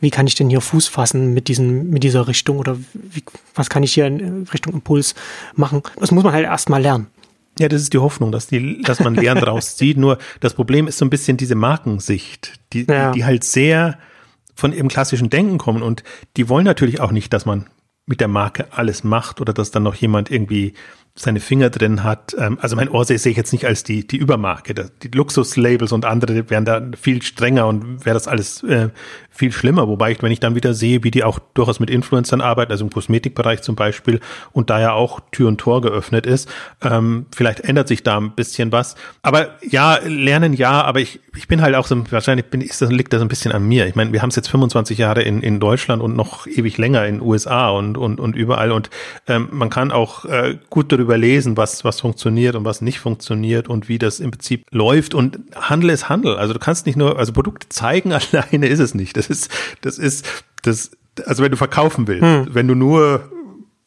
wie 0.00 0.10
kann 0.10 0.26
ich 0.26 0.34
denn 0.34 0.50
hier 0.50 0.60
Fuß 0.60 0.88
fassen 0.88 1.34
mit, 1.34 1.48
diesen, 1.48 1.90
mit 1.90 2.02
dieser 2.02 2.28
Richtung 2.28 2.58
oder 2.58 2.76
wie, 2.92 3.22
was 3.54 3.70
kann 3.70 3.82
ich 3.82 3.94
hier 3.94 4.06
in 4.06 4.46
Richtung 4.52 4.74
Impuls 4.74 5.14
machen. 5.54 5.82
Das 5.98 6.10
muss 6.10 6.24
man 6.24 6.32
halt 6.32 6.44
erstmal 6.44 6.82
lernen. 6.82 7.06
Ja, 7.58 7.68
das 7.68 7.82
ist 7.82 7.92
die 7.92 7.98
Hoffnung, 7.98 8.32
dass, 8.32 8.48
die, 8.48 8.82
dass 8.82 9.00
man 9.00 9.14
Lernen 9.14 9.40
daraus 9.44 9.76
zieht. 9.76 9.96
Nur 9.96 10.18
das 10.40 10.54
Problem 10.54 10.88
ist 10.88 10.98
so 10.98 11.04
ein 11.04 11.10
bisschen 11.10 11.36
diese 11.36 11.54
Markensicht, 11.54 12.52
die, 12.72 12.84
ja. 12.84 13.12
die 13.12 13.24
halt 13.24 13.44
sehr 13.44 13.98
von 14.54 14.72
ihrem 14.72 14.88
klassischen 14.88 15.30
Denken 15.30 15.58
kommen. 15.58 15.82
Und 15.82 16.02
die 16.36 16.48
wollen 16.48 16.64
natürlich 16.64 17.00
auch 17.00 17.12
nicht, 17.12 17.32
dass 17.32 17.46
man 17.46 17.66
mit 18.06 18.20
der 18.20 18.28
Marke 18.28 18.66
alles 18.70 19.04
macht 19.04 19.40
oder 19.40 19.52
dass 19.52 19.70
dann 19.70 19.82
noch 19.82 19.94
jemand 19.94 20.30
irgendwie 20.30 20.74
seine 21.16 21.38
Finger 21.38 21.70
drin 21.70 22.02
hat. 22.02 22.34
Ähm, 22.38 22.58
also 22.60 22.74
mein 22.74 22.88
Orsay 22.88 23.18
sehe 23.18 23.30
ich 23.30 23.36
jetzt 23.36 23.52
nicht 23.52 23.66
als 23.66 23.84
die, 23.84 24.04
die 24.04 24.16
Übermarke. 24.16 24.74
Die 24.74 25.08
Luxuslabels 25.08 25.92
und 25.92 26.04
andere 26.04 26.50
wären 26.50 26.64
da 26.64 26.82
viel 27.00 27.22
strenger 27.22 27.68
und 27.68 28.04
wäre 28.04 28.14
das 28.14 28.26
alles 28.26 28.64
äh, 28.64 28.88
viel 29.30 29.52
schlimmer. 29.52 29.86
Wobei 29.86 30.10
ich, 30.10 30.22
wenn 30.22 30.32
ich 30.32 30.40
dann 30.40 30.56
wieder 30.56 30.74
sehe, 30.74 31.04
wie 31.04 31.12
die 31.12 31.22
auch 31.22 31.38
durchaus 31.54 31.78
mit 31.78 31.88
Influencern 31.88 32.40
arbeiten, 32.40 32.72
also 32.72 32.84
im 32.84 32.90
Kosmetikbereich 32.90 33.62
zum 33.62 33.76
Beispiel, 33.76 34.18
und 34.50 34.70
da 34.70 34.80
ja 34.80 34.92
auch 34.92 35.20
Tür 35.30 35.46
und 35.48 35.58
Tor 35.58 35.82
geöffnet 35.82 36.26
ist, 36.26 36.48
ähm, 36.82 37.26
vielleicht 37.32 37.60
ändert 37.60 37.86
sich 37.86 38.02
da 38.02 38.18
ein 38.18 38.32
bisschen 38.32 38.72
was. 38.72 38.96
Aber 39.22 39.50
ja, 39.62 39.98
lernen 40.04 40.52
ja, 40.52 40.82
aber 40.82 40.98
ich, 40.98 41.20
ich 41.36 41.46
bin 41.46 41.62
halt 41.62 41.76
auch 41.76 41.86
so, 41.86 42.10
wahrscheinlich 42.10 42.46
bin 42.46 42.60
ich, 42.60 42.78
liegt 42.80 43.12
das 43.12 43.22
ein 43.22 43.28
bisschen 43.28 43.52
an 43.52 43.62
mir. 43.62 43.86
Ich 43.86 43.94
meine, 43.94 44.12
wir 44.12 44.20
haben 44.20 44.30
es 44.30 44.36
jetzt 44.36 44.48
25 44.48 44.98
Jahre 44.98 45.22
in, 45.22 45.42
in 45.42 45.60
Deutschland 45.60 46.02
und 46.02 46.16
noch 46.16 46.48
ewig 46.48 46.76
länger 46.76 47.06
in 47.06 47.20
USA 47.20 47.70
und, 47.70 47.96
und, 47.96 48.18
und 48.18 48.34
überall 48.34 48.72
und 48.72 48.90
ähm, 49.28 49.48
man 49.52 49.70
kann 49.70 49.92
auch 49.92 50.24
äh, 50.24 50.58
gut 50.70 50.90
darüber 50.90 51.03
lesen, 51.12 51.56
was, 51.56 51.84
was 51.84 52.00
funktioniert 52.00 52.54
und 52.54 52.64
was 52.64 52.80
nicht 52.80 52.98
funktioniert 52.98 53.68
und 53.68 53.88
wie 53.88 53.98
das 53.98 54.20
im 54.20 54.30
Prinzip 54.30 54.66
läuft 54.70 55.14
und 55.14 55.38
Handel 55.54 55.90
ist 55.90 56.08
Handel. 56.08 56.36
Also 56.36 56.52
du 56.52 56.58
kannst 56.58 56.86
nicht 56.86 56.96
nur, 56.96 57.18
also 57.18 57.32
Produkte 57.32 57.68
zeigen 57.68 58.12
alleine 58.32 58.66
ist 58.66 58.80
es 58.80 58.94
nicht. 58.94 59.16
Das 59.16 59.28
ist, 59.28 59.50
das 59.82 59.98
ist, 59.98 60.26
das, 60.62 60.90
also 61.26 61.42
wenn 61.42 61.50
du 61.50 61.56
verkaufen 61.56 62.06
willst, 62.08 62.22
hm. 62.22 62.48
wenn 62.50 62.68
du 62.68 62.74
nur 62.74 63.30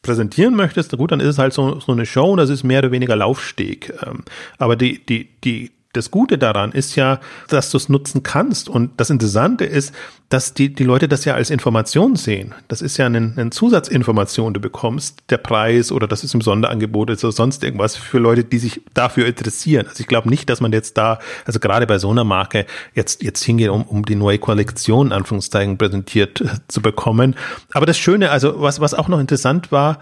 präsentieren 0.02 0.54
möchtest, 0.54 0.96
gut, 0.96 1.12
dann 1.12 1.20
ist 1.20 1.28
es 1.28 1.38
halt 1.38 1.52
so, 1.52 1.80
so 1.80 1.92
eine 1.92 2.06
Show 2.06 2.30
und 2.32 2.38
das 2.38 2.50
ist 2.50 2.64
mehr 2.64 2.78
oder 2.78 2.92
weniger 2.92 3.16
Laufsteg. 3.16 3.92
Ähm, 4.06 4.24
aber 4.56 4.76
die, 4.76 5.04
die, 5.04 5.28
die, 5.44 5.72
das 5.94 6.10
Gute 6.10 6.36
daran 6.36 6.72
ist 6.72 6.96
ja, 6.96 7.18
dass 7.48 7.70
du 7.70 7.78
es 7.78 7.88
nutzen 7.88 8.22
kannst. 8.22 8.68
Und 8.68 8.90
das 8.98 9.08
Interessante 9.08 9.64
ist, 9.64 9.94
dass 10.28 10.52
die, 10.52 10.74
die 10.74 10.84
Leute 10.84 11.08
das 11.08 11.24
ja 11.24 11.34
als 11.34 11.48
Information 11.48 12.14
sehen. 12.14 12.54
Das 12.68 12.82
ist 12.82 12.98
ja 12.98 13.06
eine, 13.06 13.32
eine 13.34 13.50
Zusatzinformation, 13.50 14.52
du 14.52 14.60
bekommst, 14.60 15.22
der 15.30 15.38
Preis 15.38 15.90
oder 15.90 16.06
das 16.06 16.24
ist 16.24 16.34
im 16.34 16.42
Sonderangebot 16.42 17.10
oder 17.10 17.32
sonst 17.32 17.64
irgendwas 17.64 17.96
für 17.96 18.18
Leute, 18.18 18.44
die 18.44 18.58
sich 18.58 18.82
dafür 18.92 19.26
interessieren. 19.26 19.86
Also 19.88 20.00
ich 20.00 20.06
glaube 20.06 20.28
nicht, 20.28 20.50
dass 20.50 20.60
man 20.60 20.72
jetzt 20.72 20.98
da, 20.98 21.18
also 21.46 21.58
gerade 21.58 21.86
bei 21.86 21.98
so 21.98 22.10
einer 22.10 22.24
Marke, 22.24 22.66
jetzt, 22.94 23.22
jetzt 23.22 23.42
hingeht, 23.42 23.70
um, 23.70 23.82
um 23.84 24.04
die 24.04 24.16
neue 24.16 24.38
Kollektion, 24.38 25.12
Anführungszeichen, 25.12 25.78
präsentiert 25.78 26.42
äh, 26.42 26.48
zu 26.68 26.82
bekommen. 26.82 27.34
Aber 27.72 27.86
das 27.86 27.96
Schöne, 27.96 28.30
also 28.30 28.60
was, 28.60 28.80
was 28.80 28.92
auch 28.92 29.08
noch 29.08 29.20
interessant 29.20 29.72
war, 29.72 30.00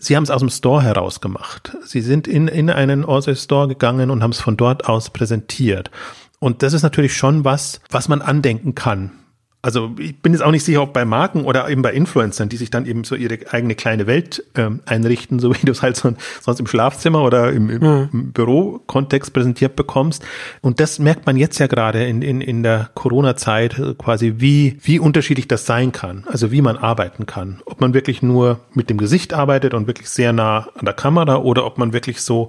Sie 0.00 0.16
haben 0.16 0.24
es 0.24 0.30
aus 0.30 0.40
dem 0.40 0.48
Store 0.48 0.82
heraus 0.82 1.20
gemacht. 1.20 1.76
Sie 1.84 2.00
sind 2.00 2.26
in, 2.26 2.48
in 2.48 2.70
einen 2.70 3.04
Orsay 3.04 3.36
Store 3.36 3.68
gegangen 3.68 4.10
und 4.10 4.22
haben 4.22 4.32
es 4.32 4.40
von 4.40 4.56
dort 4.56 4.88
aus 4.88 5.10
präsentiert. 5.10 5.90
Und 6.38 6.62
das 6.62 6.72
ist 6.72 6.82
natürlich 6.82 7.14
schon 7.14 7.44
was, 7.44 7.80
was 7.90 8.08
man 8.08 8.22
andenken 8.22 8.74
kann 8.74 9.12
also 9.62 9.90
ich 9.98 10.18
bin 10.20 10.32
jetzt 10.32 10.42
auch 10.42 10.50
nicht 10.50 10.64
sicher, 10.64 10.82
ob 10.82 10.92
bei 10.92 11.04
Marken 11.04 11.44
oder 11.44 11.68
eben 11.68 11.82
bei 11.82 11.92
Influencern, 11.92 12.48
die 12.48 12.56
sich 12.56 12.70
dann 12.70 12.86
eben 12.86 13.04
so 13.04 13.14
ihre 13.14 13.38
eigene 13.50 13.74
kleine 13.74 14.06
Welt 14.06 14.42
ähm, 14.54 14.80
einrichten, 14.86 15.38
so 15.38 15.54
wie 15.54 15.64
du 15.66 15.72
es 15.72 15.82
halt 15.82 15.96
so, 15.96 16.12
sonst 16.40 16.60
im 16.60 16.66
Schlafzimmer 16.66 17.22
oder 17.22 17.52
im, 17.52 17.68
im, 17.68 17.82
mhm. 17.82 18.08
im 18.12 18.32
Bürokontext 18.32 19.32
präsentiert 19.32 19.76
bekommst. 19.76 20.24
Und 20.62 20.80
das 20.80 20.98
merkt 20.98 21.26
man 21.26 21.36
jetzt 21.36 21.58
ja 21.58 21.66
gerade 21.66 22.04
in, 22.04 22.22
in, 22.22 22.40
in 22.40 22.62
der 22.62 22.90
Corona-Zeit 22.94 23.78
äh, 23.78 23.94
quasi, 23.94 24.34
wie, 24.38 24.78
wie 24.82 24.98
unterschiedlich 24.98 25.46
das 25.46 25.66
sein 25.66 25.92
kann. 25.92 26.24
Also 26.26 26.50
wie 26.50 26.62
man 26.62 26.78
arbeiten 26.78 27.26
kann. 27.26 27.60
Ob 27.66 27.80
man 27.80 27.92
wirklich 27.92 28.22
nur 28.22 28.60
mit 28.72 28.88
dem 28.88 28.96
Gesicht 28.96 29.34
arbeitet 29.34 29.74
und 29.74 29.86
wirklich 29.86 30.08
sehr 30.08 30.32
nah 30.32 30.68
an 30.74 30.86
der 30.86 30.94
Kamera 30.94 31.36
oder 31.36 31.66
ob 31.66 31.76
man 31.76 31.92
wirklich 31.92 32.22
so, 32.22 32.48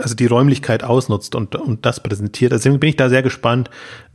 also 0.00 0.14
die 0.14 0.26
Räumlichkeit 0.26 0.84
ausnutzt 0.84 1.34
und, 1.34 1.56
und 1.56 1.84
das 1.84 2.00
präsentiert. 2.00 2.52
Also 2.52 2.62
Deswegen 2.62 2.78
bin 2.78 2.90
ich 2.90 2.96
da 2.96 3.08
sehr 3.08 3.24
gespannt, 3.24 3.70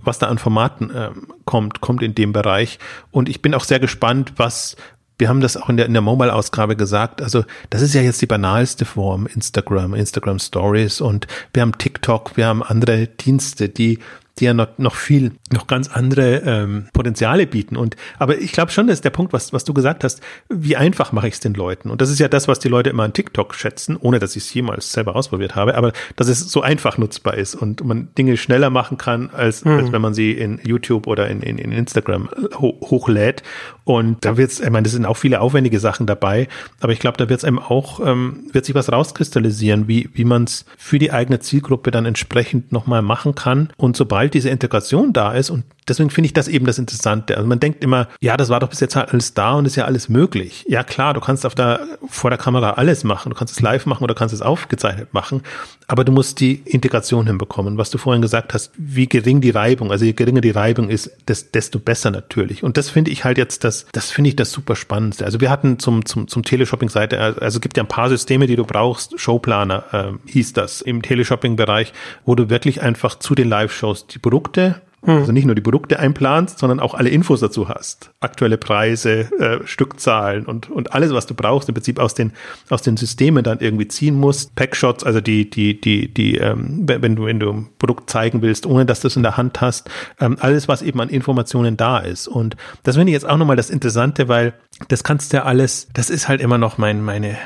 was 0.07 0.19
da 0.19 0.27
an 0.27 0.37
Formaten 0.37 0.89
äh, 0.89 1.11
kommt, 1.45 1.81
kommt 1.81 2.01
in 2.01 2.15
dem 2.15 2.33
Bereich. 2.33 2.79
Und 3.11 3.29
ich 3.29 3.41
bin 3.41 3.53
auch 3.53 3.63
sehr 3.63 3.79
gespannt, 3.79 4.33
was, 4.37 4.75
wir 5.19 5.29
haben 5.29 5.41
das 5.41 5.57
auch 5.57 5.69
in 5.69 5.77
der, 5.77 5.85
in 5.85 5.93
der 5.93 6.01
Mobile-Ausgabe 6.01 6.75
gesagt, 6.75 7.21
also 7.21 7.43
das 7.69 7.81
ist 7.81 7.93
ja 7.93 8.01
jetzt 8.01 8.21
die 8.21 8.27
banalste 8.27 8.85
Form, 8.85 9.27
Instagram, 9.27 9.93
Instagram 9.93 10.39
Stories 10.39 11.01
und 11.01 11.27
wir 11.53 11.61
haben 11.61 11.77
TikTok, 11.77 12.37
wir 12.37 12.47
haben 12.47 12.63
andere 12.63 13.07
Dienste, 13.07 13.69
die 13.69 13.99
die 14.39 14.45
ja 14.45 14.53
noch, 14.53 14.77
noch 14.77 14.95
viel, 14.95 15.31
noch 15.51 15.67
ganz 15.67 15.89
andere 15.89 16.41
ähm, 16.45 16.87
Potenziale 16.93 17.47
bieten. 17.47 17.75
Und 17.77 17.95
aber 18.19 18.37
ich 18.37 18.51
glaube 18.51 18.71
schon, 18.71 18.87
das 18.87 18.95
ist 18.95 19.05
der 19.05 19.09
Punkt, 19.09 19.33
was, 19.33 19.53
was 19.53 19.63
du 19.63 19.73
gesagt 19.73 20.03
hast, 20.03 20.21
wie 20.49 20.75
einfach 20.77 21.11
mache 21.11 21.27
ich 21.27 21.35
es 21.35 21.39
den 21.39 21.53
Leuten? 21.53 21.89
Und 21.89 22.01
das 22.01 22.09
ist 22.09 22.19
ja 22.19 22.27
das, 22.27 22.47
was 22.47 22.59
die 22.59 22.69
Leute 22.69 22.89
immer 22.89 23.03
an 23.03 23.13
TikTok 23.13 23.55
schätzen, 23.55 23.97
ohne 23.97 24.19
dass 24.19 24.35
ich 24.35 24.43
es 24.43 24.53
jemals 24.53 24.91
selber 24.91 25.15
ausprobiert 25.15 25.55
habe, 25.55 25.75
aber 25.75 25.91
dass 26.15 26.27
es 26.27 26.39
so 26.39 26.61
einfach 26.61 26.97
nutzbar 26.97 27.35
ist 27.35 27.55
und 27.55 27.83
man 27.83 28.09
Dinge 28.17 28.37
schneller 28.37 28.69
machen 28.69 28.97
kann, 28.97 29.29
als, 29.31 29.65
mhm. 29.65 29.71
als 29.71 29.91
wenn 29.91 30.01
man 30.01 30.13
sie 30.13 30.31
in 30.31 30.59
YouTube 30.63 31.07
oder 31.07 31.27
in, 31.27 31.41
in, 31.41 31.57
in 31.57 31.71
Instagram 31.71 32.29
ho 32.59 32.77
hochlädt. 32.81 33.43
Und 33.83 34.25
da 34.25 34.37
wird 34.37 34.51
es, 34.51 34.59
ich 34.59 34.69
meine, 34.69 34.83
das 34.83 34.91
sind 34.91 35.05
auch 35.05 35.17
viele 35.17 35.39
aufwendige 35.39 35.79
Sachen 35.79 36.07
dabei, 36.07 36.47
aber 36.81 36.91
ich 36.91 36.99
glaube, 36.99 37.17
da 37.17 37.29
wird 37.29 37.39
es 37.39 37.45
einem 37.45 37.59
auch, 37.59 38.05
ähm, 38.05 38.47
wird 38.51 38.65
sich 38.65 38.75
was 38.75 38.91
rauskristallisieren, 38.91 39.87
wie, 39.87 40.09
wie 40.13 40.25
man 40.25 40.43
es 40.43 40.65
für 40.77 40.99
die 40.99 41.11
eigene 41.11 41.39
Zielgruppe 41.39 41.91
dann 41.91 42.05
entsprechend 42.05 42.71
nochmal 42.71 43.01
machen 43.01 43.35
kann. 43.35 43.69
Und 43.77 43.95
sobald 43.95 44.26
diese 44.33 44.49
Integration 44.49 45.13
da 45.13 45.33
ist 45.33 45.49
und 45.49 45.63
deswegen 45.87 46.09
finde 46.09 46.27
ich 46.27 46.33
das 46.33 46.47
eben 46.47 46.65
das 46.65 46.77
Interessante. 46.77 47.37
Also 47.37 47.47
man 47.47 47.59
denkt 47.59 47.83
immer, 47.83 48.07
ja, 48.21 48.37
das 48.37 48.49
war 48.49 48.59
doch 48.59 48.69
bis 48.69 48.79
jetzt 48.79 48.95
halt 48.95 49.11
alles 49.11 49.33
da 49.33 49.53
und 49.53 49.65
ist 49.65 49.75
ja 49.75 49.85
alles 49.85 50.09
möglich. 50.09 50.65
Ja 50.67 50.83
klar, 50.83 51.13
du 51.13 51.21
kannst 51.21 51.45
auf 51.45 51.55
der, 51.55 51.79
vor 52.07 52.29
der 52.29 52.37
Kamera 52.37 52.71
alles 52.71 53.03
machen. 53.03 53.29
Du 53.29 53.35
kannst 53.35 53.53
es 53.53 53.61
live 53.61 53.85
machen 53.85 54.03
oder 54.03 54.15
kannst 54.15 54.33
es 54.33 54.41
aufgezeichnet 54.41 55.13
machen. 55.13 55.43
Aber 55.87 56.03
du 56.03 56.11
musst 56.11 56.39
die 56.39 56.61
Integration 56.65 57.27
hinbekommen. 57.27 57.77
Was 57.77 57.89
du 57.89 57.97
vorhin 57.97 58.21
gesagt 58.21 58.53
hast, 58.53 58.71
wie 58.77 59.07
gering 59.07 59.41
die 59.41 59.51
Reibung, 59.51 59.91
also 59.91 60.05
je 60.05 60.13
geringer 60.13 60.41
die 60.41 60.51
Reibung 60.51 60.89
ist, 60.89 61.11
desto 61.27 61.79
besser 61.79 62.11
natürlich. 62.11 62.63
Und 62.63 62.77
das 62.77 62.89
finde 62.89 63.11
ich 63.11 63.23
halt 63.23 63.37
jetzt 63.37 63.63
das, 63.63 63.85
das 63.91 64.11
finde 64.11 64.29
ich 64.29 64.35
das 64.35 64.51
super 64.51 64.75
Spannendste. 64.75 65.25
Also 65.25 65.39
wir 65.39 65.49
hatten 65.49 65.79
zum, 65.79 66.05
zum, 66.05 66.27
zum 66.27 66.43
Teleshopping-Seite, 66.43 67.19
also 67.41 67.59
gibt 67.59 67.77
ja 67.77 67.83
ein 67.83 67.87
paar 67.87 68.09
Systeme, 68.09 68.47
die 68.47 68.55
du 68.55 68.65
brauchst. 68.65 69.19
Showplaner 69.19 69.83
äh, 69.91 70.31
hieß 70.31 70.53
das 70.53 70.81
im 70.81 71.01
Teleshopping-Bereich, 71.01 71.93
wo 72.25 72.35
du 72.35 72.49
wirklich 72.49 72.81
einfach 72.81 73.17
zu 73.19 73.35
den 73.35 73.49
Live-Shows 73.49 74.07
die 74.07 74.19
Produkte 74.19 74.81
Hm. 75.03 75.17
Also 75.17 75.31
nicht 75.31 75.45
nur 75.45 75.53
die 75.53 75.61
Produkte 75.61 75.99
einplanst, 75.99 76.57
sondern 76.57 76.79
auch 76.79 76.95
alle 76.95 77.09
Infos 77.09 77.39
dazu 77.39 77.69
hast. 77.69 78.11
Aktuelle 78.19 78.57
Preise, 78.57 79.31
äh, 79.39 79.59
Stückzahlen 79.65 80.45
und, 80.45 80.71
und 80.71 80.93
alles, 80.93 81.13
was 81.13 81.27
du 81.27 81.35
brauchst, 81.35 81.69
im 81.69 81.75
Prinzip 81.75 81.99
aus 81.99 82.15
den, 82.15 82.33
aus 82.69 82.81
den 82.81 82.97
Systemen 82.97 83.43
dann 83.43 83.59
irgendwie 83.59 83.87
ziehen 83.87 84.15
musst. 84.15 84.55
Packshots, 84.55 85.03
also 85.03 85.21
die, 85.21 85.49
die, 85.49 85.79
die, 85.79 86.11
die, 86.11 86.37
ähm, 86.37 86.83
wenn 86.87 87.15
du, 87.15 87.25
wenn 87.25 87.39
du 87.39 87.51
ein 87.51 87.69
Produkt 87.77 88.09
zeigen 88.09 88.41
willst, 88.41 88.65
ohne 88.65 88.85
dass 88.85 89.01
du 89.01 89.07
es 89.07 89.15
in 89.15 89.23
der 89.23 89.37
Hand 89.37 89.61
hast, 89.61 89.89
ähm, 90.19 90.37
alles, 90.39 90.67
was 90.67 90.81
eben 90.81 90.99
an 90.99 91.09
Informationen 91.09 91.77
da 91.77 91.99
ist. 91.99 92.27
Und 92.27 92.57
das 92.83 92.95
finde 92.95 93.11
ich 93.11 93.13
jetzt 93.13 93.29
auch 93.29 93.37
nochmal 93.37 93.55
das 93.55 93.69
Interessante, 93.69 94.27
weil 94.27 94.55
das 94.87 95.03
kannst 95.03 95.31
ja 95.31 95.43
alles, 95.43 95.89
das 95.93 96.09
ist 96.09 96.27
halt 96.27 96.41
immer 96.41 96.57
noch 96.57 96.79
mein, 96.79 97.03
meine, 97.03 97.37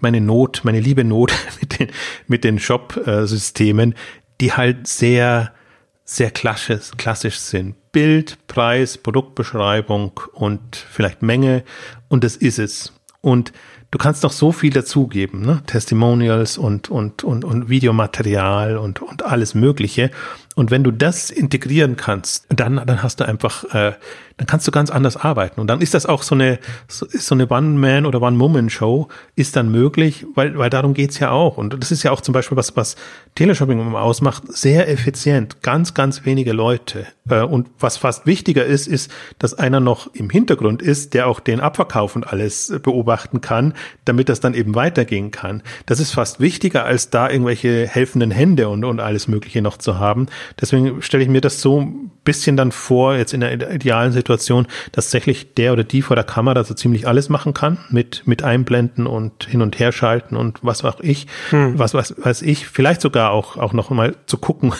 meine 0.00 0.20
Not, 0.20 0.60
meine 0.62 0.80
liebe 0.80 1.04
Not 1.04 1.32
mit 1.60 1.78
den, 1.78 1.88
mit 2.26 2.44
den 2.44 2.58
Shop-Systemen, 2.58 3.94
die 4.40 4.52
halt 4.52 4.86
sehr, 4.86 5.52
sehr 6.10 6.30
klassisch, 6.30 6.92
klassisch 6.96 7.38
sind. 7.38 7.92
Bild, 7.92 8.38
Preis, 8.46 8.96
Produktbeschreibung 8.96 10.18
und 10.32 10.74
vielleicht 10.74 11.20
Menge 11.20 11.64
und 12.08 12.24
das 12.24 12.34
ist 12.34 12.58
es. 12.58 12.94
Und 13.20 13.52
du 13.90 13.98
kannst 13.98 14.22
noch 14.22 14.32
so 14.32 14.50
viel 14.50 14.72
dazugeben, 14.72 15.42
ne? 15.42 15.62
Testimonials 15.66 16.56
und, 16.56 16.88
und, 16.88 17.24
und, 17.24 17.44
und 17.44 17.68
Videomaterial 17.68 18.78
und, 18.78 19.02
und 19.02 19.22
alles 19.22 19.54
Mögliche. 19.54 20.10
Und 20.58 20.72
wenn 20.72 20.82
du 20.82 20.90
das 20.90 21.30
integrieren 21.30 21.96
kannst, 21.96 22.44
dann, 22.48 22.82
dann 22.84 23.00
hast 23.00 23.20
du 23.20 23.24
einfach, 23.24 23.62
äh, 23.72 23.92
dann 24.38 24.46
kannst 24.48 24.66
du 24.66 24.72
ganz 24.72 24.90
anders 24.90 25.16
arbeiten. 25.16 25.60
Und 25.60 25.68
dann 25.68 25.80
ist 25.80 25.94
das 25.94 26.04
auch 26.04 26.24
so 26.24 26.34
eine, 26.34 26.58
so, 26.88 27.06
so 27.08 27.36
eine 27.36 27.48
One-Man- 27.48 28.06
oder 28.06 28.20
One-Woman-Show, 28.20 29.06
ist 29.36 29.54
dann 29.54 29.70
möglich, 29.70 30.26
weil, 30.34 30.58
weil 30.58 30.68
darum 30.68 30.94
geht's 30.94 31.20
ja 31.20 31.30
auch. 31.30 31.58
Und 31.58 31.80
das 31.80 31.92
ist 31.92 32.02
ja 32.02 32.10
auch 32.10 32.20
zum 32.22 32.32
Beispiel 32.32 32.56
was, 32.56 32.76
was 32.76 32.96
Teleshopping 33.36 33.94
ausmacht, 33.94 34.42
sehr 34.48 34.88
effizient, 34.88 35.62
ganz, 35.62 35.94
ganz 35.94 36.24
wenige 36.24 36.52
Leute. 36.52 37.06
Äh, 37.28 37.42
und 37.42 37.68
was 37.78 37.96
fast 37.96 38.26
wichtiger 38.26 38.64
ist, 38.64 38.88
ist, 38.88 39.12
dass 39.38 39.54
einer 39.54 39.78
noch 39.78 40.12
im 40.12 40.28
Hintergrund 40.28 40.82
ist, 40.82 41.14
der 41.14 41.28
auch 41.28 41.38
den 41.38 41.60
Abverkauf 41.60 42.16
und 42.16 42.26
alles 42.26 42.74
beobachten 42.82 43.40
kann, 43.40 43.74
damit 44.04 44.28
das 44.28 44.40
dann 44.40 44.54
eben 44.54 44.74
weitergehen 44.74 45.30
kann. 45.30 45.62
Das 45.86 46.00
ist 46.00 46.12
fast 46.12 46.40
wichtiger, 46.40 46.84
als 46.84 47.10
da 47.10 47.30
irgendwelche 47.30 47.86
helfenden 47.86 48.32
Hände 48.32 48.68
und, 48.68 48.84
und 48.84 48.98
alles 48.98 49.28
Mögliche 49.28 49.62
noch 49.62 49.76
zu 49.76 50.00
haben. 50.00 50.26
Deswegen 50.60 51.02
stelle 51.02 51.22
ich 51.22 51.28
mir 51.28 51.40
das 51.40 51.60
so 51.60 51.86
bisschen 52.28 52.58
dann 52.58 52.72
vor, 52.72 53.16
jetzt 53.16 53.32
in 53.32 53.40
der 53.40 53.72
idealen 53.72 54.12
Situation, 54.12 54.66
dass 54.92 55.06
tatsächlich 55.06 55.54
der 55.54 55.72
oder 55.72 55.82
die 55.82 56.02
vor 56.02 56.14
der 56.14 56.26
Kamera 56.26 56.62
so 56.62 56.74
ziemlich 56.74 57.08
alles 57.08 57.30
machen 57.30 57.54
kann, 57.54 57.78
mit, 57.88 58.26
mit 58.26 58.42
Einblenden 58.42 59.06
und 59.06 59.44
hin 59.44 59.62
und 59.62 59.78
her 59.78 59.92
schalten 59.92 60.36
und 60.36 60.58
was 60.60 60.84
auch 60.84 61.00
ich, 61.00 61.26
hm. 61.48 61.78
was, 61.78 61.94
was 61.94 62.14
weiß 62.22 62.42
ich, 62.42 62.66
vielleicht 62.66 63.00
sogar 63.00 63.30
auch, 63.30 63.56
auch 63.56 63.72
noch 63.72 63.88
mal 63.88 64.14
zu 64.26 64.36
gucken, 64.36 64.74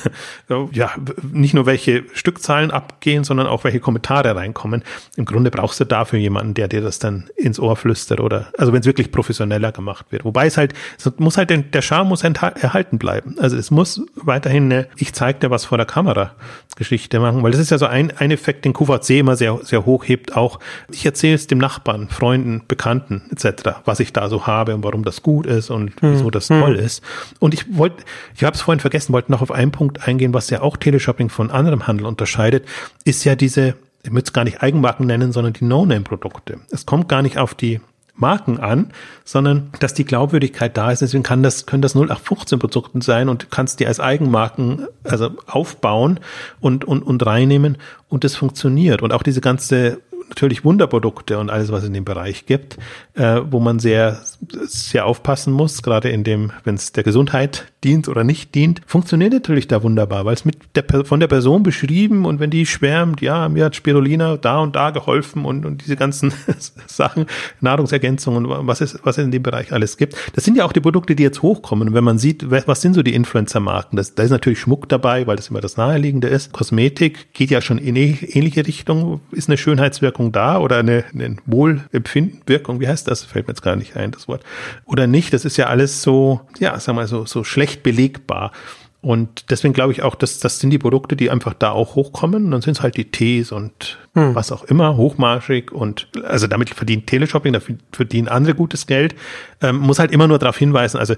ja, 0.72 0.90
nicht 1.32 1.54
nur 1.54 1.64
welche 1.64 2.04
Stückzahlen 2.12 2.70
abgehen, 2.70 3.24
sondern 3.24 3.46
auch 3.46 3.64
welche 3.64 3.80
Kommentare 3.80 4.36
reinkommen. 4.36 4.84
Im 5.16 5.24
Grunde 5.24 5.50
brauchst 5.50 5.80
du 5.80 5.86
dafür 5.86 6.18
jemanden, 6.18 6.52
der 6.52 6.68
dir 6.68 6.82
das 6.82 6.98
dann 6.98 7.30
ins 7.34 7.58
Ohr 7.58 7.76
flüstert 7.76 8.20
oder, 8.20 8.52
also 8.58 8.74
wenn 8.74 8.80
es 8.80 8.86
wirklich 8.86 9.10
professioneller 9.10 9.72
gemacht 9.72 10.04
wird. 10.10 10.26
Wobei 10.26 10.44
es 10.44 10.58
halt, 10.58 10.74
es 10.98 11.10
muss 11.16 11.38
halt, 11.38 11.48
der 11.48 11.80
Charme 11.80 12.08
muss 12.08 12.22
erhalten 12.22 12.98
bleiben. 12.98 13.36
Also 13.38 13.56
es 13.56 13.70
muss 13.70 14.02
weiterhin 14.14 14.64
eine, 14.64 14.88
ich 14.96 15.14
zeig 15.14 15.40
dir 15.40 15.50
was 15.50 15.64
vor 15.64 15.78
der 15.78 15.86
Kamera 15.86 16.32
Geschichte 16.76 17.18
machen, 17.18 17.37
weil 17.42 17.50
das 17.50 17.60
ist 17.60 17.70
ja 17.70 17.78
so 17.78 17.86
ein, 17.86 18.12
ein 18.16 18.30
Effekt, 18.30 18.64
den 18.64 18.72
QVC 18.72 19.10
immer 19.10 19.36
sehr, 19.36 19.58
sehr 19.62 19.86
hoch 19.86 20.06
hebt, 20.06 20.36
auch 20.36 20.58
ich 20.90 21.04
erzähle 21.04 21.34
es 21.34 21.46
dem 21.46 21.58
Nachbarn, 21.58 22.08
Freunden, 22.08 22.62
Bekannten 22.66 23.22
etc., 23.30 23.80
was 23.84 24.00
ich 24.00 24.12
da 24.12 24.28
so 24.28 24.46
habe 24.46 24.74
und 24.74 24.84
warum 24.84 25.04
das 25.04 25.22
gut 25.22 25.46
ist 25.46 25.70
und 25.70 26.00
hm. 26.00 26.12
wieso 26.12 26.30
das 26.30 26.48
hm. 26.48 26.60
toll 26.60 26.76
ist. 26.76 27.02
Und 27.38 27.54
ich 27.54 27.76
wollte, 27.76 28.04
ich 28.34 28.44
habe 28.44 28.54
es 28.54 28.62
vorhin 28.62 28.80
vergessen, 28.80 29.12
wollte 29.12 29.32
noch 29.32 29.42
auf 29.42 29.50
einen 29.50 29.70
Punkt 29.70 30.06
eingehen, 30.06 30.34
was 30.34 30.50
ja 30.50 30.62
auch 30.62 30.76
Teleshopping 30.76 31.28
von 31.28 31.50
anderem 31.50 31.86
Handel 31.86 32.06
unterscheidet, 32.06 32.66
ist 33.04 33.24
ja 33.24 33.34
diese, 33.34 33.74
ich 34.02 34.10
würde 34.10 34.24
es 34.24 34.32
gar 34.32 34.44
nicht 34.44 34.62
Eigenmarken 34.62 35.06
nennen, 35.06 35.32
sondern 35.32 35.52
die 35.52 35.64
No-Name-Produkte. 35.64 36.60
Es 36.70 36.86
kommt 36.86 37.08
gar 37.08 37.22
nicht 37.22 37.38
auf 37.38 37.54
die 37.54 37.80
Marken 38.20 38.58
an, 38.58 38.92
sondern 39.24 39.70
dass 39.80 39.94
die 39.94 40.04
Glaubwürdigkeit 40.04 40.76
da 40.76 40.90
ist. 40.90 41.02
Deswegen 41.02 41.22
kann 41.22 41.42
das, 41.42 41.66
können 41.66 41.82
das 41.82 41.94
0815 41.94 42.58
Produkte 42.58 43.00
sein 43.02 43.28
und 43.28 43.44
du 43.44 43.46
kannst 43.48 43.80
die 43.80 43.86
als 43.86 44.00
Eigenmarken 44.00 44.86
also 45.04 45.30
aufbauen 45.46 46.20
und, 46.60 46.84
und, 46.84 47.02
und 47.02 47.24
reinnehmen 47.24 47.78
und 48.08 48.24
das 48.24 48.34
funktioniert. 48.34 49.02
Und 49.02 49.12
auch 49.12 49.22
diese 49.22 49.40
ganze 49.40 50.00
natürlich 50.28 50.64
Wunderprodukte 50.64 51.38
und 51.38 51.50
alles, 51.50 51.72
was 51.72 51.84
in 51.84 51.92
dem 51.92 52.04
Bereich 52.04 52.46
gibt, 52.46 52.76
äh, 53.14 53.40
wo 53.50 53.60
man 53.60 53.78
sehr, 53.78 54.20
sehr 54.66 55.06
aufpassen 55.06 55.52
muss, 55.52 55.82
gerade 55.82 56.10
in 56.10 56.24
dem, 56.24 56.52
wenn 56.64 56.74
es 56.74 56.92
der 56.92 57.04
Gesundheit 57.04 57.72
dient 57.84 58.08
oder 58.08 58.24
nicht 58.24 58.54
dient, 58.54 58.80
funktioniert 58.86 59.32
natürlich 59.32 59.68
da 59.68 59.82
wunderbar, 59.82 60.24
weil 60.24 60.34
es 60.34 60.44
mit 60.44 60.56
der, 60.74 60.84
von 61.04 61.20
der 61.20 61.28
Person 61.28 61.62
beschrieben 61.62 62.24
und 62.24 62.40
wenn 62.40 62.50
die 62.50 62.66
schwärmt, 62.66 63.20
ja, 63.20 63.48
mir 63.48 63.66
hat 63.66 63.76
Spirulina 63.76 64.36
da 64.36 64.58
und 64.58 64.74
da 64.74 64.90
geholfen 64.90 65.44
und, 65.44 65.64
und 65.64 65.84
diese 65.84 65.96
ganzen 65.96 66.32
Sachen, 66.86 67.26
Nahrungsergänzungen, 67.60 68.46
was 68.48 68.80
es, 68.80 68.98
was 69.04 69.18
es 69.18 69.24
in 69.24 69.30
dem 69.30 69.42
Bereich 69.42 69.72
alles 69.72 69.96
gibt. 69.96 70.16
Das 70.34 70.44
sind 70.44 70.56
ja 70.56 70.64
auch 70.64 70.72
die 70.72 70.80
Produkte, 70.80 71.14
die 71.14 71.22
jetzt 71.22 71.42
hochkommen. 71.42 71.88
Und 71.88 71.94
wenn 71.94 72.04
man 72.04 72.18
sieht, 72.18 72.50
was 72.50 72.80
sind 72.80 72.94
so 72.94 73.02
die 73.02 73.14
Influencer-Marken, 73.14 73.96
da 73.96 74.22
ist 74.22 74.30
natürlich 74.30 74.58
Schmuck 74.60 74.88
dabei, 74.88 75.26
weil 75.26 75.36
das 75.36 75.48
immer 75.48 75.60
das 75.60 75.76
Naheliegende 75.76 76.28
ist. 76.28 76.52
Kosmetik 76.52 77.32
geht 77.32 77.50
ja 77.50 77.60
schon 77.60 77.78
in 77.78 77.94
ähnliche 77.96 78.66
Richtung, 78.66 79.20
ist 79.30 79.48
eine 79.48 79.56
Schönheitswirkung 79.56 80.32
da 80.32 80.58
oder 80.58 80.78
eine, 80.78 81.04
eine 81.12 81.36
Wohlempfindenwirkung, 81.46 82.80
wie 82.80 82.88
heißt 82.88 83.06
das? 83.06 83.22
Fällt 83.22 83.46
mir 83.46 83.52
jetzt 83.52 83.62
gar 83.62 83.76
nicht 83.76 83.96
ein, 83.96 84.10
das 84.10 84.26
Wort. 84.26 84.42
Oder 84.84 85.06
nicht, 85.06 85.32
das 85.32 85.44
ist 85.44 85.56
ja 85.56 85.66
alles 85.66 86.02
so, 86.02 86.40
ja, 86.58 86.78
sag 86.80 86.94
mal 86.94 87.06
so, 87.06 87.24
so 87.26 87.44
schlecht 87.44 87.67
schlecht 87.68 87.82
belegbar. 87.82 88.52
Und 89.00 89.50
deswegen 89.50 89.74
glaube 89.74 89.92
ich 89.92 90.02
auch, 90.02 90.16
dass 90.16 90.40
das 90.40 90.58
sind 90.58 90.70
die 90.70 90.78
Produkte, 90.78 91.14
die 91.14 91.30
einfach 91.30 91.54
da 91.54 91.70
auch 91.70 91.94
hochkommen. 91.94 92.46
Und 92.46 92.50
dann 92.50 92.62
sind 92.62 92.78
es 92.78 92.82
halt 92.82 92.96
die 92.96 93.10
Tees 93.10 93.52
und 93.52 93.98
hm. 94.14 94.34
was 94.34 94.50
auch 94.50 94.64
immer, 94.64 94.96
hochmarschig 94.96 95.70
und 95.70 96.08
also 96.24 96.48
damit 96.48 96.70
verdient 96.70 97.06
Teleshopping, 97.06 97.52
da 97.52 97.60
verdienen 97.92 98.26
andere 98.26 98.54
gutes 98.56 98.86
Geld. 98.86 99.14
Ähm, 99.62 99.78
muss 99.78 100.00
halt 100.00 100.10
immer 100.10 100.26
nur 100.26 100.38
darauf 100.38 100.58
hinweisen, 100.58 100.98
also 100.98 101.14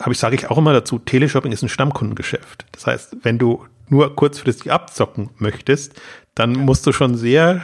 habe 0.00 0.12
ich, 0.12 0.18
sage 0.18 0.34
ich 0.34 0.50
auch 0.50 0.58
immer 0.58 0.72
dazu, 0.72 0.98
Teleshopping 0.98 1.52
ist 1.52 1.62
ein 1.62 1.68
Stammkundengeschäft. 1.68 2.64
Das 2.72 2.86
heißt, 2.86 3.16
wenn 3.22 3.38
du 3.38 3.64
nur 3.88 4.14
kurzfristig 4.14 4.72
abzocken 4.72 5.30
möchtest, 5.38 6.00
dann 6.34 6.52
musst 6.52 6.86
du 6.86 6.92
schon 6.92 7.16
sehr 7.16 7.62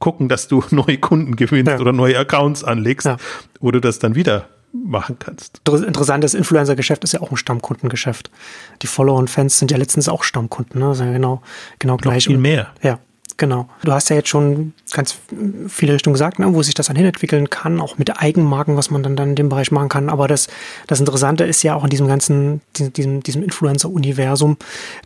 gucken, 0.00 0.28
dass 0.28 0.48
du 0.48 0.64
neue 0.70 0.98
Kunden 0.98 1.36
gewinnst 1.36 1.70
ja. 1.70 1.78
oder 1.78 1.92
neue 1.92 2.18
Accounts 2.18 2.64
anlegst, 2.64 3.06
ja. 3.06 3.16
wo 3.60 3.70
du 3.70 3.80
das 3.80 4.00
dann 4.00 4.16
wieder 4.16 4.48
machen 4.72 5.16
kannst. 5.18 5.60
Interessantes 5.66 6.34
Influencer-Geschäft 6.34 7.04
ist 7.04 7.12
ja 7.12 7.20
auch 7.20 7.30
ein 7.30 7.36
Stammkundengeschäft. 7.36 8.30
Die 8.82 8.86
Follower 8.86 9.18
und 9.18 9.30
Fans 9.30 9.58
sind 9.58 9.70
ja 9.70 9.76
letztens 9.76 10.08
auch 10.08 10.22
Stammkunden, 10.22 10.80
ne? 10.80 10.88
Also 10.88 11.04
genau, 11.04 11.42
genau 11.78 11.96
gleich. 11.96 12.26
Noch 12.26 12.32
viel 12.32 12.38
mehr. 12.38 12.72
Ja. 12.82 12.98
Genau. 13.38 13.68
Du 13.84 13.92
hast 13.92 14.10
ja 14.10 14.16
jetzt 14.16 14.28
schon 14.28 14.72
ganz 14.90 15.16
viele 15.68 15.94
Richtungen 15.94 16.14
gesagt, 16.14 16.40
ne, 16.40 16.52
wo 16.54 16.62
sich 16.64 16.74
das 16.74 16.88
dann 16.88 16.96
hinentwickeln 16.96 17.48
kann, 17.48 17.80
auch 17.80 17.96
mit 17.96 18.20
Eigenmarken, 18.20 18.76
was 18.76 18.90
man 18.90 19.04
dann, 19.04 19.14
dann 19.14 19.30
in 19.30 19.36
dem 19.36 19.48
Bereich 19.48 19.70
machen 19.70 19.88
kann. 19.88 20.10
Aber 20.10 20.26
das, 20.26 20.48
das 20.88 20.98
Interessante 20.98 21.44
ist 21.44 21.62
ja 21.62 21.76
auch 21.76 21.84
in 21.84 21.90
diesem 21.90 22.08
ganzen, 22.08 22.62
diesem, 22.76 23.22
diesem 23.22 23.44
Influencer-Universum, 23.44 24.56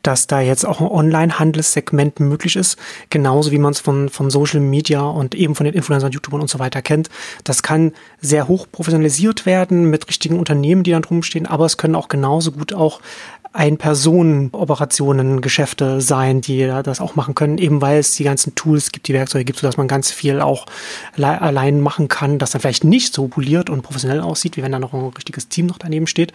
dass 0.03 0.29
da 0.29 0.41
jetzt 0.41 0.65
auch 0.65 0.81
ein 0.81 0.87
Online-Handelssegment 0.87 2.21
möglich 2.21 2.57
ist, 2.57 2.79
genauso 3.11 3.53
wie 3.53 3.59
man 3.59 3.73
es 3.73 3.81
von, 3.81 4.09
von 4.09 4.31
Social 4.31 4.61
Media 4.61 5.03
und 5.03 5.35
eben 5.35 5.55
von 5.55 5.65
den 5.65 5.75
Influencern, 5.75 6.11
YouTubern 6.11 6.41
und 6.41 6.49
so 6.49 6.59
weiter 6.59 6.81
kennt. 6.81 7.11
Das 7.45 7.63
kann 7.63 7.93
sehr 8.23 8.49
hoch 8.49 8.67
professionalisiert 8.73 9.45
werden 9.45 9.91
mit 9.91 10.09
richtigen 10.09 10.39
Unternehmen, 10.39 10.85
die 10.85 10.93
dann 10.93 11.03
drumstehen, 11.03 11.47
aber 11.47 11.67
es 11.67 11.77
können 11.77 11.95
auch 11.95 12.09
genauso 12.09 12.53
gut 12.53 12.73
auch 12.73 13.03
ein-Personen-Operationen, 13.53 15.41
Geschäfte 15.43 16.01
sein, 16.01 16.41
die 16.41 16.67
das 16.83 17.01
auch 17.01 17.17
machen 17.17 17.35
können, 17.35 17.59
eben 17.59 17.83
weil 17.83 17.99
es 17.99 18.15
die 18.15 18.25
ganzen 18.25 18.55
Tools 18.55 18.93
gibt, 18.93 19.09
die 19.09 19.15
Werkzeuge 19.15 19.45
gibt, 19.45 19.59
sodass 19.59 19.77
man 19.77 19.89
ganz 19.89 20.11
viel 20.11 20.41
auch 20.41 20.67
allein 21.19 21.81
machen 21.81 22.09
kann, 22.09 22.39
das 22.39 22.53
dann 22.53 22.61
vielleicht 22.61 22.85
nicht 22.85 23.13
so 23.13 23.29
poliert 23.29 23.69
und 23.69 23.83
professionell 23.83 24.21
aussieht, 24.21 24.57
wie 24.57 24.63
wenn 24.63 24.73
da 24.73 24.79
noch 24.79 24.95
ein 24.95 25.07
richtiges 25.09 25.49
Team 25.49 25.67
noch 25.67 25.79
daneben 25.79 26.07
steht, 26.07 26.33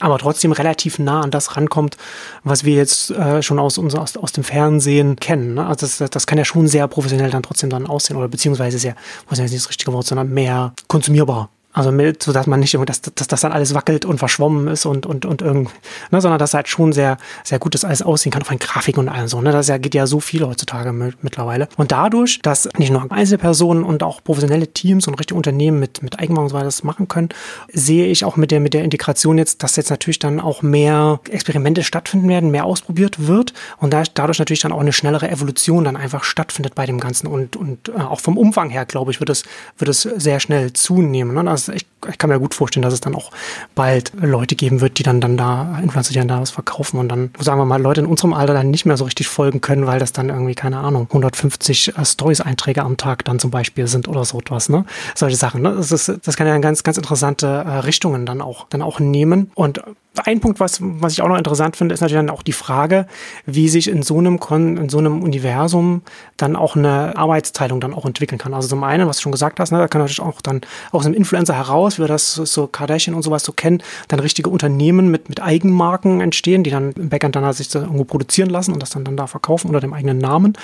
aber 0.00 0.18
trotzdem 0.18 0.52
relativ 0.52 0.98
nah 0.98 1.20
an 1.20 1.30
das 1.30 1.56
rankommt, 1.56 1.96
was 2.42 2.64
wir 2.64 2.74
jetzt 2.74 3.10
äh, 3.10 3.42
schon 3.42 3.58
aus, 3.58 3.78
uns, 3.78 3.94
aus, 3.94 4.16
aus 4.16 4.32
dem 4.32 4.44
Fernsehen 4.44 5.16
kennen. 5.16 5.54
Ne? 5.54 5.66
Also 5.66 5.86
das, 5.86 6.10
das 6.10 6.26
kann 6.26 6.38
ja 6.38 6.44
schon 6.44 6.66
sehr 6.66 6.88
professionell 6.88 7.30
dann 7.30 7.42
trotzdem 7.42 7.70
dann 7.70 7.86
aussehen 7.86 8.16
oder 8.16 8.28
beziehungsweise 8.28 8.78
sehr, 8.78 8.96
was 9.28 9.38
ist 9.38 9.52
nicht 9.52 9.62
das 9.62 9.70
richtige 9.70 9.92
Wort, 9.92 10.06
sondern 10.06 10.30
mehr 10.30 10.72
konsumierbar 10.88 11.50
also 11.76 11.92
mit, 11.92 12.22
so 12.22 12.32
dass 12.32 12.46
man 12.46 12.60
nicht, 12.60 12.74
dass, 12.86 13.02
dass 13.02 13.28
das 13.28 13.40
dann 13.42 13.52
alles 13.52 13.74
wackelt 13.74 14.06
und 14.06 14.16
verschwommen 14.16 14.66
ist 14.68 14.86
und, 14.86 15.04
und, 15.04 15.26
und 15.26 15.42
irgendwie, 15.42 15.74
ne, 16.10 16.22
sondern 16.22 16.38
dass 16.38 16.54
halt 16.54 16.68
schon 16.68 16.94
sehr, 16.94 17.18
sehr 17.44 17.58
gut 17.58 17.74
das 17.74 17.84
alles 17.84 18.00
aussehen 18.00 18.32
kann, 18.32 18.40
auf 18.40 18.48
einen 18.48 18.58
Grafiken 18.58 19.00
und 19.00 19.08
allem 19.10 19.28
so. 19.28 19.42
Ne? 19.42 19.52
Das 19.52 19.68
ja, 19.68 19.76
geht 19.76 19.94
ja 19.94 20.06
so 20.06 20.18
viel 20.18 20.42
heutzutage 20.46 20.92
mittlerweile. 21.20 21.68
Und 21.76 21.92
dadurch, 21.92 22.40
dass 22.40 22.66
nicht 22.78 22.90
nur 22.90 23.12
Einzelpersonen 23.12 23.84
und 23.84 24.02
auch 24.02 24.24
professionelle 24.24 24.68
Teams 24.68 25.06
und 25.06 25.14
richtige 25.16 25.36
Unternehmen 25.36 25.78
mit, 25.78 26.02
mit 26.02 26.18
Eigenmarken 26.18 26.44
und 26.44 26.48
so 26.48 26.54
weiter 26.54 26.64
das 26.64 26.82
machen 26.82 27.08
können, 27.08 27.28
sehe 27.70 28.06
ich 28.06 28.24
auch 28.24 28.36
mit 28.36 28.52
der, 28.52 28.60
mit 28.60 28.72
der 28.72 28.82
Integration 28.82 29.36
jetzt, 29.36 29.62
dass 29.62 29.76
jetzt 29.76 29.90
natürlich 29.90 30.18
dann 30.18 30.40
auch 30.40 30.62
mehr 30.62 31.20
Experimente 31.28 31.82
stattfinden 31.82 32.26
werden, 32.30 32.50
mehr 32.50 32.64
ausprobiert 32.64 33.26
wird 33.26 33.52
und 33.76 33.92
da, 33.92 34.04
dadurch 34.14 34.38
natürlich 34.38 34.60
dann 34.60 34.72
auch 34.72 34.80
eine 34.80 34.94
schnellere 34.94 35.28
Evolution 35.30 35.84
dann 35.84 35.96
einfach 35.96 36.24
stattfindet 36.24 36.74
bei 36.74 36.86
dem 36.86 37.00
Ganzen 37.00 37.26
und, 37.26 37.54
und 37.54 37.90
äh, 37.90 38.00
auch 38.00 38.20
vom 38.20 38.38
Umfang 38.38 38.70
her, 38.70 38.86
glaube 38.86 39.10
ich, 39.10 39.20
wird 39.20 39.28
es, 39.28 39.44
wird 39.76 39.90
es 39.90 40.00
sehr 40.02 40.40
schnell 40.40 40.72
zunehmen. 40.72 41.34
Ne? 41.34 41.50
Also 41.50 41.65
echt 41.68 41.86
ich 42.10 42.18
kann 42.18 42.30
mir 42.30 42.38
gut 42.38 42.54
vorstellen, 42.54 42.82
dass 42.82 42.94
es 42.94 43.00
dann 43.00 43.14
auch 43.14 43.30
bald 43.74 44.12
Leute 44.20 44.54
geben 44.54 44.80
wird, 44.80 44.98
die 44.98 45.02
dann, 45.02 45.20
dann 45.20 45.36
da, 45.36 45.78
Influencer, 45.82 46.12
die 46.12 46.18
dann 46.18 46.28
da 46.28 46.40
was 46.40 46.50
verkaufen 46.50 46.98
und 46.98 47.08
dann, 47.08 47.30
sagen 47.38 47.60
wir 47.60 47.64
mal, 47.64 47.80
Leute 47.80 48.00
in 48.00 48.06
unserem 48.06 48.32
Alter 48.32 48.54
dann 48.54 48.70
nicht 48.70 48.86
mehr 48.86 48.96
so 48.96 49.04
richtig 49.04 49.28
folgen 49.28 49.60
können, 49.60 49.86
weil 49.86 49.98
das 49.98 50.12
dann 50.12 50.28
irgendwie, 50.28 50.54
keine 50.54 50.78
Ahnung, 50.78 51.06
150 51.08 51.96
äh, 51.96 52.04
Stories-Einträge 52.04 52.82
am 52.82 52.96
Tag 52.96 53.24
dann 53.24 53.38
zum 53.38 53.50
Beispiel 53.50 53.86
sind 53.86 54.08
oder 54.08 54.24
so 54.24 54.38
etwas, 54.38 54.68
ne? 54.68 54.84
Solche 55.14 55.36
Sachen, 55.36 55.62
ne? 55.62 55.74
Das, 55.76 55.92
ist, 55.92 56.12
das 56.24 56.36
kann 56.36 56.46
ja 56.46 56.56
ganz, 56.58 56.82
ganz 56.82 56.96
interessante 56.96 57.46
äh, 57.46 57.78
Richtungen 57.78 58.26
dann 58.26 58.40
auch, 58.40 58.66
dann 58.68 58.82
auch 58.82 59.00
nehmen 59.00 59.50
und 59.54 59.80
ein 60.24 60.40
Punkt, 60.40 60.60
was, 60.60 60.78
was 60.80 61.12
ich 61.12 61.22
auch 61.22 61.28
noch 61.28 61.36
interessant 61.36 61.76
finde, 61.76 61.94
ist 61.94 62.00
natürlich 62.00 62.18
dann 62.18 62.30
auch 62.30 62.42
die 62.42 62.52
Frage, 62.52 63.06
wie 63.44 63.68
sich 63.68 63.88
in 63.88 64.02
so 64.02 64.18
einem 64.18 64.40
Kon 64.40 64.76
in 64.76 64.88
so 64.88 64.98
einem 64.98 65.22
Universum 65.22 66.02
dann 66.36 66.56
auch 66.56 66.76
eine 66.76 67.16
Arbeitsteilung 67.16 67.80
dann 67.80 67.94
auch 67.94 68.06
entwickeln 68.06 68.38
kann. 68.38 68.54
Also 68.54 68.68
zum 68.68 68.82
einen, 68.84 69.08
was 69.08 69.16
du 69.16 69.22
schon 69.22 69.32
gesagt 69.32 69.60
hast, 69.60 69.72
ne, 69.72 69.78
da 69.78 69.88
kann 69.88 70.00
natürlich 70.00 70.20
auch 70.20 70.40
dann 70.40 70.62
aus 70.92 71.06
einem 71.06 71.14
Influencer 71.14 71.54
heraus, 71.54 71.95
wie 71.98 72.02
wir 72.02 72.08
das 72.08 72.34
so 72.34 72.66
Kardashian 72.66 73.14
und 73.14 73.22
sowas 73.22 73.44
so 73.44 73.52
kennen, 73.52 73.82
dann 74.08 74.20
richtige 74.20 74.50
Unternehmen 74.50 75.10
mit, 75.10 75.28
mit 75.28 75.42
Eigenmarken 75.42 76.20
entstehen, 76.20 76.62
die 76.62 76.70
dann 76.70 76.92
im 76.92 77.08
Backend 77.08 77.36
dann 77.36 77.52
sich 77.52 77.74
irgendwo 77.74 78.04
produzieren 78.04 78.50
lassen 78.50 78.72
und 78.72 78.82
das 78.82 78.90
dann, 78.90 79.04
dann 79.04 79.16
da 79.16 79.26
verkaufen 79.26 79.68
unter 79.68 79.80
dem 79.80 79.92
eigenen 79.92 80.18
Namen. 80.18 80.56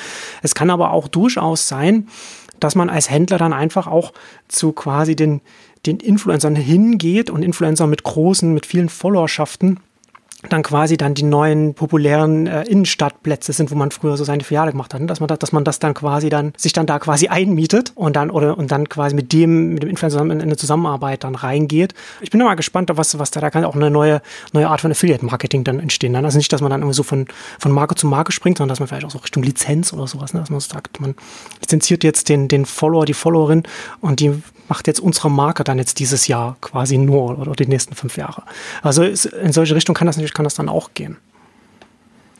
Es 0.42 0.54
kann 0.54 0.70
aber 0.70 0.92
auch 0.92 1.08
durchaus 1.08 1.68
sein, 1.68 2.08
dass 2.60 2.74
man 2.74 2.90
als 2.90 3.10
Händler 3.10 3.38
dann 3.38 3.52
einfach 3.52 3.86
auch 3.86 4.12
zu 4.48 4.72
quasi 4.72 5.16
den 5.16 5.40
den 5.86 5.98
Influencern 5.98 6.54
hingeht 6.54 7.30
und 7.30 7.42
Influencer 7.42 7.86
mit 7.86 8.04
großen, 8.04 8.52
mit 8.54 8.66
vielen 8.66 8.88
Followerschaften 8.88 9.80
dann 10.48 10.62
quasi 10.62 10.96
dann 10.96 11.14
die 11.14 11.22
neuen 11.22 11.74
populären 11.74 12.46
äh, 12.46 12.64
Innenstadtplätze 12.64 13.52
sind, 13.52 13.70
wo 13.70 13.76
man 13.76 13.90
früher 13.90 14.16
so 14.16 14.24
seine 14.24 14.42
Filiale 14.42 14.72
gemacht 14.72 14.92
hat, 14.92 15.00
ne? 15.00 15.06
dass 15.06 15.20
man 15.20 15.28
das, 15.28 15.38
dass 15.38 15.52
man 15.52 15.64
das 15.64 15.78
dann 15.78 15.94
quasi 15.94 16.30
dann 16.30 16.52
sich 16.56 16.72
dann 16.72 16.86
da 16.86 16.98
quasi 16.98 17.28
einmietet 17.28 17.92
und 17.94 18.16
dann 18.16 18.30
oder 18.30 18.58
und 18.58 18.72
dann 18.72 18.88
quasi 18.88 19.14
mit 19.14 19.32
dem 19.32 19.74
mit 19.74 19.82
dem 19.82 19.90
Influencer 19.90 20.20
in, 20.20 20.30
in 20.30 20.42
eine 20.42 20.56
Zusammenarbeit 20.56 21.24
dann 21.24 21.34
reingeht. 21.34 21.94
Ich 22.20 22.30
bin 22.30 22.40
mal 22.42 22.54
gespannt, 22.54 22.90
was 22.92 23.18
was 23.18 23.30
da 23.30 23.40
da 23.40 23.50
kann 23.50 23.64
auch 23.64 23.76
eine 23.76 23.90
neue 23.90 24.20
neue 24.52 24.68
Art 24.68 24.80
von 24.80 24.90
Affiliate 24.90 25.24
Marketing 25.24 25.62
dann 25.64 25.78
entstehen. 25.78 26.12
Dann. 26.12 26.24
Also 26.24 26.38
nicht, 26.38 26.52
dass 26.52 26.60
man 26.60 26.70
dann 26.70 26.80
irgendwie 26.80 26.96
so 26.96 27.04
von 27.04 27.26
von 27.58 27.72
Marke 27.72 27.94
zu 27.94 28.06
Marke 28.06 28.32
springt, 28.32 28.58
sondern 28.58 28.70
dass 28.70 28.80
man 28.80 28.88
vielleicht 28.88 29.06
auch 29.06 29.10
so 29.10 29.18
Richtung 29.18 29.42
Lizenz 29.42 29.92
oder 29.92 30.06
sowas, 30.08 30.34
ne? 30.34 30.40
dass 30.40 30.50
man 30.50 30.60
sagt, 30.60 31.00
man 31.00 31.14
lizenziert 31.60 32.02
jetzt 32.02 32.28
den 32.28 32.48
den 32.48 32.66
Follower, 32.66 33.04
die 33.06 33.14
Followerin 33.14 33.62
und 34.00 34.18
die 34.18 34.42
macht 34.72 34.86
jetzt 34.86 35.00
unsere 35.00 35.30
Marke 35.30 35.64
dann 35.64 35.76
jetzt 35.76 35.98
dieses 35.98 36.28
Jahr 36.28 36.56
quasi 36.62 36.96
nur 36.96 37.38
oder 37.38 37.52
die 37.52 37.66
nächsten 37.66 37.94
fünf 37.94 38.16
Jahre. 38.16 38.42
Also 38.82 39.02
in 39.02 39.52
solche 39.52 39.74
Richtung 39.74 39.94
kann 39.94 40.06
das 40.06 40.16
natürlich 40.16 40.32
kann 40.32 40.44
das 40.44 40.54
dann 40.54 40.70
auch 40.70 40.94
gehen. 40.94 41.18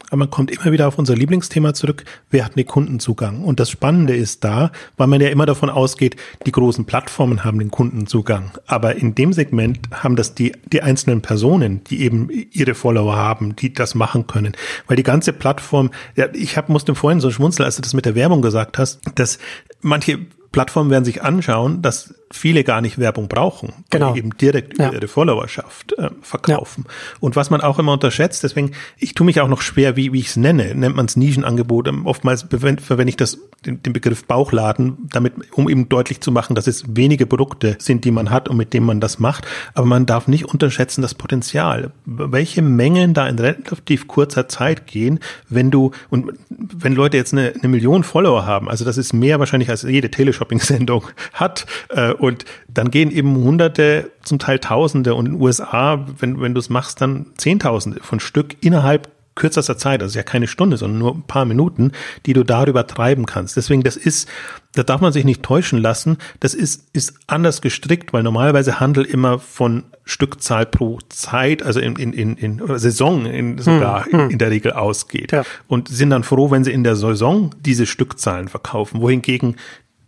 Aber 0.09 0.17
man 0.17 0.31
kommt 0.31 0.51
immer 0.51 0.73
wieder 0.73 0.89
auf 0.89 0.99
unser 0.99 1.15
Lieblingsthema 1.15 1.75
zurück. 1.75 2.05
Wer 2.31 2.47
hat 2.47 2.57
den 2.57 2.67
Kundenzugang? 2.67 3.45
Und 3.45 3.61
das 3.61 3.69
Spannende 3.69 4.17
ist 4.17 4.45
da, 4.45 4.73
weil 4.97 5.09
man 5.09 5.21
ja 5.21 5.29
immer 5.29 5.45
davon 5.45 5.69
ausgeht, 5.69 6.17
die 6.47 6.53
großen 6.53 6.87
Plattformen 6.87 7.45
haben 7.45 7.59
den 7.59 7.71
Kundenzugang. 7.71 8.53
Aber 8.67 8.97
in 8.97 9.15
dem 9.15 9.35
Segment 9.35 9.81
haben 9.91 10.17
das 10.17 10.35
die, 10.35 10.53
die 10.73 10.83
einzelnen 10.83 11.21
Personen, 11.21 11.85
die 11.85 12.01
eben 12.01 12.31
ihre 12.31 12.75
Follower 12.75 13.15
haben, 13.15 13.57
die 13.57 13.75
das 13.75 13.95
machen 13.95 14.27
können. 14.27 14.55
Weil 14.87 14.97
die 14.97 15.03
ganze 15.03 15.35
Plattform, 15.35 15.91
ja, 16.17 16.29
ich 16.33 16.57
hab, 16.57 16.71
musste 16.71 16.95
vorhin 16.95 17.21
so 17.21 17.31
schmunzeln, 17.31 17.67
als 17.67 17.77
du 17.77 17.83
das 17.83 17.93
mit 17.93 18.07
der 18.07 18.15
Werbung 18.15 18.41
gesagt 18.41 18.79
hast, 18.79 19.01
dass 19.17 19.39
manche 19.83 20.19
Plattformen 20.53 20.91
werden 20.91 21.05
sich 21.05 21.23
anschauen, 21.23 21.83
dass 21.83 22.15
viele 22.33 22.65
gar 22.65 22.81
nicht 22.81 22.99
Werbung 22.99 23.29
brauchen, 23.29 23.73
genau. 23.91 24.15
eben 24.15 24.37
direkt 24.37 24.75
über 24.75 24.85
ja. 24.85 24.93
ihre 24.93 25.09
Followerschaft 25.09 25.93
äh, 25.99 26.11
verkaufen. 26.21 26.85
Ja. 26.87 26.93
Und 27.21 27.37
was 27.37 27.51
man 27.51 27.61
auch 27.61 27.79
immer 27.79 27.93
unterschätzt, 27.93 28.43
deswegen, 28.43 28.73
ich 28.99 29.15
tue 29.15 29.27
mich 29.27 29.41
auch 29.41 29.49
noch 29.49 29.61
schwer, 29.61 29.97
wie, 29.97 30.13
wie 30.13 30.21
ich 30.21 30.29
es 30.29 30.37
nenne, 30.37 30.75
nennt 30.75 30.97
man 30.97 31.07
es 31.07 31.17
Nischenangebot. 31.17 31.89
Ähm, 31.89 32.07
oftmals 32.07 32.43
verwende 32.43 33.09
ich 33.09 33.17
das, 33.17 33.39
den, 33.65 33.83
den, 33.83 33.93
Begriff 33.93 34.25
Bauchladen, 34.25 35.09
damit, 35.11 35.35
um 35.53 35.69
eben 35.69 35.89
deutlich 35.89 36.21
zu 36.21 36.33
machen, 36.33 36.55
dass 36.55 36.67
es 36.67 36.97
wenige 36.97 37.27
Produkte 37.27 37.77
sind, 37.79 38.05
die 38.05 38.11
man 38.11 38.31
hat 38.31 38.49
und 38.49 38.57
mit 38.57 38.73
denen 38.73 38.87
man 38.87 39.01
das 39.01 39.19
macht. 39.19 39.47
Aber 39.75 39.87
man 39.87 40.07
darf 40.07 40.29
nicht 40.29 40.47
unterschätzen 40.47 41.03
das 41.03 41.15
Potenzial. 41.15 41.93
Welche 42.05 42.63
Mengen 42.63 43.15
da 43.15 43.29
in 43.29 43.39
relativ 43.39 44.09
kurzer 44.09 44.49
Zeit 44.49 44.87
gehen, 44.87 45.21
wenn 45.49 45.71
du, 45.71 45.93
und 46.11 46.33
wenn 46.49 46.95
Leute 46.95 47.17
jetzt 47.17 47.33
eine, 47.33 47.53
eine 47.55 47.69
Million 47.69 48.05
Follower 48.05 48.47
haben, 48.47 48.69
also 48.69 48.85
das 48.85 48.97
ist 48.97 49.13
mehr 49.13 49.39
wahrscheinlich 49.39 49.71
als 49.71 49.83
jede 49.83 50.11
Teleshopping-Sendung 50.11 51.05
hat, 51.33 51.67
äh, 51.91 52.13
und 52.23 52.45
dann 52.69 52.93
gehen 52.93 53.11
eben 53.11 53.35
Hunderte, 53.35 54.13
zum 54.23 54.39
Teil 54.39 54.61
Tausende 54.61 55.17
und 55.17 55.27
in 55.27 55.33
den 55.33 55.43
USA, 55.43 56.07
wenn, 56.21 56.41
wenn 56.41 56.55
du 56.55 56.61
es 56.61 56.71
machst, 56.71 57.01
dann 57.01 57.27
Zehntausende 57.37 57.99
von 58.01 58.21
Stück 58.21 58.57
innerhalb 58.61 59.11
kürzester 59.35 59.77
Zeit, 59.77 60.03
also 60.03 60.17
ja 60.17 60.23
keine 60.23 60.47
Stunde, 60.47 60.77
sondern 60.77 60.99
nur 60.99 61.15
ein 61.15 61.23
paar 61.23 61.47
Minuten, 61.47 61.93
die 62.27 62.33
du 62.33 62.45
darüber 62.45 62.87
treiben 62.87 63.27
kannst. 63.27 63.57
Deswegen, 63.57 63.83
das 63.83 63.97
ist, 63.97 64.29
da 64.75 64.85
darf 64.85 65.01
man 65.01 65.13
sich 65.13 65.25
nicht 65.25 65.43
täuschen 65.43 65.81
lassen. 65.81 66.19
Das 66.39 66.55
ist, 66.55 66.87
ist 66.93 67.15
anders 67.27 67.61
gestrickt, 67.61 68.13
weil 68.13 68.23
normalerweise 68.23 68.79
Handel 68.79 69.05
immer 69.05 69.41
von 69.41 69.85
Stückzahl 70.05 70.67
pro 70.67 70.99
Zeit, 71.09 71.63
also 71.63 71.81
in, 71.81 71.97
in, 71.97 72.13
in, 72.13 72.37
in 72.37 72.79
Saison 72.79 73.25
in, 73.25 73.59
sogar 73.59 74.05
hm, 74.05 74.13
hm. 74.13 74.31
in 74.31 74.39
der 74.39 74.51
Regel 74.51 74.73
ausgeht. 74.73 75.33
Ja. 75.33 75.45
Und 75.67 75.89
sind 75.89 76.11
dann 76.11 76.25
froh, 76.25 76.51
wenn 76.51 76.65
sie 76.65 76.73
in 76.73 76.85
der 76.85 76.97
Saison 76.97 77.55
diese 77.61 77.87
Stückzahlen 77.87 78.49
verkaufen. 78.49 79.01
Wohingegen 79.01 79.57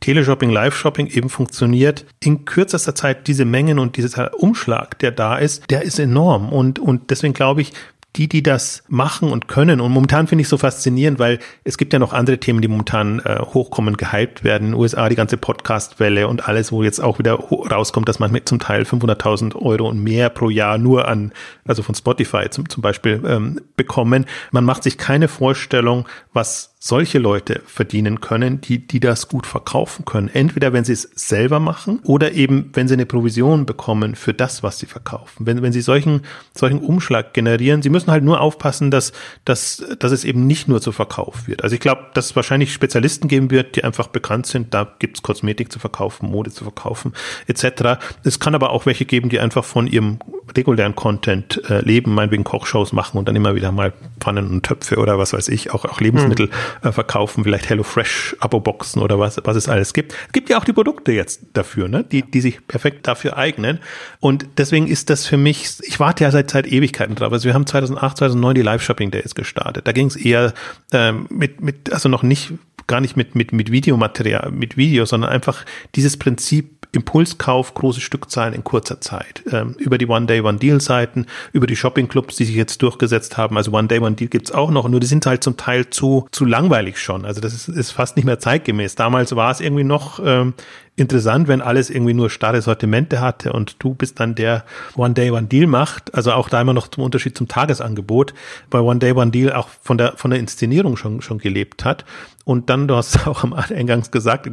Teleshopping, 0.04 0.50
Live-Shopping 0.50 1.06
eben 1.06 1.30
funktioniert, 1.30 2.04
in 2.22 2.44
kürzester 2.44 2.94
Zeit 2.94 3.26
diese 3.26 3.46
Mengen 3.46 3.78
und 3.78 3.96
dieser 3.96 4.38
Umschlag, 4.38 4.98
der 4.98 5.12
da 5.12 5.38
ist, 5.38 5.70
der 5.70 5.80
ist 5.80 5.98
enorm. 5.98 6.52
Und, 6.52 6.78
und 6.78 7.08
deswegen 7.10 7.32
glaube 7.32 7.62
ich, 7.62 7.72
die, 8.16 8.28
die 8.28 8.42
das 8.42 8.84
machen 8.86 9.32
und 9.32 9.48
können. 9.48 9.80
Und 9.80 9.92
momentan 9.92 10.26
finde 10.26 10.42
ich 10.42 10.48
so 10.48 10.58
faszinierend, 10.58 11.18
weil 11.18 11.38
es 11.64 11.78
gibt 11.78 11.94
ja 11.94 11.98
noch 11.98 12.12
andere 12.12 12.38
Themen, 12.38 12.60
die 12.60 12.68
momentan 12.68 13.20
äh, 13.20 13.38
hochkommen, 13.40 13.96
gehypt 13.96 14.44
werden. 14.44 14.66
In 14.66 14.72
den 14.72 14.80
USA 14.80 15.08
die 15.08 15.16
ganze 15.16 15.38
Podcast-Welle 15.38 16.28
und 16.28 16.46
alles, 16.46 16.70
wo 16.70 16.82
jetzt 16.82 17.00
auch 17.00 17.18
wieder 17.18 17.32
rauskommt, 17.32 18.06
dass 18.06 18.18
man 18.18 18.30
mit 18.30 18.46
zum 18.46 18.58
Teil 18.58 18.82
500.000 18.82 19.56
Euro 19.56 19.88
und 19.88 20.02
mehr 20.02 20.28
pro 20.28 20.50
Jahr 20.50 20.76
nur 20.76 21.08
an, 21.08 21.32
also 21.66 21.82
von 21.82 21.94
Spotify 21.94 22.50
zum, 22.50 22.68
zum 22.68 22.82
Beispiel 22.82 23.22
ähm, 23.26 23.58
bekommen. 23.74 24.26
Man 24.52 24.66
macht 24.66 24.82
sich 24.82 24.98
keine 24.98 25.28
Vorstellung, 25.28 26.06
was 26.34 26.73
solche 26.86 27.18
Leute 27.18 27.62
verdienen 27.64 28.20
können, 28.20 28.60
die, 28.60 28.86
die 28.86 29.00
das 29.00 29.28
gut 29.28 29.46
verkaufen 29.46 30.04
können. 30.04 30.28
Entweder 30.28 30.74
wenn 30.74 30.84
sie 30.84 30.92
es 30.92 31.08
selber 31.14 31.58
machen 31.58 32.00
oder 32.02 32.32
eben 32.32 32.68
wenn 32.74 32.88
sie 32.88 32.92
eine 32.92 33.06
Provision 33.06 33.64
bekommen 33.64 34.14
für 34.14 34.34
das, 34.34 34.62
was 34.62 34.80
sie 34.80 34.84
verkaufen. 34.84 35.46
Wenn, 35.46 35.62
wenn 35.62 35.72
sie 35.72 35.80
solchen, 35.80 36.20
solchen 36.54 36.80
Umschlag 36.80 37.32
generieren, 37.32 37.80
sie 37.80 37.88
müssen 37.88 38.10
halt 38.10 38.22
nur 38.22 38.42
aufpassen, 38.42 38.90
dass, 38.90 39.14
dass, 39.46 39.82
dass 39.98 40.12
es 40.12 40.24
eben 40.24 40.46
nicht 40.46 40.68
nur 40.68 40.82
zu 40.82 40.92
Verkauf 40.92 41.48
wird. 41.48 41.64
Also 41.64 41.72
ich 41.72 41.80
glaube, 41.80 42.02
dass 42.12 42.26
es 42.26 42.36
wahrscheinlich 42.36 42.74
Spezialisten 42.74 43.28
geben 43.28 43.50
wird, 43.50 43.76
die 43.76 43.84
einfach 43.84 44.08
bekannt 44.08 44.44
sind, 44.44 44.74
da 44.74 44.86
gibt's 44.98 45.22
Kosmetik 45.22 45.72
zu 45.72 45.78
verkaufen, 45.78 46.30
Mode 46.30 46.50
zu 46.50 46.64
verkaufen, 46.64 47.14
etc. 47.46 47.98
Es 48.24 48.40
kann 48.40 48.54
aber 48.54 48.72
auch 48.72 48.84
welche 48.84 49.06
geben, 49.06 49.30
die 49.30 49.40
einfach 49.40 49.64
von 49.64 49.86
ihrem 49.86 50.18
regulären 50.54 50.94
Content 50.94 51.62
äh, 51.70 51.80
leben, 51.80 52.12
meinetwegen 52.12 52.44
Kochshows 52.44 52.92
machen 52.92 53.16
und 53.16 53.26
dann 53.26 53.36
immer 53.36 53.54
wieder 53.54 53.72
mal 53.72 53.94
Pfannen 54.20 54.50
und 54.50 54.66
Töpfe 54.66 54.98
oder 54.98 55.18
was 55.18 55.32
weiß 55.32 55.48
ich, 55.48 55.70
auch, 55.70 55.86
auch 55.86 56.00
Lebensmittel. 56.02 56.48
Hm 56.48 56.73
äh, 56.82 56.92
verkaufen, 56.92 57.44
vielleicht 57.44 57.68
HelloFresh 57.68 58.36
Abo-Boxen 58.40 59.02
oder 59.02 59.18
was, 59.18 59.40
was 59.44 59.56
es 59.56 59.68
alles 59.68 59.92
gibt. 59.92 60.12
Es 60.26 60.32
gibt 60.32 60.50
ja 60.50 60.58
auch 60.58 60.64
die 60.64 60.72
Produkte 60.72 61.12
jetzt 61.12 61.42
dafür, 61.52 61.88
ne? 61.88 62.04
die, 62.04 62.22
die 62.22 62.40
sich 62.40 62.66
perfekt 62.66 63.06
dafür 63.06 63.36
eignen. 63.36 63.78
Und 64.20 64.46
deswegen 64.58 64.86
ist 64.86 65.10
das 65.10 65.26
für 65.26 65.36
mich, 65.36 65.78
ich 65.82 66.00
warte 66.00 66.24
ja 66.24 66.30
seit, 66.30 66.50
seit 66.50 66.66
Ewigkeiten 66.66 67.14
drauf. 67.14 67.32
Also 67.32 67.46
wir 67.46 67.54
haben 67.54 67.66
2008, 67.66 68.18
2009 68.18 68.54
die 68.54 68.62
Live-Shopping 68.62 69.10
Days 69.10 69.34
gestartet. 69.34 69.86
Da 69.86 69.92
ging 69.92 70.06
es 70.06 70.16
eher 70.16 70.54
ähm, 70.92 71.26
mit, 71.30 71.60
mit, 71.60 71.92
also 71.92 72.08
noch 72.08 72.22
nicht, 72.22 72.52
gar 72.86 73.00
nicht 73.00 73.16
mit, 73.16 73.34
mit, 73.34 73.52
mit 73.52 73.70
Videomaterial, 73.70 74.50
mit 74.50 74.76
Video, 74.76 75.04
sondern 75.04 75.30
einfach 75.30 75.64
dieses 75.94 76.16
Prinzip 76.16 76.73
Impulskauf, 76.94 77.74
große 77.74 78.00
Stückzahlen 78.00 78.54
in 78.54 78.64
kurzer 78.64 79.00
Zeit. 79.00 79.42
Ähm, 79.50 79.74
über 79.78 79.98
die 79.98 80.06
One-Day-One-Deal-Seiten, 80.06 81.26
über 81.52 81.66
die 81.66 81.76
Shopping-Clubs, 81.76 82.36
die 82.36 82.44
sich 82.44 82.54
jetzt 82.54 82.82
durchgesetzt 82.82 83.36
haben. 83.36 83.56
Also 83.56 83.72
One-Day-One-Deal 83.72 84.28
gibt's 84.28 84.52
auch 84.52 84.70
noch, 84.70 84.88
nur 84.88 85.00
die 85.00 85.06
sind 85.06 85.26
halt 85.26 85.42
zum 85.42 85.56
Teil 85.56 85.90
zu, 85.90 86.26
zu 86.32 86.44
langweilig 86.44 86.98
schon. 86.98 87.24
Also 87.24 87.40
das 87.40 87.54
ist, 87.54 87.68
ist 87.68 87.90
fast 87.90 88.16
nicht 88.16 88.24
mehr 88.24 88.38
zeitgemäß. 88.38 88.94
Damals 88.94 89.34
war 89.34 89.50
es 89.50 89.60
irgendwie 89.60 89.84
noch 89.84 90.20
ähm, 90.24 90.54
interessant, 90.96 91.48
wenn 91.48 91.60
alles 91.60 91.90
irgendwie 91.90 92.14
nur 92.14 92.30
starre 92.30 92.62
Sortimente 92.62 93.20
hatte 93.20 93.52
und 93.52 93.76
du 93.82 93.94
bist 93.94 94.20
dann 94.20 94.34
der 94.34 94.64
One-Day, 94.94 95.30
One-Deal 95.30 95.66
macht. 95.66 96.14
Also 96.14 96.32
auch 96.32 96.48
da 96.48 96.60
immer 96.60 96.72
noch 96.72 96.88
zum 96.88 97.02
Unterschied 97.02 97.36
zum 97.36 97.48
Tagesangebot, 97.48 98.32
weil 98.70 98.82
One-Day, 98.82 99.12
One-Deal 99.12 99.52
auch 99.52 99.68
von 99.82 99.98
der, 99.98 100.12
von 100.16 100.30
der 100.30 100.38
Inszenierung 100.38 100.96
schon, 100.96 101.20
schon 101.20 101.38
gelebt 101.38 101.84
hat. 101.84 102.04
Und 102.44 102.70
dann, 102.70 102.86
du 102.86 102.94
hast 102.94 103.26
auch 103.26 103.42
am 103.42 103.52
Eingangs 103.54 104.10
gesagt, 104.10 104.46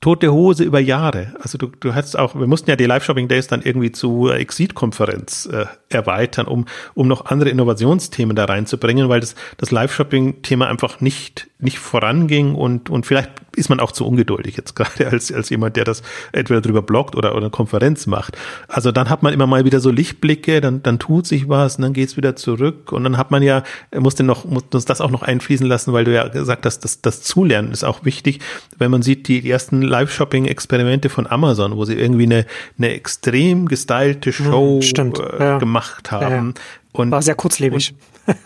tote 0.00 0.32
Hose 0.32 0.64
über 0.64 0.78
Jahre. 0.78 1.34
Also 1.40 1.58
du, 1.58 1.68
du 1.80 1.94
hast 1.94 2.16
auch, 2.16 2.34
wir 2.34 2.46
mussten 2.46 2.70
ja 2.70 2.76
die 2.76 2.86
Live-Shopping-Days 2.86 3.48
dann 3.48 3.62
irgendwie 3.62 3.90
zu 3.90 4.30
Exit-Konferenz 4.30 5.46
äh, 5.46 5.66
erweitern, 5.88 6.46
um, 6.46 6.66
um 6.94 7.08
noch 7.08 7.26
andere 7.26 7.50
Innovationsthemen 7.50 8.36
da 8.36 8.44
reinzubringen, 8.44 9.08
weil 9.08 9.20
das, 9.20 9.34
das 9.56 9.70
Live-Shopping-Thema 9.70 10.68
einfach 10.68 11.00
nicht, 11.00 11.48
nicht 11.58 11.78
voranging 11.78 12.54
und, 12.54 12.90
und 12.90 13.06
vielleicht 13.06 13.30
ist 13.58 13.68
man 13.68 13.80
auch 13.80 13.92
zu 13.92 14.06
ungeduldig 14.06 14.56
jetzt 14.56 14.74
gerade 14.74 15.08
als, 15.10 15.32
als 15.32 15.50
jemand, 15.50 15.76
der 15.76 15.84
das 15.84 16.02
entweder 16.32 16.60
drüber 16.60 16.82
bloggt 16.82 17.16
oder, 17.16 17.32
oder 17.32 17.42
eine 17.42 17.50
Konferenz 17.50 18.06
macht. 18.06 18.36
Also 18.68 18.92
dann 18.92 19.10
hat 19.10 19.22
man 19.22 19.32
immer 19.32 19.46
mal 19.46 19.64
wieder 19.64 19.80
so 19.80 19.90
Lichtblicke, 19.90 20.60
dann, 20.60 20.82
dann 20.82 20.98
tut 20.98 21.26
sich 21.26 21.48
was 21.48 21.76
und 21.76 21.82
dann 21.82 21.92
geht's 21.92 22.16
wieder 22.16 22.36
zurück 22.36 22.92
und 22.92 23.04
dann 23.04 23.16
hat 23.16 23.30
man 23.30 23.42
ja, 23.42 23.62
muss 23.94 24.14
den 24.14 24.26
noch, 24.26 24.44
muss 24.44 24.64
das 24.70 25.00
auch 25.00 25.10
noch 25.10 25.22
einfließen 25.22 25.66
lassen, 25.66 25.92
weil 25.92 26.04
du 26.04 26.14
ja 26.14 26.28
gesagt 26.28 26.64
hast, 26.64 26.80
dass 26.80 27.00
das 27.00 27.22
Zulernen 27.22 27.72
ist 27.72 27.84
auch 27.84 28.04
wichtig. 28.04 28.40
Wenn 28.78 28.90
man 28.90 29.02
sieht, 29.02 29.28
die, 29.28 29.48
ersten 29.48 29.82
Live-Shopping-Experimente 29.82 31.08
von 31.08 31.26
Amazon, 31.26 31.76
wo 31.76 31.84
sie 31.84 31.94
irgendwie 31.94 32.24
eine, 32.24 32.46
eine 32.76 32.92
extrem 32.92 33.66
gestylte 33.66 34.30
hm, 34.30 34.44
Show 34.44 34.80
äh, 34.80 35.38
ja. 35.38 35.58
gemacht 35.58 36.10
haben. 36.12 36.54
Ja. 36.54 36.62
Und, 36.92 37.10
War 37.10 37.22
sehr 37.22 37.34
kurzlebig. 37.34 37.94
Und, 38.26 38.36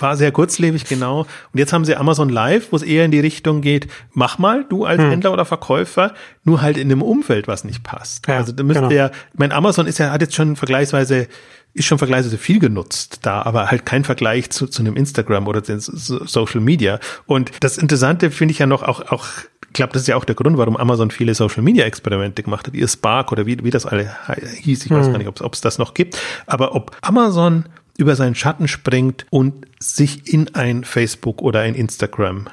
war 0.00 0.16
sehr 0.16 0.32
kurzlebig, 0.32 0.84
genau. 0.84 1.20
Und 1.20 1.58
jetzt 1.58 1.72
haben 1.72 1.84
sie 1.84 1.96
Amazon 1.96 2.28
Live, 2.28 2.72
wo 2.72 2.76
es 2.76 2.82
eher 2.82 3.04
in 3.04 3.10
die 3.10 3.20
Richtung 3.20 3.60
geht, 3.60 3.88
mach 4.12 4.38
mal, 4.38 4.64
du 4.68 4.84
als 4.84 5.00
hm. 5.00 5.10
Händler 5.10 5.32
oder 5.32 5.44
Verkäufer, 5.44 6.14
nur 6.44 6.62
halt 6.62 6.76
in 6.76 6.90
einem 6.90 7.02
Umfeld, 7.02 7.48
was 7.48 7.64
nicht 7.64 7.82
passt. 7.82 8.26
Ja, 8.26 8.36
also 8.36 8.52
da 8.52 8.62
müsste 8.62 8.88
genau. 8.88 8.94
ja, 8.94 9.10
mein 9.34 9.52
Amazon 9.52 9.86
ist 9.86 9.98
ja, 9.98 10.10
hat 10.10 10.20
jetzt 10.20 10.34
schon 10.34 10.56
vergleichsweise 10.56 11.28
ist 11.74 11.84
schon 11.84 11.98
vergleichsweise 11.98 12.38
viel 12.38 12.58
genutzt 12.58 13.20
da, 13.22 13.42
aber 13.42 13.70
halt 13.70 13.86
kein 13.86 14.02
Vergleich 14.02 14.50
zu, 14.50 14.66
zu 14.66 14.82
einem 14.82 14.96
Instagram 14.96 15.46
oder 15.46 15.62
zu 15.62 15.78
Social 15.78 16.60
Media. 16.60 16.98
Und 17.26 17.52
das 17.60 17.78
Interessante 17.78 18.30
finde 18.30 18.52
ich 18.52 18.58
ja 18.58 18.66
noch 18.66 18.82
auch, 18.82 19.12
auch 19.12 19.26
ich 19.68 19.74
glaube, 19.74 19.92
das 19.92 20.02
ist 20.02 20.08
ja 20.08 20.16
auch 20.16 20.24
der 20.24 20.34
Grund, 20.34 20.56
warum 20.56 20.76
Amazon 20.76 21.10
viele 21.10 21.34
Social 21.34 21.62
Media 21.62 21.84
Experimente 21.84 22.42
gemacht 22.42 22.66
hat, 22.66 22.74
ihr 22.74 22.88
Spark 22.88 23.32
oder 23.32 23.46
wie, 23.46 23.62
wie 23.62 23.70
das 23.70 23.86
alle 23.86 24.10
hieß, 24.62 24.86
ich 24.86 24.90
weiß 24.90 25.06
hm. 25.06 25.12
gar 25.12 25.18
nicht, 25.18 25.40
ob 25.42 25.52
es 25.52 25.60
das 25.60 25.78
noch 25.78 25.94
gibt, 25.94 26.18
aber 26.46 26.74
ob 26.74 26.96
Amazon 27.02 27.66
über 27.98 28.16
seinen 28.16 28.34
Schatten 28.34 28.68
springt 28.68 29.26
und 29.28 29.66
sich 29.78 30.32
in 30.32 30.54
ein 30.54 30.84
Facebook 30.84 31.42
oder 31.42 31.60
ein 31.60 31.74
Instagram 31.74 32.46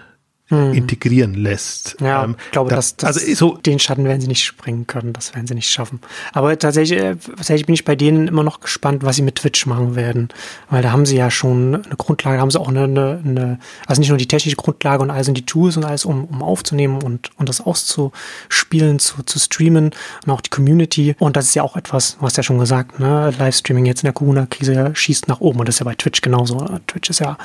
hm. 0.47 0.73
integrieren 0.73 1.33
lässt. 1.33 1.97
Ja, 1.99 2.23
ähm, 2.23 2.35
ich 2.45 2.51
glaube, 2.51 2.69
das, 2.69 2.95
das, 2.95 3.17
also 3.17 3.33
so 3.33 3.57
den 3.57 3.79
Schatten 3.79 4.05
werden 4.05 4.21
sie 4.21 4.27
nicht 4.27 4.43
springen 4.43 4.85
können, 4.85 5.11
das 5.13 5.33
werden 5.33 5.47
sie 5.47 5.55
nicht 5.55 5.69
schaffen. 5.69 5.99
Aber 6.33 6.57
tatsächlich, 6.57 6.99
äh, 6.99 7.15
tatsächlich 7.15 7.65
bin 7.65 7.73
ich 7.73 7.85
bei 7.85 7.95
denen 7.95 8.27
immer 8.27 8.43
noch 8.43 8.59
gespannt, 8.59 9.03
was 9.03 9.15
sie 9.15 9.21
mit 9.23 9.35
Twitch 9.35 9.65
machen 9.65 9.95
werden, 9.95 10.29
weil 10.69 10.83
da 10.83 10.91
haben 10.91 11.05
sie 11.05 11.15
ja 11.15 11.31
schon 11.31 11.75
eine 11.75 11.95
Grundlage, 11.95 12.39
haben 12.39 12.51
sie 12.51 12.59
auch 12.59 12.67
eine, 12.67 12.83
eine, 12.83 13.21
eine 13.25 13.59
also 13.87 13.99
nicht 13.99 14.09
nur 14.09 14.17
die 14.17 14.27
technische 14.27 14.55
Grundlage 14.55 15.01
und 15.01 15.09
alles 15.09 15.27
und 15.27 15.35
die 15.35 15.45
Tools 15.45 15.77
und 15.77 15.85
alles, 15.85 16.05
um, 16.05 16.25
um 16.25 16.43
aufzunehmen 16.43 17.01
und, 17.01 17.31
und 17.37 17.49
das 17.49 17.61
auszuspielen, 17.61 18.99
zu, 18.99 19.23
zu 19.23 19.39
streamen 19.39 19.91
und 20.25 20.31
auch 20.31 20.41
die 20.41 20.49
Community. 20.49 21.15
Und 21.19 21.37
das 21.37 21.45
ist 21.45 21.55
ja 21.55 21.63
auch 21.63 21.75
etwas, 21.75 22.17
hast 22.21 22.37
ja 22.37 22.43
schon 22.43 22.59
gesagt, 22.59 22.99
ne, 22.99 23.33
Livestreaming 23.37 23.85
jetzt 23.85 24.03
in 24.03 24.07
der 24.07 24.13
Corona-Krise 24.13 24.91
schießt 24.93 25.27
nach 25.27 25.41
oben 25.41 25.59
und 25.59 25.67
das 25.67 25.75
ist 25.75 25.79
ja 25.79 25.85
bei 25.85 25.95
Twitch 25.95 26.21
genauso. 26.21 26.57
Twitch 26.87 27.09
ist 27.09 27.19
ja 27.19 27.37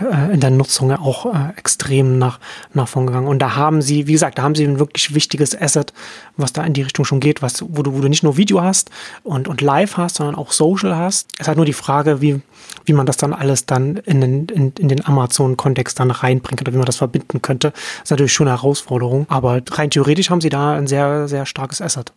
äh, 0.00 0.32
in 0.32 0.40
der 0.40 0.50
Nutzung 0.50 0.90
ja 0.90 1.00
auch 1.00 1.26
äh, 1.34 1.52
extrem 1.56 2.18
nach, 2.18 2.35
nach 2.74 2.88
vorn 2.88 3.06
gegangen. 3.06 3.28
Und 3.28 3.40
da 3.40 3.56
haben 3.56 3.82
sie, 3.82 4.06
wie 4.06 4.12
gesagt, 4.12 4.38
da 4.38 4.42
haben 4.42 4.54
sie 4.54 4.64
ein 4.64 4.78
wirklich 4.78 5.14
wichtiges 5.14 5.60
Asset, 5.60 5.92
was 6.36 6.52
da 6.52 6.64
in 6.64 6.72
die 6.72 6.82
Richtung 6.82 7.04
schon 7.04 7.20
geht, 7.20 7.42
was, 7.42 7.62
wo 7.62 7.82
du, 7.82 7.94
wo 7.94 8.00
du 8.00 8.08
nicht 8.08 8.22
nur 8.22 8.36
Video 8.36 8.62
hast 8.62 8.90
und, 9.22 9.48
und 9.48 9.60
live 9.60 9.96
hast, 9.96 10.16
sondern 10.16 10.34
auch 10.34 10.52
Social 10.52 10.96
hast. 10.96 11.28
Es 11.34 11.40
ist 11.40 11.48
halt 11.48 11.56
nur 11.56 11.66
die 11.66 11.72
Frage, 11.72 12.20
wie, 12.20 12.40
wie 12.84 12.92
man 12.92 13.06
das 13.06 13.16
dann 13.16 13.32
alles 13.32 13.66
dann 13.66 13.96
in 13.98 14.20
den, 14.20 14.46
in, 14.46 14.72
in 14.78 14.88
den 14.88 15.04
Amazon-Kontext 15.04 15.98
dann 16.00 16.10
reinbringt 16.10 16.60
oder 16.60 16.72
wie 16.72 16.78
man 16.78 16.86
das 16.86 16.96
verbinden 16.96 17.42
könnte. 17.42 17.70
Das 17.70 18.04
ist 18.04 18.10
natürlich 18.10 18.32
schon 18.32 18.48
eine 18.48 18.56
Herausforderung. 18.56 19.26
Aber 19.28 19.60
rein 19.70 19.90
theoretisch 19.90 20.30
haben 20.30 20.40
sie 20.40 20.48
da 20.48 20.74
ein 20.74 20.86
sehr, 20.86 21.28
sehr 21.28 21.46
starkes 21.46 21.80
Asset. 21.80 22.12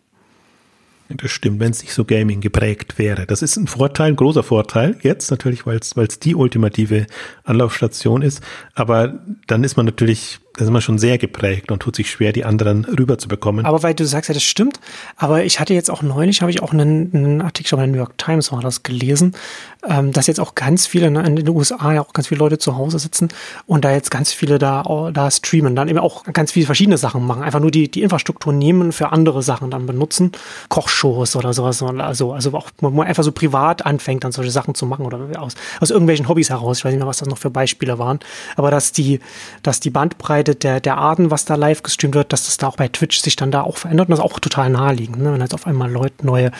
Das 1.16 1.30
stimmt, 1.30 1.60
wenn 1.60 1.72
es 1.72 1.82
nicht 1.82 1.92
so 1.92 2.04
Gaming 2.04 2.40
geprägt 2.40 2.98
wäre. 2.98 3.26
Das 3.26 3.42
ist 3.42 3.56
ein 3.56 3.66
Vorteil, 3.66 4.08
ein 4.08 4.16
großer 4.16 4.42
Vorteil 4.42 4.96
jetzt 5.02 5.30
natürlich, 5.30 5.66
weil 5.66 5.78
es 5.78 6.18
die 6.20 6.34
ultimative 6.34 7.06
Anlaufstation 7.44 8.22
ist. 8.22 8.42
Aber 8.74 9.20
dann 9.46 9.64
ist 9.64 9.76
man 9.76 9.86
natürlich 9.86 10.38
da 10.56 10.64
sind 10.64 10.74
wir 10.74 10.80
schon 10.80 10.98
sehr 10.98 11.16
geprägt 11.16 11.70
und 11.70 11.80
tut 11.80 11.96
sich 11.96 12.10
schwer, 12.10 12.32
die 12.32 12.44
anderen 12.44 12.84
rüberzubekommen. 12.84 13.64
Aber 13.64 13.82
weil 13.82 13.94
du 13.94 14.04
sagst 14.04 14.28
ja, 14.28 14.34
das 14.34 14.42
stimmt. 14.42 14.80
Aber 15.16 15.44
ich 15.44 15.60
hatte 15.60 15.74
jetzt 15.74 15.90
auch 15.90 16.02
neulich, 16.02 16.42
habe 16.42 16.50
ich 16.50 16.60
auch 16.60 16.72
einen, 16.72 17.10
einen 17.14 17.40
Artikel 17.40 17.76
bei 17.76 17.82
der 17.84 17.92
New 17.92 17.98
York 17.98 18.18
Times 18.18 18.50
war 18.50 18.60
das 18.60 18.82
gelesen, 18.82 19.36
ähm, 19.88 20.12
dass 20.12 20.26
jetzt 20.26 20.40
auch 20.40 20.54
ganz 20.54 20.86
viele 20.86 21.10
ne, 21.10 21.22
in 21.22 21.36
den 21.36 21.48
USA 21.48 21.92
ja 21.94 22.00
auch 22.02 22.12
ganz 22.12 22.26
viele 22.26 22.40
Leute 22.40 22.58
zu 22.58 22.76
Hause 22.76 22.98
sitzen 22.98 23.28
und 23.66 23.84
da 23.84 23.92
jetzt 23.92 24.10
ganz 24.10 24.32
viele 24.32 24.58
da, 24.58 24.82
da 25.14 25.30
streamen, 25.30 25.76
dann 25.76 25.88
eben 25.88 25.98
auch 25.98 26.24
ganz 26.24 26.52
viele 26.52 26.66
verschiedene 26.66 26.98
Sachen 26.98 27.24
machen. 27.24 27.42
Einfach 27.42 27.60
nur 27.60 27.70
die, 27.70 27.88
die 27.90 28.02
Infrastruktur 28.02 28.52
nehmen 28.52 28.92
für 28.92 29.12
andere 29.12 29.42
Sachen 29.42 29.70
dann 29.70 29.86
benutzen. 29.86 30.32
Kochshows 30.68 31.36
oder 31.36 31.52
sowas. 31.52 31.82
Also, 31.82 32.32
also 32.32 32.52
auch, 32.54 32.70
man 32.80 33.06
einfach 33.06 33.22
so 33.22 33.32
privat 33.32 33.86
anfängt, 33.86 34.24
dann 34.24 34.32
solche 34.32 34.50
Sachen 34.50 34.74
zu 34.74 34.84
machen 34.84 35.06
oder 35.06 35.20
aus, 35.40 35.54
aus 35.80 35.90
irgendwelchen 35.90 36.28
Hobbys 36.28 36.50
heraus. 36.50 36.78
Ich 36.78 36.84
weiß 36.84 36.92
nicht 36.92 36.98
mehr, 36.98 37.08
was 37.08 37.18
das 37.18 37.28
noch 37.28 37.38
für 37.38 37.50
Beispiele 37.50 37.98
waren. 37.98 38.18
Aber 38.56 38.70
dass 38.70 38.92
die, 38.92 39.20
dass 39.62 39.80
die 39.80 39.90
Bandbreite 39.90 40.39
Bandbreite 40.40 40.54
der, 40.54 40.80
der 40.80 40.96
Arten, 40.96 41.30
was 41.30 41.44
da 41.44 41.54
live 41.54 41.82
gestreamt 41.82 42.14
wird, 42.14 42.32
dass 42.32 42.46
das 42.46 42.56
da 42.56 42.68
auch 42.68 42.76
bei 42.76 42.88
Twitch 42.88 43.20
sich 43.20 43.36
dann 43.36 43.50
da 43.50 43.62
auch 43.62 43.76
verändert 43.76 44.08
und 44.08 44.12
das 44.12 44.18
ist 44.20 44.24
auch 44.24 44.38
total 44.40 44.70
naheliegend, 44.70 45.18
ne? 45.18 45.32
wenn 45.32 45.40
jetzt 45.40 45.54
auf 45.54 45.66
einmal 45.66 45.90
Leute, 45.90 46.24
neue 46.24 46.50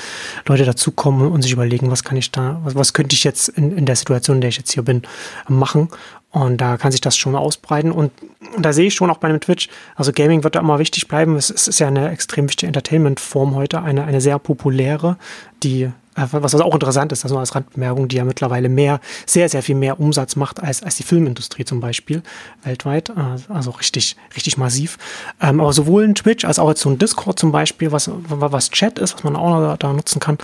Leute 0.47 0.65
dazukommen 0.65 1.31
und 1.31 1.43
sich 1.43 1.53
überlegen, 1.53 1.91
was 1.91 2.05
kann 2.05 2.17
ich 2.17 2.31
da, 2.31 2.61
was, 2.65 2.75
was 2.75 2.93
könnte 2.93 3.15
ich 3.15 3.25
jetzt 3.25 3.49
in, 3.49 3.77
in 3.77 3.87
der 3.87 3.97
Situation, 3.97 4.37
in 4.37 4.41
der 4.43 4.49
ich 4.49 4.59
jetzt 4.59 4.73
hier 4.73 4.83
bin, 4.83 5.03
machen 5.49 5.89
und 6.31 6.59
da 6.59 6.77
kann 6.77 6.93
sich 6.93 7.01
das 7.01 7.17
schon 7.17 7.35
ausbreiten. 7.35 7.91
Und, 7.91 8.13
und 8.55 8.65
da 8.65 8.73
sehe 8.73 8.87
ich 8.87 8.95
schon 8.95 9.11
auch 9.11 9.19
bei 9.19 9.29
einem 9.29 9.41
Twitch, 9.41 9.69
also 9.97 10.13
Gaming 10.13 10.45
wird 10.45 10.55
da 10.55 10.61
immer 10.61 10.79
wichtig 10.79 11.09
bleiben. 11.09 11.37
Es, 11.37 11.51
es 11.51 11.67
ist 11.67 11.81
ja 11.81 11.89
eine 11.89 12.11
extrem 12.11 12.49
wichtige 12.49 12.69
Entertainment-Form 12.69 13.57
heute, 13.57 13.83
eine, 13.83 14.05
eine 14.05 14.21
sehr 14.21 14.39
populäre, 14.39 15.17
die 15.65 15.91
äh, 16.21 16.29
was 16.31 16.55
auch 16.55 16.75
interessant 16.75 17.13
ist, 17.13 17.25
also 17.25 17.39
als 17.39 17.55
Randbemerkung, 17.55 18.09
die 18.09 18.17
ja 18.17 18.25
mittlerweile 18.25 18.69
mehr, 18.69 19.01
sehr, 19.27 19.49
sehr 19.49 19.63
viel 19.63 19.75
mehr 19.75 20.01
Umsatz 20.01 20.37
macht 20.37 20.63
als, 20.63 20.83
als 20.83 20.97
die 20.97 21.03
Filmindustrie 21.03 21.65
zum 21.65 21.81
Beispiel 21.81 22.23
weltweit. 22.63 23.11
Äh, 23.11 23.53
also 23.53 23.71
richtig, 23.71 24.17
richtig 24.35 24.57
massiv. 24.59 24.99
Ähm, 25.41 25.61
aber 25.61 25.73
sowohl 25.73 26.05
in 26.05 26.15
Twitch 26.15 26.45
als 26.45 26.59
auch 26.59 26.69
jetzt 26.69 26.81
so 26.81 26.91
ein 26.91 26.99
Discord 26.99 27.39
zum 27.39 27.53
Beispiel, 27.53 27.93
was, 27.93 28.11
was 28.13 28.71
Chat 28.71 28.99
ist, 28.99 29.15
was 29.15 29.25
man 29.25 29.37
auch 29.37 29.77
da 29.77 29.93
nutzen 29.93 30.21
kann. 30.21 30.39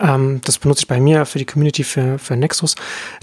Ähm, 0.00 0.40
das 0.44 0.58
benutze 0.58 0.82
ich 0.82 0.88
bei 0.88 1.00
mir 1.00 1.26
für 1.26 1.38
die 1.38 1.44
Community 1.44 1.84
für, 1.84 2.18
für 2.18 2.36
Nexus. 2.36 2.76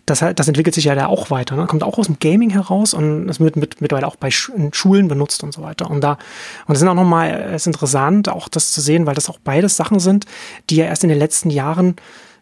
Das, 0.06 0.24
das 0.36 0.48
entwickelt 0.48 0.76
sich 0.76 0.86
ja 0.86 0.96
da 0.96 1.08
auch 1.08 1.30
weiter. 1.30 1.56
Ne? 1.56 1.66
Kommt 1.68 1.84
auch 1.84 1.98
aus 1.98 2.08
dem 2.08 2.20
Gaming 2.20 2.50
heraus 2.50 2.94
und 2.94 3.30
es 3.30 3.40
wird 3.40 3.56
mit, 3.56 3.82
mittlerweile 3.82 4.08
auch 4.08 4.16
bei 4.16 4.30
Schulen 4.32 5.08
benutzt 5.08 5.44
und 5.44 5.54
so 5.54 5.62
weiter. 5.62 5.90
Und 5.90 6.02
da, 6.02 6.14
und 6.14 6.74
das 6.74 6.80
sind 6.80 6.88
auch 6.88 6.96
nochmal, 6.96 7.52
es 7.54 7.64
ist 7.64 7.68
interessant, 7.68 8.30
auch 8.30 8.50
das 8.50 8.72
zu 8.72 8.82
sehen, 8.82 9.06
weil 9.06 9.16
das 9.16 9.30
auch 9.30 9.40
beides 9.40 9.78
Sachen 9.78 10.00
sind, 10.00 10.26
die 10.70 10.78
ja 10.78 10.86
erst 10.86 11.04
in 11.04 11.10
den 11.10 11.20
letzten 11.20 11.50
Jahren 11.50 11.85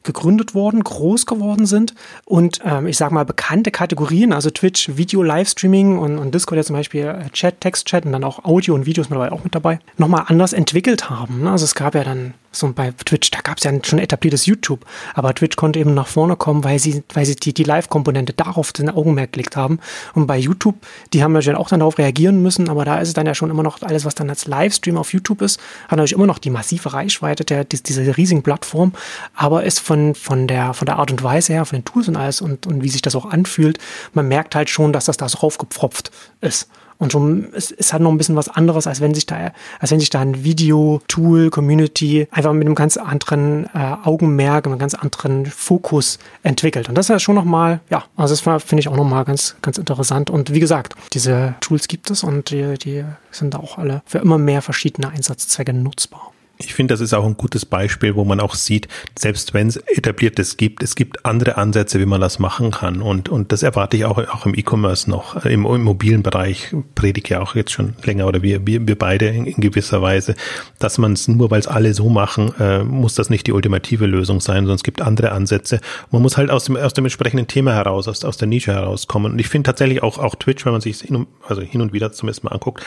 gegründet 0.03 0.53
worden, 0.53 0.83
groß 0.83 1.25
geworden 1.25 1.65
sind 1.65 1.93
und 2.25 2.59
ähm, 2.65 2.87
ich 2.87 2.97
sage 2.97 3.13
mal 3.13 3.25
bekannte 3.25 3.71
Kategorien, 3.71 4.33
also 4.33 4.49
Twitch, 4.49 4.97
Video, 4.97 5.23
Livestreaming 5.23 5.97
und, 5.97 6.17
und 6.17 6.35
Discord 6.35 6.57
ja 6.57 6.63
zum 6.63 6.75
Beispiel 6.75 7.05
äh, 7.05 7.29
Chat, 7.31 7.61
Text-Chat 7.61 8.05
und 8.05 8.11
dann 8.11 8.23
auch 8.23 8.43
Audio 8.43 8.75
und 8.75 8.85
Videos 8.85 9.09
mittlerweile 9.09 9.31
auch 9.31 9.43
mit 9.43 9.55
dabei, 9.55 9.79
nochmal 9.97 10.25
anders 10.27 10.53
entwickelt 10.53 11.09
haben. 11.09 11.43
Ne? 11.43 11.51
Also 11.51 11.63
es 11.63 11.75
gab 11.75 11.95
ja 11.95 12.03
dann 12.03 12.33
so 12.55 12.71
bei 12.73 12.91
Twitch, 12.91 13.31
da 13.31 13.39
gab 13.41 13.57
es 13.57 13.63
ja 13.63 13.71
schon 13.83 13.99
etabliertes 13.99 14.45
YouTube, 14.45 14.85
aber 15.13 15.33
Twitch 15.33 15.55
konnte 15.55 15.79
eben 15.79 15.93
nach 15.93 16.07
vorne 16.07 16.35
kommen, 16.35 16.63
weil 16.63 16.79
sie, 16.79 17.03
weil 17.13 17.25
sie 17.25 17.35
die, 17.35 17.53
die 17.53 17.63
Live-Komponente 17.63 18.33
darauf 18.33 18.71
den 18.71 18.89
Augenmerk 18.89 19.33
gelegt 19.33 19.55
haben. 19.55 19.79
Und 20.13 20.27
bei 20.27 20.37
YouTube, 20.37 20.75
die 21.13 21.23
haben 21.23 21.33
natürlich 21.33 21.57
auch 21.57 21.69
dann 21.69 21.79
darauf 21.79 21.97
reagieren 21.97 22.41
müssen, 22.41 22.69
aber 22.69 22.85
da 22.85 22.99
ist 22.99 23.09
es 23.09 23.13
dann 23.13 23.25
ja 23.25 23.35
schon 23.35 23.49
immer 23.49 23.63
noch 23.63 23.81
alles, 23.81 24.05
was 24.05 24.15
dann 24.15 24.29
als 24.29 24.45
Livestream 24.45 24.97
auf 24.97 25.13
YouTube 25.13 25.41
ist, 25.41 25.59
hat 25.83 25.91
natürlich 25.91 26.13
immer 26.13 26.27
noch 26.27 26.39
die 26.39 26.49
massive 26.49 26.93
Reichweite 26.93 27.43
der, 27.43 27.63
dieser 27.65 28.17
riesigen 28.17 28.43
Plattform, 28.43 28.93
aber 29.35 29.63
ist 29.63 29.79
von, 29.79 30.15
von 30.15 30.47
der, 30.47 30.73
von 30.73 30.85
der 30.85 30.97
Art 30.97 31.11
und 31.11 31.23
Weise 31.23 31.53
her, 31.53 31.65
von 31.65 31.79
den 31.79 31.85
Tools 31.85 32.07
und 32.07 32.15
alles 32.15 32.41
und, 32.41 32.67
und 32.67 32.83
wie 32.83 32.89
sich 32.89 33.01
das 33.01 33.15
auch 33.15 33.25
anfühlt, 33.25 33.79
man 34.13 34.27
merkt 34.27 34.55
halt 34.55 34.69
schon, 34.69 34.93
dass 34.93 35.05
das 35.05 35.17
da 35.17 35.27
so 35.27 35.39
raufgepfropft 35.39 36.11
ist. 36.41 36.69
Und 36.97 37.11
schon 37.11 37.47
es 37.53 37.71
ist 37.71 37.93
halt 37.93 38.03
noch 38.03 38.11
ein 38.11 38.17
bisschen 38.17 38.35
was 38.35 38.49
anderes, 38.49 38.87
als 38.87 39.01
wenn 39.01 39.13
sich 39.13 39.25
da, 39.25 39.51
als 39.79 39.91
wenn 39.91 39.99
sich 39.99 40.09
da 40.09 40.19
ein 40.21 40.43
Video-Tool, 40.43 41.49
Community 41.49 42.27
einfach 42.31 42.53
mit 42.53 42.65
einem 42.65 42.75
ganz 42.75 42.97
anderen 42.97 43.65
äh, 43.73 43.95
Augenmerk, 44.03 44.65
einem 44.65 44.79
ganz 44.79 44.93
anderen 44.93 45.45
Fokus 45.45 46.19
entwickelt. 46.43 46.89
Und 46.89 46.95
das 46.95 47.05
ist 47.05 47.09
ja 47.09 47.19
schon 47.19 47.35
nochmal, 47.35 47.79
ja, 47.89 48.03
also 48.15 48.33
das 48.35 48.63
finde 48.63 48.81
ich 48.81 48.87
auch 48.87 48.97
nochmal 48.97 49.25
ganz, 49.25 49.55
ganz 49.61 49.77
interessant. 49.77 50.29
Und 50.29 50.53
wie 50.53 50.59
gesagt, 50.59 50.95
diese 51.13 51.55
Tools 51.61 51.87
gibt 51.87 52.09
es 52.11 52.23
und 52.23 52.49
die, 52.49 52.77
die 52.77 53.03
sind 53.31 53.55
auch 53.55 53.77
alle 53.77 54.01
für 54.05 54.19
immer 54.19 54.37
mehr 54.37 54.61
verschiedene 54.61 55.09
Einsatzzwecke 55.09 55.73
nutzbar. 55.73 56.32
Ich 56.65 56.73
finde, 56.73 56.93
das 56.93 57.01
ist 57.01 57.13
auch 57.13 57.25
ein 57.25 57.37
gutes 57.37 57.65
Beispiel, 57.65 58.15
wo 58.15 58.23
man 58.23 58.39
auch 58.39 58.55
sieht, 58.55 58.87
selbst 59.17 59.53
wenn 59.53 59.67
es 59.67 59.77
etabliertes 59.77 60.57
gibt, 60.57 60.83
es 60.83 60.95
gibt 60.95 61.25
andere 61.25 61.57
Ansätze, 61.57 61.99
wie 61.99 62.05
man 62.05 62.21
das 62.21 62.39
machen 62.39 62.71
kann. 62.71 63.01
Und, 63.01 63.29
und 63.29 63.51
das 63.51 63.63
erwarte 63.63 63.97
ich 63.97 64.05
auch, 64.05 64.17
auch 64.17 64.45
im 64.45 64.55
E-Commerce 64.55 65.09
noch, 65.09 65.45
im, 65.45 65.65
im, 65.65 65.83
mobilen 65.83 66.23
Bereich, 66.23 66.73
predige 66.95 67.35
ja 67.35 67.41
auch 67.41 67.55
jetzt 67.55 67.71
schon 67.71 67.95
länger 68.03 68.27
oder 68.27 68.41
wir, 68.41 68.65
wir, 68.65 68.87
wir 68.87 68.97
beide 68.97 69.27
in, 69.27 69.45
in 69.45 69.61
gewisser 69.61 70.01
Weise, 70.01 70.35
dass 70.79 70.97
man 70.97 71.13
es 71.13 71.27
nur, 71.27 71.51
weil 71.51 71.59
es 71.59 71.67
alle 71.67 71.93
so 71.93 72.09
machen, 72.09 72.53
äh, 72.59 72.83
muss 72.83 73.15
das 73.15 73.29
nicht 73.29 73.47
die 73.47 73.51
ultimative 73.51 74.05
Lösung 74.05 74.39
sein, 74.41 74.63
sondern 74.63 74.75
es 74.75 74.83
gibt 74.83 75.01
andere 75.01 75.31
Ansätze. 75.31 75.79
Man 76.11 76.21
muss 76.21 76.37
halt 76.37 76.49
aus 76.49 76.65
dem, 76.65 76.77
aus 76.77 76.93
dem 76.93 77.05
entsprechenden 77.05 77.47
Thema 77.47 77.73
heraus, 77.73 78.07
aus, 78.07 78.23
aus 78.23 78.37
der 78.37 78.47
Nische 78.47 78.73
herauskommen. 78.73 79.33
Und 79.33 79.39
ich 79.39 79.47
finde 79.47 79.67
tatsächlich 79.67 80.03
auch, 80.03 80.17
auch 80.17 80.35
Twitch, 80.35 80.65
wenn 80.65 80.71
man 80.71 80.81
sich 80.81 80.99
hin 81.01 81.15
und, 81.15 81.27
also 81.47 81.61
hin 81.61 81.81
und 81.81 81.93
wieder 81.93 82.11
zumindest 82.11 82.43
mal 82.43 82.51
anguckt, 82.51 82.83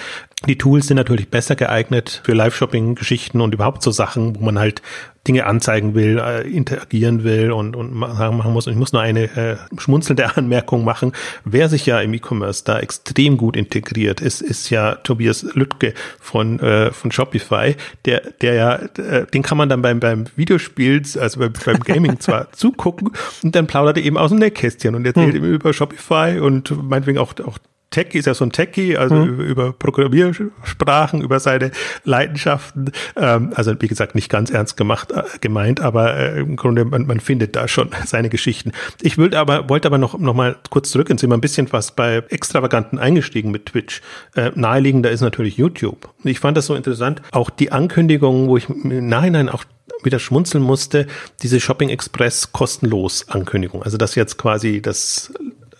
die 0.46 0.58
Tools 0.58 0.86
sind 0.86 0.96
natürlich 0.96 1.28
besser 1.28 1.56
geeignet 1.56 2.20
für 2.24 2.32
Live-Shopping-Geschichten 2.32 3.40
und 3.40 3.54
überhaupt 3.54 3.65
überhaupt 3.66 3.82
so 3.82 3.90
Sachen, 3.90 4.38
wo 4.38 4.44
man 4.44 4.58
halt 4.58 4.80
Dinge 5.26 5.44
anzeigen 5.46 5.96
will, 5.96 6.20
äh, 6.20 6.48
interagieren 6.48 7.24
will 7.24 7.50
und, 7.50 7.74
und 7.74 7.92
machen 7.92 8.52
muss. 8.52 8.68
Und 8.68 8.74
ich 8.74 8.78
muss 8.78 8.92
nur 8.92 9.02
eine 9.02 9.24
äh, 9.36 9.56
schmunzelnde 9.76 10.36
Anmerkung 10.36 10.84
machen. 10.84 11.12
Wer 11.44 11.68
sich 11.68 11.84
ja 11.84 12.00
im 12.00 12.14
E-Commerce 12.14 12.62
da 12.64 12.78
extrem 12.78 13.36
gut 13.36 13.56
integriert, 13.56 14.20
ist, 14.20 14.40
ist 14.40 14.70
ja 14.70 14.94
Tobias 14.94 15.42
Lüttke 15.54 15.94
von, 16.20 16.60
äh, 16.60 16.92
von 16.92 17.10
Shopify, 17.10 17.74
der, 18.04 18.22
der 18.40 18.54
ja, 18.54 18.74
äh, 18.76 19.26
den 19.26 19.42
kann 19.42 19.58
man 19.58 19.68
dann 19.68 19.82
beim, 19.82 19.98
beim 19.98 20.26
Videospiel, 20.36 21.02
also 21.18 21.40
beim, 21.40 21.52
beim 21.64 21.80
Gaming 21.80 22.20
zwar 22.20 22.52
zugucken 22.52 23.10
und 23.42 23.56
dann 23.56 23.66
plaudert 23.66 23.96
er 23.96 24.04
eben 24.04 24.16
aus 24.16 24.30
dem 24.30 24.38
Nähkästchen 24.38 24.94
und 24.94 25.04
erzählt 25.04 25.34
hm. 25.34 25.36
eben 25.36 25.54
über 25.54 25.72
Shopify 25.72 26.38
und 26.40 26.70
meinetwegen 26.88 27.18
auch, 27.18 27.34
auch 27.44 27.58
Techie 27.90 28.18
ist 28.18 28.26
ja 28.26 28.34
so 28.34 28.44
ein 28.44 28.52
Techie, 28.52 28.96
also 28.96 29.14
mhm. 29.14 29.40
über, 29.40 29.72
Programmiersprachen, 29.72 31.22
über 31.22 31.40
seine 31.40 31.70
Leidenschaften. 32.04 32.90
Ähm, 33.16 33.52
also 33.54 33.74
wie 33.80 33.88
gesagt, 33.88 34.14
nicht 34.14 34.28
ganz 34.28 34.50
ernst 34.50 34.76
gemacht, 34.76 35.12
äh, 35.12 35.22
gemeint, 35.40 35.80
aber 35.80 36.16
äh, 36.16 36.40
im 36.40 36.56
Grunde, 36.56 36.84
man, 36.84 37.06
man 37.06 37.20
findet 37.20 37.56
da 37.56 37.68
schon 37.68 37.90
seine 38.04 38.28
Geschichten. 38.28 38.72
Ich 39.00 39.18
will 39.18 39.34
aber, 39.34 39.68
wollte 39.68 39.88
aber 39.88 39.98
noch, 39.98 40.18
noch 40.18 40.34
mal 40.34 40.56
kurz 40.70 40.90
zurück 40.90 41.10
und 41.10 41.20
sind 41.20 41.30
wir 41.30 41.36
ein 41.36 41.40
bisschen 41.40 41.72
was 41.72 41.92
bei 41.92 42.22
Extravaganten 42.28 42.98
eingestiegen 42.98 43.50
mit 43.50 43.66
Twitch. 43.66 44.02
Äh, 44.34 44.50
naheliegender 44.54 45.10
ist 45.10 45.20
natürlich 45.20 45.56
YouTube. 45.56 46.08
Ich 46.24 46.40
fand 46.40 46.56
das 46.56 46.66
so 46.66 46.74
interessant, 46.74 47.22
auch 47.32 47.50
die 47.50 47.72
Ankündigungen, 47.72 48.48
wo 48.48 48.56
ich 48.56 48.68
im 48.68 49.08
Nachhinein 49.08 49.48
auch 49.48 49.64
wieder 50.02 50.18
schmunzeln 50.18 50.62
musste, 50.62 51.06
diese 51.42 51.60
Shopping 51.60 51.88
Express 51.88 52.52
kostenlos 52.52 53.28
Ankündigung. 53.28 53.82
Also 53.82 53.96
dass 53.96 54.14
jetzt 54.14 54.36
quasi 54.36 54.82
das 54.82 55.32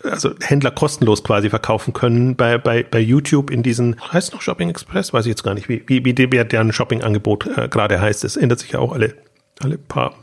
also 0.03 0.31
Händler 0.41 0.71
kostenlos 0.71 1.23
quasi 1.23 1.49
verkaufen 1.49 1.93
können 1.93 2.35
bei, 2.35 2.57
bei, 2.57 2.83
bei 2.83 2.99
YouTube 2.99 3.49
in 3.49 3.63
diesen, 3.63 3.95
heißt 4.11 4.33
noch 4.33 4.41
Shopping 4.41 4.69
Express? 4.69 5.13
Weiß 5.13 5.25
ich 5.25 5.29
jetzt 5.29 5.43
gar 5.43 5.53
nicht, 5.53 5.69
wie, 5.69 5.83
wie, 5.87 6.03
wie 6.05 6.13
deren 6.13 6.71
Shopping-Angebot 6.71 7.47
äh, 7.57 7.67
gerade 7.67 7.99
heißt. 7.99 8.23
Es 8.23 8.37
ändert 8.37 8.59
sich 8.59 8.71
ja 8.71 8.79
auch 8.79 8.93
alle, 8.93 9.15
alle 9.59 9.77
paar 9.77 10.13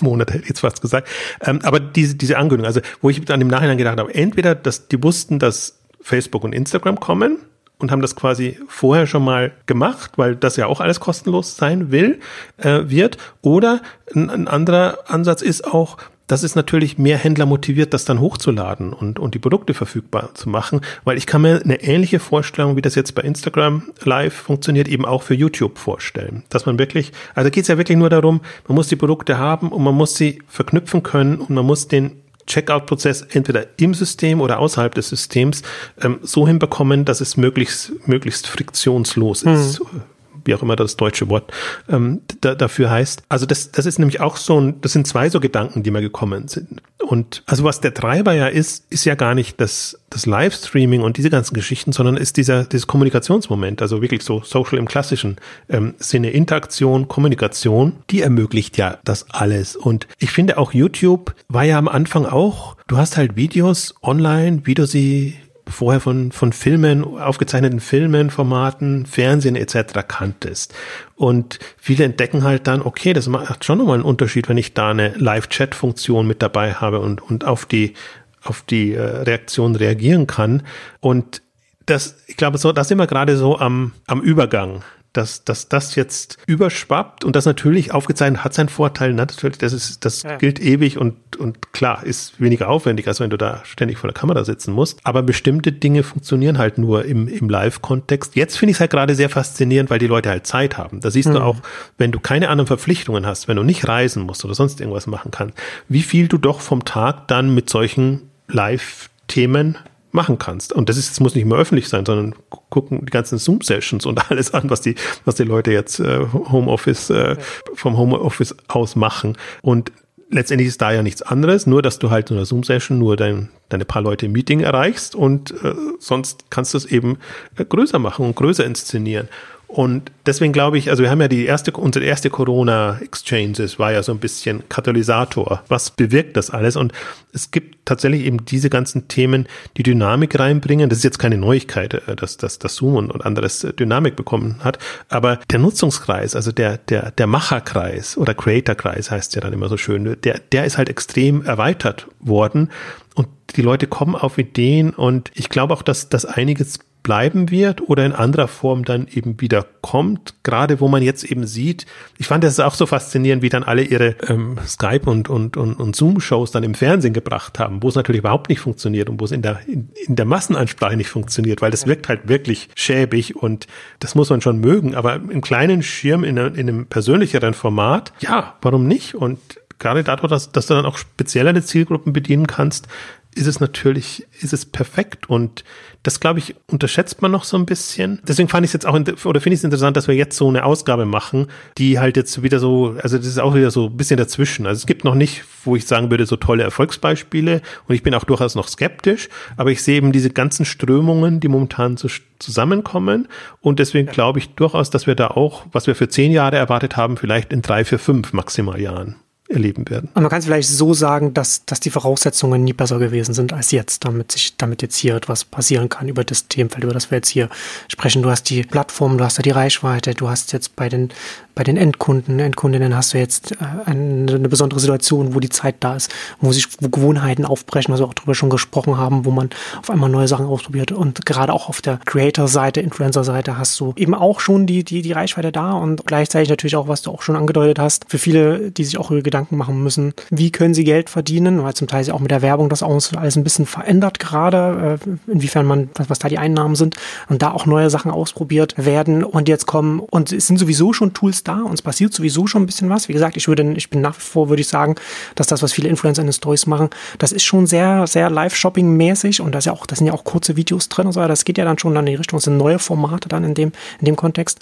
Monate, 0.00 0.32
hätte 0.34 0.44
ich 0.44 0.50
jetzt 0.50 0.60
fast 0.60 0.80
gesagt. 0.80 1.08
Ähm, 1.40 1.60
aber 1.62 1.80
diese, 1.80 2.14
diese 2.14 2.36
Ankündigung, 2.36 2.66
also 2.66 2.80
wo 3.00 3.10
ich 3.10 3.24
dann 3.24 3.40
im 3.40 3.48
Nachhinein 3.48 3.78
gedacht 3.78 3.98
habe, 3.98 4.14
entweder, 4.14 4.54
dass 4.54 4.88
die 4.88 5.02
wussten, 5.02 5.38
dass 5.38 5.78
Facebook 6.00 6.44
und 6.44 6.54
Instagram 6.54 7.00
kommen 7.00 7.38
und 7.78 7.90
haben 7.90 8.02
das 8.02 8.14
quasi 8.14 8.58
vorher 8.68 9.06
schon 9.06 9.24
mal 9.24 9.52
gemacht, 9.66 10.12
weil 10.16 10.36
das 10.36 10.56
ja 10.56 10.66
auch 10.66 10.80
alles 10.80 11.00
kostenlos 11.00 11.56
sein 11.56 11.90
will, 11.90 12.20
äh, 12.58 12.82
wird. 12.84 13.18
Oder 13.42 13.82
ein, 14.14 14.30
ein 14.30 14.48
anderer 14.48 14.98
Ansatz 15.06 15.42
ist 15.42 15.66
auch, 15.66 15.98
das 16.26 16.42
ist 16.42 16.54
natürlich 16.56 16.96
mehr 16.98 17.18
Händler 17.18 17.46
motiviert, 17.46 17.92
das 17.92 18.04
dann 18.04 18.20
hochzuladen 18.20 18.92
und, 18.92 19.18
und 19.18 19.34
die 19.34 19.38
Produkte 19.38 19.74
verfügbar 19.74 20.30
zu 20.34 20.48
machen, 20.48 20.80
weil 21.04 21.18
ich 21.18 21.26
kann 21.26 21.42
mir 21.42 21.60
eine 21.62 21.82
ähnliche 21.82 22.18
Vorstellung, 22.18 22.76
wie 22.76 22.82
das 22.82 22.94
jetzt 22.94 23.14
bei 23.14 23.22
Instagram 23.22 23.90
Live 24.02 24.34
funktioniert, 24.34 24.88
eben 24.88 25.04
auch 25.04 25.22
für 25.22 25.34
YouTube 25.34 25.78
vorstellen. 25.78 26.44
Dass 26.48 26.66
man 26.66 26.78
wirklich, 26.78 27.12
also 27.34 27.50
geht 27.50 27.62
es 27.62 27.68
ja 27.68 27.76
wirklich 27.76 27.98
nur 27.98 28.10
darum, 28.10 28.40
man 28.66 28.74
muss 28.74 28.88
die 28.88 28.96
Produkte 28.96 29.38
haben 29.38 29.68
und 29.70 29.82
man 29.82 29.94
muss 29.94 30.16
sie 30.16 30.40
verknüpfen 30.48 31.02
können 31.02 31.36
und 31.36 31.50
man 31.50 31.66
muss 31.66 31.88
den 31.88 32.12
Checkout-Prozess 32.46 33.22
entweder 33.22 33.66
im 33.78 33.94
System 33.94 34.40
oder 34.40 34.58
außerhalb 34.58 34.94
des 34.94 35.08
Systems 35.08 35.62
ähm, 36.02 36.18
so 36.22 36.46
hinbekommen, 36.46 37.04
dass 37.04 37.20
es 37.20 37.36
möglichst, 37.36 37.92
möglichst 38.06 38.46
friktionslos 38.46 39.42
ist. 39.42 39.80
Mhm 39.80 40.02
wie 40.44 40.54
auch 40.54 40.62
immer 40.62 40.76
das 40.76 40.96
deutsche 40.96 41.28
Wort 41.28 41.52
ähm, 41.88 42.22
da, 42.40 42.54
dafür 42.54 42.90
heißt. 42.90 43.22
Also 43.28 43.46
das, 43.46 43.72
das 43.72 43.86
ist 43.86 43.98
nämlich 43.98 44.20
auch 44.20 44.36
so 44.36 44.60
ein, 44.60 44.80
das 44.80 44.92
sind 44.92 45.06
zwei 45.06 45.30
so 45.30 45.40
Gedanken, 45.40 45.82
die 45.82 45.90
mir 45.90 46.00
gekommen 46.00 46.48
sind. 46.48 46.80
Und 47.04 47.42
also 47.46 47.64
was 47.64 47.80
der 47.80 47.94
Treiber 47.94 48.32
ja 48.32 48.46
ist, 48.46 48.86
ist 48.90 49.04
ja 49.04 49.14
gar 49.14 49.34
nicht 49.34 49.60
das, 49.60 49.98
das 50.10 50.26
Livestreaming 50.26 51.02
und 51.02 51.16
diese 51.16 51.30
ganzen 51.30 51.54
Geschichten, 51.54 51.92
sondern 51.92 52.16
ist 52.16 52.36
dieser, 52.36 52.64
dieses 52.64 52.86
Kommunikationsmoment, 52.86 53.82
also 53.82 54.00
wirklich 54.00 54.22
so 54.22 54.42
Social 54.42 54.78
im 54.78 54.88
klassischen 54.88 55.36
ähm, 55.68 55.94
Sinne, 55.98 56.30
Interaktion, 56.30 57.08
Kommunikation, 57.08 57.96
die 58.10 58.22
ermöglicht 58.22 58.78
ja 58.78 58.98
das 59.04 59.30
alles. 59.30 59.76
Und 59.76 60.06
ich 60.18 60.30
finde 60.30 60.58
auch 60.58 60.72
YouTube 60.72 61.34
war 61.48 61.64
ja 61.64 61.78
am 61.78 61.88
Anfang 61.88 62.26
auch, 62.26 62.76
du 62.86 62.96
hast 62.96 63.16
halt 63.16 63.36
Videos 63.36 63.94
online, 64.02 64.62
wie 64.64 64.74
du 64.74 64.86
sie 64.86 65.36
vorher 65.68 66.00
von, 66.00 66.32
von 66.32 66.52
Filmen, 66.52 67.04
aufgezeichneten 67.04 67.80
Filmen, 67.80 68.30
Formaten, 68.30 69.06
Fernsehen 69.06 69.56
etc. 69.56 70.06
kanntest. 70.06 70.74
Und 71.16 71.58
viele 71.76 72.04
entdecken 72.04 72.44
halt 72.44 72.66
dann, 72.66 72.82
okay, 72.82 73.12
das 73.12 73.28
macht 73.28 73.64
schon 73.64 73.78
nochmal 73.78 73.94
einen 73.94 74.04
Unterschied, 74.04 74.48
wenn 74.48 74.58
ich 74.58 74.74
da 74.74 74.90
eine 74.90 75.14
Live-Chat-Funktion 75.16 76.26
mit 76.26 76.42
dabei 76.42 76.74
habe 76.74 77.00
und, 77.00 77.22
und 77.22 77.44
auf 77.44 77.66
die, 77.66 77.94
auf 78.42 78.62
die 78.62 78.94
äh, 78.94 79.00
Reaktion 79.00 79.76
reagieren 79.76 80.26
kann. 80.26 80.62
Und 81.00 81.42
das, 81.86 82.16
ich 82.26 82.36
glaube, 82.36 82.58
so, 82.58 82.72
das 82.72 82.88
sind 82.88 82.98
wir 82.98 83.06
gerade 83.06 83.36
so 83.36 83.58
am, 83.58 83.92
am 84.06 84.20
Übergang 84.20 84.82
dass, 85.14 85.44
dass 85.44 85.68
das 85.68 85.94
jetzt 85.94 86.38
überschwappt 86.46 87.24
und 87.24 87.36
das 87.36 87.46
natürlich 87.46 87.92
aufgezeichnet 87.92 88.44
hat 88.44 88.52
seinen 88.52 88.68
Vorteil. 88.68 89.10
Ne? 89.10 89.16
Natürlich, 89.16 89.58
das 89.58 89.72
ist, 89.72 90.04
das 90.04 90.24
ja. 90.24 90.36
gilt 90.36 90.60
ewig 90.60 90.98
und, 90.98 91.36
und 91.36 91.72
klar, 91.72 92.04
ist 92.04 92.40
weniger 92.40 92.68
aufwendig, 92.68 93.08
als 93.08 93.20
wenn 93.20 93.30
du 93.30 93.38
da 93.38 93.62
ständig 93.64 93.98
vor 93.98 94.08
der 94.08 94.14
Kamera 94.14 94.44
sitzen 94.44 94.72
musst. 94.72 94.98
Aber 95.04 95.22
bestimmte 95.22 95.72
Dinge 95.72 96.02
funktionieren 96.02 96.58
halt 96.58 96.78
nur 96.78 97.04
im, 97.04 97.28
im 97.28 97.48
Live-Kontext. 97.48 98.34
Jetzt 98.34 98.58
finde 98.58 98.72
ich 98.72 98.76
es 98.76 98.80
halt 98.80 98.90
gerade 98.90 99.14
sehr 99.14 99.30
faszinierend, 99.30 99.88
weil 99.88 100.00
die 100.00 100.08
Leute 100.08 100.30
halt 100.30 100.46
Zeit 100.46 100.76
haben. 100.76 101.00
Da 101.00 101.10
siehst 101.10 101.28
mhm. 101.28 101.34
du 101.34 101.40
auch, 101.40 101.56
wenn 101.96 102.10
du 102.10 102.18
keine 102.18 102.48
anderen 102.48 102.66
Verpflichtungen 102.66 103.24
hast, 103.24 103.46
wenn 103.46 103.56
du 103.56 103.62
nicht 103.62 103.86
reisen 103.86 104.24
musst 104.24 104.44
oder 104.44 104.54
sonst 104.54 104.80
irgendwas 104.80 105.06
machen 105.06 105.30
kannst, 105.30 105.56
wie 105.88 106.02
viel 106.02 106.26
du 106.26 106.38
doch 106.38 106.60
vom 106.60 106.84
Tag 106.84 107.28
dann 107.28 107.54
mit 107.54 107.70
solchen 107.70 108.30
Live-Themen 108.48 109.78
machen 110.14 110.38
kannst. 110.38 110.72
Und 110.72 110.88
das 110.88 110.96
ist, 110.96 111.10
es 111.10 111.20
muss 111.20 111.34
nicht 111.34 111.44
mehr 111.44 111.58
öffentlich 111.58 111.88
sein, 111.88 112.06
sondern 112.06 112.34
gucken 112.70 113.04
die 113.04 113.10
ganzen 113.10 113.38
Zoom-Sessions 113.38 114.06
und 114.06 114.30
alles 114.30 114.54
an, 114.54 114.70
was 114.70 114.80
die, 114.80 114.94
was 115.24 115.34
die 115.34 115.44
Leute 115.44 115.72
jetzt 115.72 116.00
äh, 116.00 116.20
Homeoffice, 116.32 117.10
äh, 117.10 117.36
vom 117.74 117.98
Homeoffice 117.98 118.54
aus 118.68 118.96
machen. 118.96 119.36
Und 119.60 119.92
letztendlich 120.30 120.68
ist 120.68 120.80
da 120.80 120.92
ja 120.92 121.02
nichts 121.02 121.22
anderes, 121.22 121.66
nur 121.66 121.82
dass 121.82 121.98
du 121.98 122.10
halt 122.10 122.30
in 122.30 122.36
einer 122.36 122.46
Zoom-Session 122.46 122.98
nur 122.98 123.16
dein, 123.16 123.50
deine 123.68 123.84
paar 123.84 124.02
Leute 124.02 124.26
im 124.26 124.32
Meeting 124.32 124.60
erreichst 124.60 125.14
und 125.14 125.52
äh, 125.62 125.74
sonst 125.98 126.50
kannst 126.50 126.74
du 126.74 126.78
es 126.78 126.84
eben 126.86 127.18
äh, 127.56 127.64
größer 127.64 127.98
machen 127.98 128.24
und 128.26 128.36
größer 128.36 128.64
inszenieren. 128.64 129.28
Und 129.74 130.12
deswegen 130.24 130.52
glaube 130.52 130.78
ich, 130.78 130.88
also 130.90 131.02
wir 131.02 131.10
haben 131.10 131.20
ja 131.20 131.26
die 131.26 131.46
erste, 131.46 131.72
unsere 131.72 132.04
erste 132.04 132.30
Corona-Exchanges 132.30 133.76
war 133.76 133.90
ja 133.90 134.04
so 134.04 134.12
ein 134.12 134.20
bisschen 134.20 134.62
Katalysator. 134.68 135.64
Was 135.66 135.90
bewirkt 135.90 136.36
das 136.36 136.50
alles? 136.50 136.76
Und 136.76 136.92
es 137.32 137.50
gibt 137.50 137.84
tatsächlich 137.84 138.24
eben 138.24 138.44
diese 138.44 138.70
ganzen 138.70 139.08
Themen, 139.08 139.48
die 139.76 139.82
Dynamik 139.82 140.38
reinbringen. 140.38 140.88
Das 140.88 140.98
ist 140.98 141.04
jetzt 141.04 141.18
keine 141.18 141.38
Neuigkeit, 141.38 141.94
äh, 142.06 142.14
dass, 142.14 142.36
dass, 142.36 142.60
dass 142.60 142.76
Zoom 142.76 142.94
und, 142.94 143.10
und 143.10 143.26
anderes 143.26 143.66
Dynamik 143.76 144.14
bekommen 144.14 144.60
hat. 144.62 144.78
Aber 145.08 145.40
der 145.50 145.58
Nutzungskreis, 145.58 146.36
also 146.36 146.52
der, 146.52 146.78
der, 146.78 147.10
der 147.10 147.26
Macherkreis 147.26 148.16
oder 148.16 148.32
Creatorkreis 148.32 149.10
heißt 149.10 149.34
ja 149.34 149.40
dann 149.40 149.52
immer 149.52 149.68
so 149.68 149.76
schön, 149.76 150.16
der, 150.22 150.38
der 150.52 150.66
ist 150.66 150.78
halt 150.78 150.88
extrem 150.88 151.44
erweitert 151.44 152.06
worden. 152.20 152.70
Und 153.16 153.26
die 153.56 153.62
Leute 153.62 153.88
kommen 153.88 154.14
auf 154.14 154.38
Ideen 154.38 154.90
und 154.90 155.32
ich 155.34 155.48
glaube 155.48 155.74
auch, 155.74 155.82
dass, 155.82 156.08
dass 156.10 156.24
einiges 156.24 156.78
bleiben 157.04 157.50
wird 157.50 157.88
oder 157.88 158.04
in 158.04 158.12
anderer 158.12 158.48
Form 158.48 158.84
dann 158.84 159.06
eben 159.06 159.40
wieder 159.40 159.64
kommt. 159.82 160.34
Gerade 160.42 160.80
wo 160.80 160.88
man 160.88 161.02
jetzt 161.02 161.22
eben 161.22 161.46
sieht, 161.46 161.86
ich 162.18 162.26
fand 162.26 162.42
das 162.42 162.58
auch 162.58 162.74
so 162.74 162.86
faszinierend, 162.86 163.42
wie 163.42 163.50
dann 163.50 163.62
alle 163.62 163.82
ihre 163.82 164.16
ähm, 164.26 164.56
Skype 164.66 165.08
und, 165.08 165.28
und, 165.28 165.56
und, 165.56 165.74
und 165.74 165.94
Zoom-Shows 165.94 166.50
dann 166.50 166.64
im 166.64 166.74
Fernsehen 166.74 167.12
gebracht 167.12 167.60
haben, 167.60 167.82
wo 167.82 167.88
es 167.88 167.94
natürlich 167.94 168.20
überhaupt 168.20 168.48
nicht 168.48 168.60
funktioniert 168.60 169.08
und 169.08 169.20
wo 169.20 169.26
es 169.26 169.32
in 169.32 169.42
der, 169.42 169.60
in, 169.68 169.90
in 170.06 170.16
der 170.16 170.24
Massenansprache 170.24 170.96
nicht 170.96 171.10
funktioniert, 171.10 171.62
weil 171.62 171.70
das 171.70 171.86
wirkt 171.86 172.08
halt 172.08 172.28
wirklich 172.28 172.70
schäbig 172.74 173.36
und 173.36 173.66
das 174.00 174.14
muss 174.14 174.30
man 174.30 174.40
schon 174.40 174.58
mögen. 174.58 174.94
Aber 174.94 175.16
im 175.16 175.42
kleinen 175.42 175.82
Schirm, 175.82 176.24
in, 176.24 176.38
in 176.38 176.68
einem 176.68 176.86
persönlicheren 176.86 177.52
Format, 177.52 178.14
ja, 178.20 178.54
warum 178.62 178.88
nicht? 178.88 179.14
Und 179.14 179.38
gerade 179.78 180.02
dadurch, 180.02 180.30
dass, 180.30 180.52
dass 180.52 180.66
du 180.66 180.74
dann 180.74 180.86
auch 180.86 180.96
speziellere 180.96 181.62
Zielgruppen 181.62 182.14
bedienen 182.14 182.46
kannst, 182.46 182.88
ist 183.34 183.46
es 183.46 183.60
natürlich, 183.60 184.26
ist 184.40 184.52
es 184.52 184.64
perfekt 184.64 185.28
und 185.28 185.64
das, 186.02 186.20
glaube 186.20 186.38
ich, 186.38 186.54
unterschätzt 186.66 187.22
man 187.22 187.30
noch 187.30 187.44
so 187.44 187.56
ein 187.56 187.64
bisschen. 187.64 188.20
Deswegen 188.28 188.48
fand 188.48 188.64
ich 188.64 188.68
es 188.68 188.72
jetzt 188.74 188.86
auch, 188.86 188.94
oder 188.94 189.40
finde 189.40 189.54
ich 189.54 189.60
es 189.60 189.64
interessant, 189.64 189.96
dass 189.96 190.06
wir 190.06 190.14
jetzt 190.14 190.36
so 190.36 190.48
eine 190.48 190.64
Ausgabe 190.64 191.06
machen, 191.06 191.48
die 191.78 191.98
halt 191.98 192.16
jetzt 192.16 192.42
wieder 192.42 192.58
so, 192.58 192.94
also 193.02 193.16
das 193.16 193.26
ist 193.26 193.38
auch 193.38 193.54
wieder 193.54 193.70
so 193.70 193.86
ein 193.86 193.96
bisschen 193.96 194.18
dazwischen. 194.18 194.66
Also 194.66 194.80
es 194.80 194.86
gibt 194.86 195.04
noch 195.04 195.14
nicht, 195.14 195.44
wo 195.64 195.76
ich 195.76 195.86
sagen 195.86 196.10
würde, 196.10 196.26
so 196.26 196.36
tolle 196.36 196.62
Erfolgsbeispiele 196.62 197.62
und 197.88 197.94
ich 197.94 198.02
bin 198.02 198.14
auch 198.14 198.24
durchaus 198.24 198.54
noch 198.54 198.68
skeptisch, 198.68 199.28
aber 199.56 199.70
ich 199.70 199.82
sehe 199.82 199.96
eben 199.96 200.12
diese 200.12 200.30
ganzen 200.30 200.66
Strömungen, 200.66 201.40
die 201.40 201.48
momentan 201.48 201.96
so 201.96 202.08
zusammenkommen 202.38 203.28
und 203.60 203.78
deswegen 203.78 204.08
glaube 204.08 204.40
ich 204.40 204.50
durchaus, 204.50 204.90
dass 204.90 205.06
wir 205.06 205.14
da 205.14 205.28
auch, 205.28 205.64
was 205.72 205.86
wir 205.86 205.94
für 205.94 206.08
zehn 206.08 206.32
Jahre 206.32 206.56
erwartet 206.56 206.96
haben, 206.96 207.16
vielleicht 207.16 207.52
in 207.52 207.62
drei, 207.62 207.84
vier, 207.84 207.98
fünf 207.98 208.32
maximal 208.34 208.80
Jahren 208.80 209.16
erleben 209.48 209.88
werden. 209.90 210.08
Und 210.14 210.22
man 210.22 210.30
kann 210.30 210.38
es 210.38 210.46
vielleicht 210.46 210.70
so 210.70 210.94
sagen, 210.94 211.34
dass, 211.34 211.66
dass 211.66 211.78
die 211.78 211.90
Voraussetzungen 211.90 212.64
nie 212.64 212.72
besser 212.72 212.98
gewesen 212.98 213.34
sind 213.34 213.52
als 213.52 213.72
jetzt, 213.72 214.04
damit 214.04 214.32
sich, 214.32 214.56
damit 214.56 214.80
jetzt 214.80 214.96
hier 214.96 215.16
etwas 215.16 215.44
passieren 215.44 215.90
kann 215.90 216.08
über 216.08 216.24
das 216.24 216.48
Themenfeld, 216.48 216.84
über 216.84 216.94
das 216.94 217.10
wir 217.10 217.18
jetzt 217.18 217.28
hier 217.28 217.50
sprechen. 217.88 218.22
Du 218.22 218.30
hast 218.30 218.44
die 218.44 218.62
Plattform, 218.62 219.18
du 219.18 219.24
hast 219.24 219.38
da 219.38 219.42
die 219.42 219.50
Reichweite, 219.50 220.14
du 220.14 220.30
hast 220.30 220.54
jetzt 220.54 220.76
bei 220.76 220.88
den, 220.88 221.10
bei 221.54 221.62
den 221.62 221.76
Endkunden, 221.76 222.40
Endkundinnen 222.40 222.96
hast 222.96 223.12
du 223.12 223.18
jetzt 223.18 223.52
äh, 223.52 223.56
eine, 223.84 224.32
eine 224.32 224.48
besondere 224.48 224.80
Situation, 224.80 225.34
wo 225.34 225.40
die 225.40 225.50
Zeit 225.50 225.76
da 225.80 225.94
ist, 225.94 226.10
wo 226.40 226.50
sich 226.50 226.66
wo 226.80 226.88
Gewohnheiten 226.88 227.44
aufbrechen, 227.44 227.92
was 227.92 228.00
wir 228.00 228.06
auch 228.06 228.14
darüber 228.14 228.34
schon 228.34 228.48
gesprochen 228.48 228.96
haben, 228.96 229.26
wo 229.26 229.30
man 229.30 229.50
auf 229.78 229.90
einmal 229.90 230.08
neue 230.08 230.26
Sachen 230.26 230.46
ausprobiert. 230.46 230.90
Und 230.90 231.26
gerade 231.26 231.52
auch 231.52 231.68
auf 231.68 231.82
der 231.82 231.98
Creator-Seite, 232.06 232.80
Influencer-Seite 232.80 233.58
hast 233.58 233.78
du 233.78 233.92
eben 233.96 234.14
auch 234.14 234.40
schon 234.40 234.66
die, 234.66 234.84
die, 234.84 235.02
die 235.02 235.12
Reichweite 235.12 235.52
da 235.52 235.72
und 235.72 236.06
gleichzeitig 236.06 236.48
natürlich 236.48 236.76
auch, 236.76 236.88
was 236.88 237.02
du 237.02 237.10
auch 237.10 237.20
schon 237.20 237.36
angedeutet 237.36 237.78
hast, 237.78 238.06
für 238.08 238.18
viele, 238.18 238.70
die 238.70 238.84
sich 238.84 238.96
auch 238.96 239.10
über 239.10 239.33
Gedanken 239.34 239.56
machen 239.56 239.82
müssen, 239.82 240.14
wie 240.30 240.52
können 240.52 240.74
sie 240.74 240.84
Geld 240.84 241.10
verdienen, 241.10 241.64
weil 241.64 241.74
zum 241.74 241.88
Teil 241.88 242.02
ist 242.02 242.10
auch 242.10 242.20
mit 242.20 242.30
der 242.30 242.40
Werbung 242.40 242.68
das 242.68 242.84
alles 242.84 243.12
ein 243.12 243.42
bisschen 243.42 243.66
verändert 243.66 244.20
gerade, 244.20 245.00
äh, 245.04 245.32
inwiefern 245.32 245.66
man, 245.66 245.90
was, 245.96 246.08
was 246.08 246.20
da 246.20 246.28
die 246.28 246.38
Einnahmen 246.38 246.76
sind 246.76 246.94
und 247.28 247.42
da 247.42 247.50
auch 247.50 247.66
neue 247.66 247.90
Sachen 247.90 248.12
ausprobiert 248.12 248.74
werden 248.76 249.24
und 249.24 249.48
jetzt 249.48 249.66
kommen 249.66 249.98
und 249.98 250.30
es 250.30 250.46
sind 250.46 250.58
sowieso 250.58 250.92
schon 250.92 251.14
Tools 251.14 251.42
da 251.42 251.62
und 251.62 251.74
es 251.74 251.82
passiert 251.82 252.14
sowieso 252.14 252.46
schon 252.46 252.62
ein 252.62 252.66
bisschen 252.66 252.90
was. 252.90 253.08
Wie 253.08 253.12
gesagt, 253.12 253.36
ich 253.36 253.48
würde, 253.48 253.72
ich 253.72 253.90
bin 253.90 254.00
nach 254.00 254.16
wie 254.16 254.20
vor, 254.22 254.48
würde 254.50 254.60
ich 254.60 254.68
sagen, 254.68 254.94
dass 255.34 255.48
das, 255.48 255.60
was 255.64 255.72
viele 255.72 255.88
Influencer 255.88 256.22
in 256.22 256.28
den 256.28 256.32
Stories 256.32 256.66
machen, 256.66 256.90
das 257.18 257.32
ist 257.32 257.42
schon 257.42 257.66
sehr, 257.66 258.06
sehr 258.06 258.30
Live-Shopping-mäßig 258.30 259.40
und 259.40 259.52
das 259.52 259.62
ist 259.62 259.66
ja 259.66 259.72
auch, 259.72 259.84
das 259.86 259.98
sind 259.98 260.06
ja 260.06 260.12
auch 260.12 260.22
kurze 260.22 260.54
Videos 260.54 260.88
drin 260.88 261.06
und 261.06 261.12
so, 261.12 261.26
das 261.26 261.44
geht 261.44 261.58
ja 261.58 261.64
dann 261.64 261.76
schon 261.76 261.92
dann 261.92 262.06
in 262.06 262.12
die 262.12 262.18
Richtung, 262.18 262.36
das 262.36 262.44
sind 262.44 262.56
neue 262.56 262.78
Formate 262.78 263.28
dann 263.28 263.42
in 263.42 263.54
dem, 263.54 263.72
in 263.98 264.04
dem 264.04 264.14
Kontext. 264.14 264.60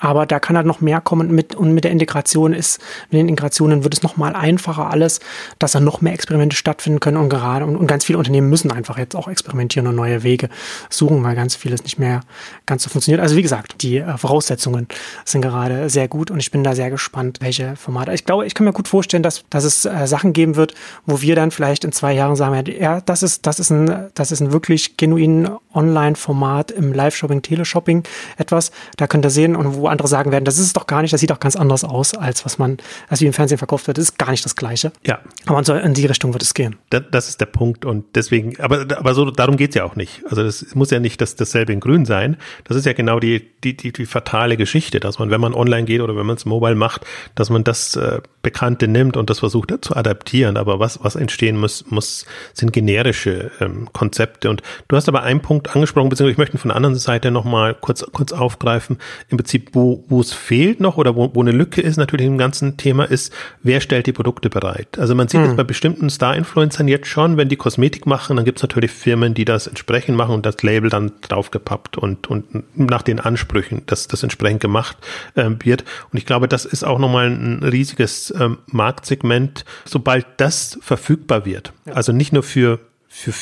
Aber 0.00 0.26
da 0.26 0.40
kann 0.40 0.56
halt 0.56 0.66
noch 0.66 0.80
mehr 0.80 1.00
kommen 1.00 1.30
mit, 1.34 1.54
und 1.54 1.72
mit 1.72 1.84
der 1.84 1.90
Integration 1.90 2.52
ist, 2.52 2.80
mit 3.10 3.20
den 3.20 3.28
Integrationen 3.28 3.84
wird 3.84 3.94
es 3.94 4.02
noch 4.02 4.16
mal 4.16 4.34
einfacher 4.34 4.90
alles, 4.90 5.20
dass 5.58 5.72
da 5.72 5.80
noch 5.80 6.00
mehr 6.00 6.14
Experimente 6.14 6.56
stattfinden 6.56 7.00
können 7.00 7.18
und 7.18 7.28
gerade, 7.28 7.64
und, 7.64 7.76
und 7.76 7.86
ganz 7.86 8.04
viele 8.04 8.18
Unternehmen 8.18 8.48
müssen 8.48 8.72
einfach 8.72 8.98
jetzt 8.98 9.14
auch 9.14 9.28
experimentieren 9.28 9.86
und 9.86 9.94
neue 9.94 10.22
Wege 10.22 10.48
suchen, 10.88 11.22
weil 11.22 11.36
ganz 11.36 11.54
vieles 11.54 11.82
nicht 11.82 11.98
mehr 11.98 12.20
ganz 12.66 12.82
so 12.82 12.90
funktioniert. 12.90 13.20
Also 13.20 13.36
wie 13.36 13.42
gesagt, 13.42 13.82
die 13.82 13.98
äh, 13.98 14.16
Voraussetzungen 14.16 14.88
sind 15.24 15.42
gerade 15.42 15.90
sehr 15.90 16.08
gut 16.08 16.30
und 16.30 16.40
ich 16.40 16.50
bin 16.50 16.64
da 16.64 16.74
sehr 16.74 16.90
gespannt, 16.90 17.38
welche 17.40 17.76
Formate. 17.76 18.12
Ich 18.12 18.24
glaube, 18.24 18.46
ich 18.46 18.54
kann 18.54 18.64
mir 18.64 18.72
gut 18.72 18.88
vorstellen, 18.88 19.22
dass, 19.22 19.44
dass 19.50 19.64
es 19.64 19.84
äh, 19.84 20.06
Sachen 20.06 20.32
geben 20.32 20.56
wird, 20.56 20.74
wo 21.06 21.20
wir 21.20 21.36
dann 21.36 21.50
vielleicht 21.50 21.84
in 21.84 21.92
zwei 21.92 22.14
Jahren 22.14 22.36
sagen, 22.36 22.64
ja, 22.80 23.00
das 23.00 23.22
ist, 23.22 23.46
das 23.46 23.60
ist 23.60 23.70
ein, 23.70 24.08
das 24.14 24.32
ist 24.32 24.40
ein 24.40 24.52
wirklich 24.52 24.96
genuin 24.96 25.50
Online-Format 25.74 26.70
im 26.70 26.92
Live-Shopping, 26.92 27.42
Teleshopping 27.42 28.02
etwas. 28.38 28.72
Da 28.96 29.06
könnt 29.06 29.24
ihr 29.24 29.30
sehen 29.30 29.56
und 29.56 29.74
wo 29.74 29.89
andere 29.90 30.08
sagen 30.08 30.32
werden, 30.32 30.44
das 30.44 30.58
ist 30.58 30.66
es 30.66 30.72
doch 30.72 30.86
gar 30.86 31.02
nicht, 31.02 31.12
das 31.12 31.20
sieht 31.20 31.30
doch 31.30 31.40
ganz 31.40 31.56
anders 31.56 31.84
aus, 31.84 32.14
als 32.14 32.44
was 32.44 32.58
man, 32.58 32.78
als 33.08 33.20
wie 33.20 33.26
im 33.26 33.32
Fernsehen 33.32 33.58
verkauft 33.58 33.86
wird. 33.86 33.98
Das 33.98 34.04
ist 34.04 34.18
gar 34.18 34.30
nicht 34.30 34.44
das 34.44 34.56
Gleiche. 34.56 34.92
Ja. 35.06 35.18
Aber 35.46 35.82
in 35.82 35.94
die 35.94 36.06
Richtung 36.06 36.32
wird 36.32 36.42
es 36.42 36.54
gehen. 36.54 36.76
Das, 36.90 37.02
das 37.10 37.28
ist 37.28 37.40
der 37.40 37.46
Punkt 37.46 37.84
und 37.84 38.04
deswegen, 38.14 38.58
aber, 38.60 38.86
aber 38.96 39.14
so, 39.14 39.30
darum 39.30 39.56
geht's 39.56 39.74
ja 39.74 39.84
auch 39.84 39.96
nicht. 39.96 40.22
Also 40.28 40.42
das 40.42 40.74
muss 40.74 40.90
ja 40.90 41.00
nicht 41.00 41.20
das, 41.20 41.36
dasselbe 41.36 41.72
in 41.72 41.80
grün 41.80 42.04
sein. 42.04 42.36
Das 42.64 42.76
ist 42.76 42.86
ja 42.86 42.92
genau 42.92 43.20
die, 43.20 43.46
die, 43.64 43.76
die, 43.76 43.92
die 43.92 44.06
fatale 44.06 44.56
Geschichte, 44.56 45.00
dass 45.00 45.18
man, 45.18 45.30
wenn 45.30 45.40
man 45.40 45.54
online 45.54 45.84
geht 45.84 46.00
oder 46.00 46.16
wenn 46.16 46.26
man 46.26 46.36
es 46.36 46.44
mobile 46.44 46.74
macht, 46.74 47.04
dass 47.34 47.50
man 47.50 47.64
das 47.64 47.96
äh, 47.96 48.20
Bekannte 48.42 48.88
nimmt 48.88 49.16
und 49.16 49.28
das 49.28 49.40
versucht 49.40 49.70
zu 49.82 49.96
adaptieren. 49.96 50.56
Aber 50.56 50.78
was, 50.78 51.02
was 51.02 51.16
entstehen 51.16 51.56
muss, 51.56 51.84
muss, 51.90 52.26
sind 52.54 52.72
generische 52.72 53.50
ähm, 53.60 53.88
Konzepte. 53.92 54.50
Und 54.50 54.62
du 54.88 54.96
hast 54.96 55.08
aber 55.08 55.22
einen 55.22 55.40
Punkt 55.40 55.74
angesprochen, 55.74 56.08
beziehungsweise 56.08 56.32
ich 56.32 56.38
möchte 56.38 56.58
von 56.58 56.68
der 56.68 56.76
anderen 56.76 56.96
Seite 56.96 57.30
nochmal 57.30 57.74
kurz, 57.74 58.04
kurz 58.12 58.32
aufgreifen. 58.32 58.98
Im 59.28 59.36
Prinzip, 59.36 59.74
wo, 59.80 60.04
wo 60.08 60.20
es 60.20 60.32
fehlt 60.32 60.80
noch 60.80 60.98
oder 60.98 61.16
wo, 61.16 61.34
wo 61.34 61.40
eine 61.40 61.52
Lücke 61.52 61.80
ist 61.80 61.96
natürlich 61.96 62.26
im 62.26 62.36
ganzen 62.36 62.76
Thema 62.76 63.04
ist, 63.04 63.32
wer 63.62 63.80
stellt 63.80 64.06
die 64.06 64.12
Produkte 64.12 64.50
bereit? 64.50 64.98
Also 64.98 65.14
man 65.14 65.28
sieht 65.28 65.40
es 65.40 65.48
hm. 65.48 65.56
bei 65.56 65.64
bestimmten 65.64 66.10
Star-Influencern 66.10 66.86
jetzt 66.86 67.06
schon, 67.06 67.36
wenn 67.36 67.48
die 67.48 67.56
Kosmetik 67.56 68.06
machen, 68.06 68.36
dann 68.36 68.44
gibt 68.44 68.58
es 68.58 68.62
natürlich 68.62 68.90
Firmen, 68.90 69.32
die 69.32 69.44
das 69.44 69.66
entsprechend 69.66 70.16
machen 70.16 70.34
und 70.34 70.44
das 70.44 70.62
Label 70.62 70.90
dann 70.90 71.12
draufgepappt 71.22 71.96
und, 71.96 72.26
und 72.28 72.78
nach 72.78 73.02
den 73.02 73.20
Ansprüchen, 73.20 73.82
dass 73.86 74.06
das 74.06 74.22
entsprechend 74.22 74.60
gemacht 74.60 74.98
äh, 75.34 75.48
wird. 75.60 75.84
Und 76.12 76.18
ich 76.18 76.26
glaube, 76.26 76.46
das 76.46 76.64
ist 76.66 76.84
auch 76.84 76.98
nochmal 76.98 77.30
ein 77.30 77.62
riesiges 77.62 78.32
ähm, 78.38 78.58
Marktsegment, 78.66 79.64
sobald 79.84 80.26
das 80.36 80.78
verfügbar 80.82 81.46
wird. 81.46 81.72
Ja. 81.86 81.94
Also 81.94 82.12
nicht 82.12 82.32
nur 82.32 82.42
für, 82.42 82.80
für 83.08 83.32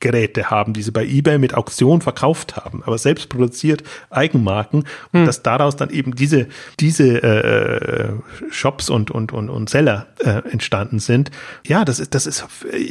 Geräte 0.00 0.50
haben, 0.50 0.72
die 0.72 0.82
sie 0.82 0.90
bei 0.90 1.04
eBay 1.04 1.38
mit 1.38 1.54
Auktion 1.54 2.00
verkauft 2.00 2.56
haben, 2.56 2.82
aber 2.84 2.98
selbst 2.98 3.28
produziert 3.28 3.84
Eigenmarken 4.08 4.84
und 5.12 5.20
hm. 5.20 5.26
dass 5.26 5.42
daraus 5.42 5.76
dann 5.76 5.90
eben 5.90 6.14
diese 6.14 6.48
diese 6.80 7.22
äh, 7.22 8.12
Shops 8.50 8.88
und 8.88 9.10
und 9.10 9.32
und 9.32 9.50
und 9.50 9.68
Seller 9.68 10.06
äh, 10.18 10.42
entstanden 10.50 10.98
sind. 10.98 11.30
Ja, 11.66 11.84
das 11.84 12.00
ist 12.00 12.14
das 12.14 12.26
ist 12.26 12.44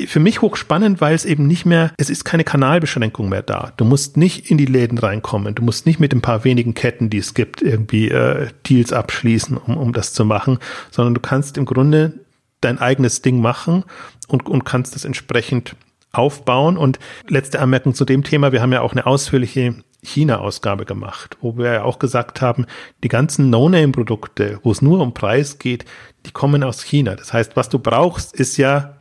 für 0.07 0.19
mich 0.19 0.41
hochspannend, 0.41 1.01
weil 1.01 1.15
es 1.15 1.25
eben 1.25 1.47
nicht 1.47 1.65
mehr 1.65 1.91
es 1.97 2.09
ist 2.09 2.23
keine 2.23 2.43
Kanalbeschränkung 2.43 3.27
mehr 3.27 3.41
da. 3.41 3.73
Du 3.77 3.85
musst 3.85 4.15
nicht 4.15 4.51
in 4.51 4.57
die 4.57 4.65
Läden 4.65 4.99
reinkommen, 4.99 5.55
du 5.55 5.63
musst 5.63 5.85
nicht 5.85 5.99
mit 5.99 6.13
ein 6.13 6.21
paar 6.21 6.43
wenigen 6.43 6.75
Ketten, 6.75 7.09
die 7.09 7.17
es 7.17 7.33
gibt, 7.33 7.61
irgendwie 7.61 8.09
äh, 8.09 8.47
Deals 8.67 8.93
abschließen, 8.93 9.57
um 9.57 9.77
um 9.77 9.93
das 9.93 10.13
zu 10.13 10.25
machen, 10.25 10.59
sondern 10.91 11.15
du 11.15 11.21
kannst 11.21 11.57
im 11.57 11.65
Grunde 11.65 12.13
dein 12.61 12.77
eigenes 12.77 13.23
Ding 13.23 13.41
machen 13.41 13.83
und 14.27 14.47
und 14.47 14.63
kannst 14.63 14.93
das 14.93 15.05
entsprechend 15.05 15.75
aufbauen. 16.11 16.77
Und 16.77 16.99
letzte 17.27 17.59
Anmerkung 17.59 17.93
zu 17.93 18.05
dem 18.05 18.23
Thema. 18.23 18.51
Wir 18.51 18.61
haben 18.61 18.73
ja 18.73 18.81
auch 18.81 18.93
eine 18.93 19.05
ausführliche 19.05 19.75
China-Ausgabe 20.01 20.85
gemacht, 20.85 21.37
wo 21.41 21.57
wir 21.57 21.73
ja 21.73 21.83
auch 21.83 21.99
gesagt 21.99 22.41
haben, 22.41 22.65
die 23.03 23.09
ganzen 23.09 23.49
No-Name-Produkte, 23.49 24.59
wo 24.63 24.71
es 24.71 24.81
nur 24.81 25.01
um 25.01 25.13
Preis 25.13 25.59
geht, 25.59 25.85
die 26.25 26.31
kommen 26.31 26.63
aus 26.63 26.83
China. 26.83 27.15
Das 27.15 27.33
heißt, 27.33 27.55
was 27.55 27.69
du 27.69 27.79
brauchst, 27.79 28.33
ist 28.33 28.57
ja 28.57 28.97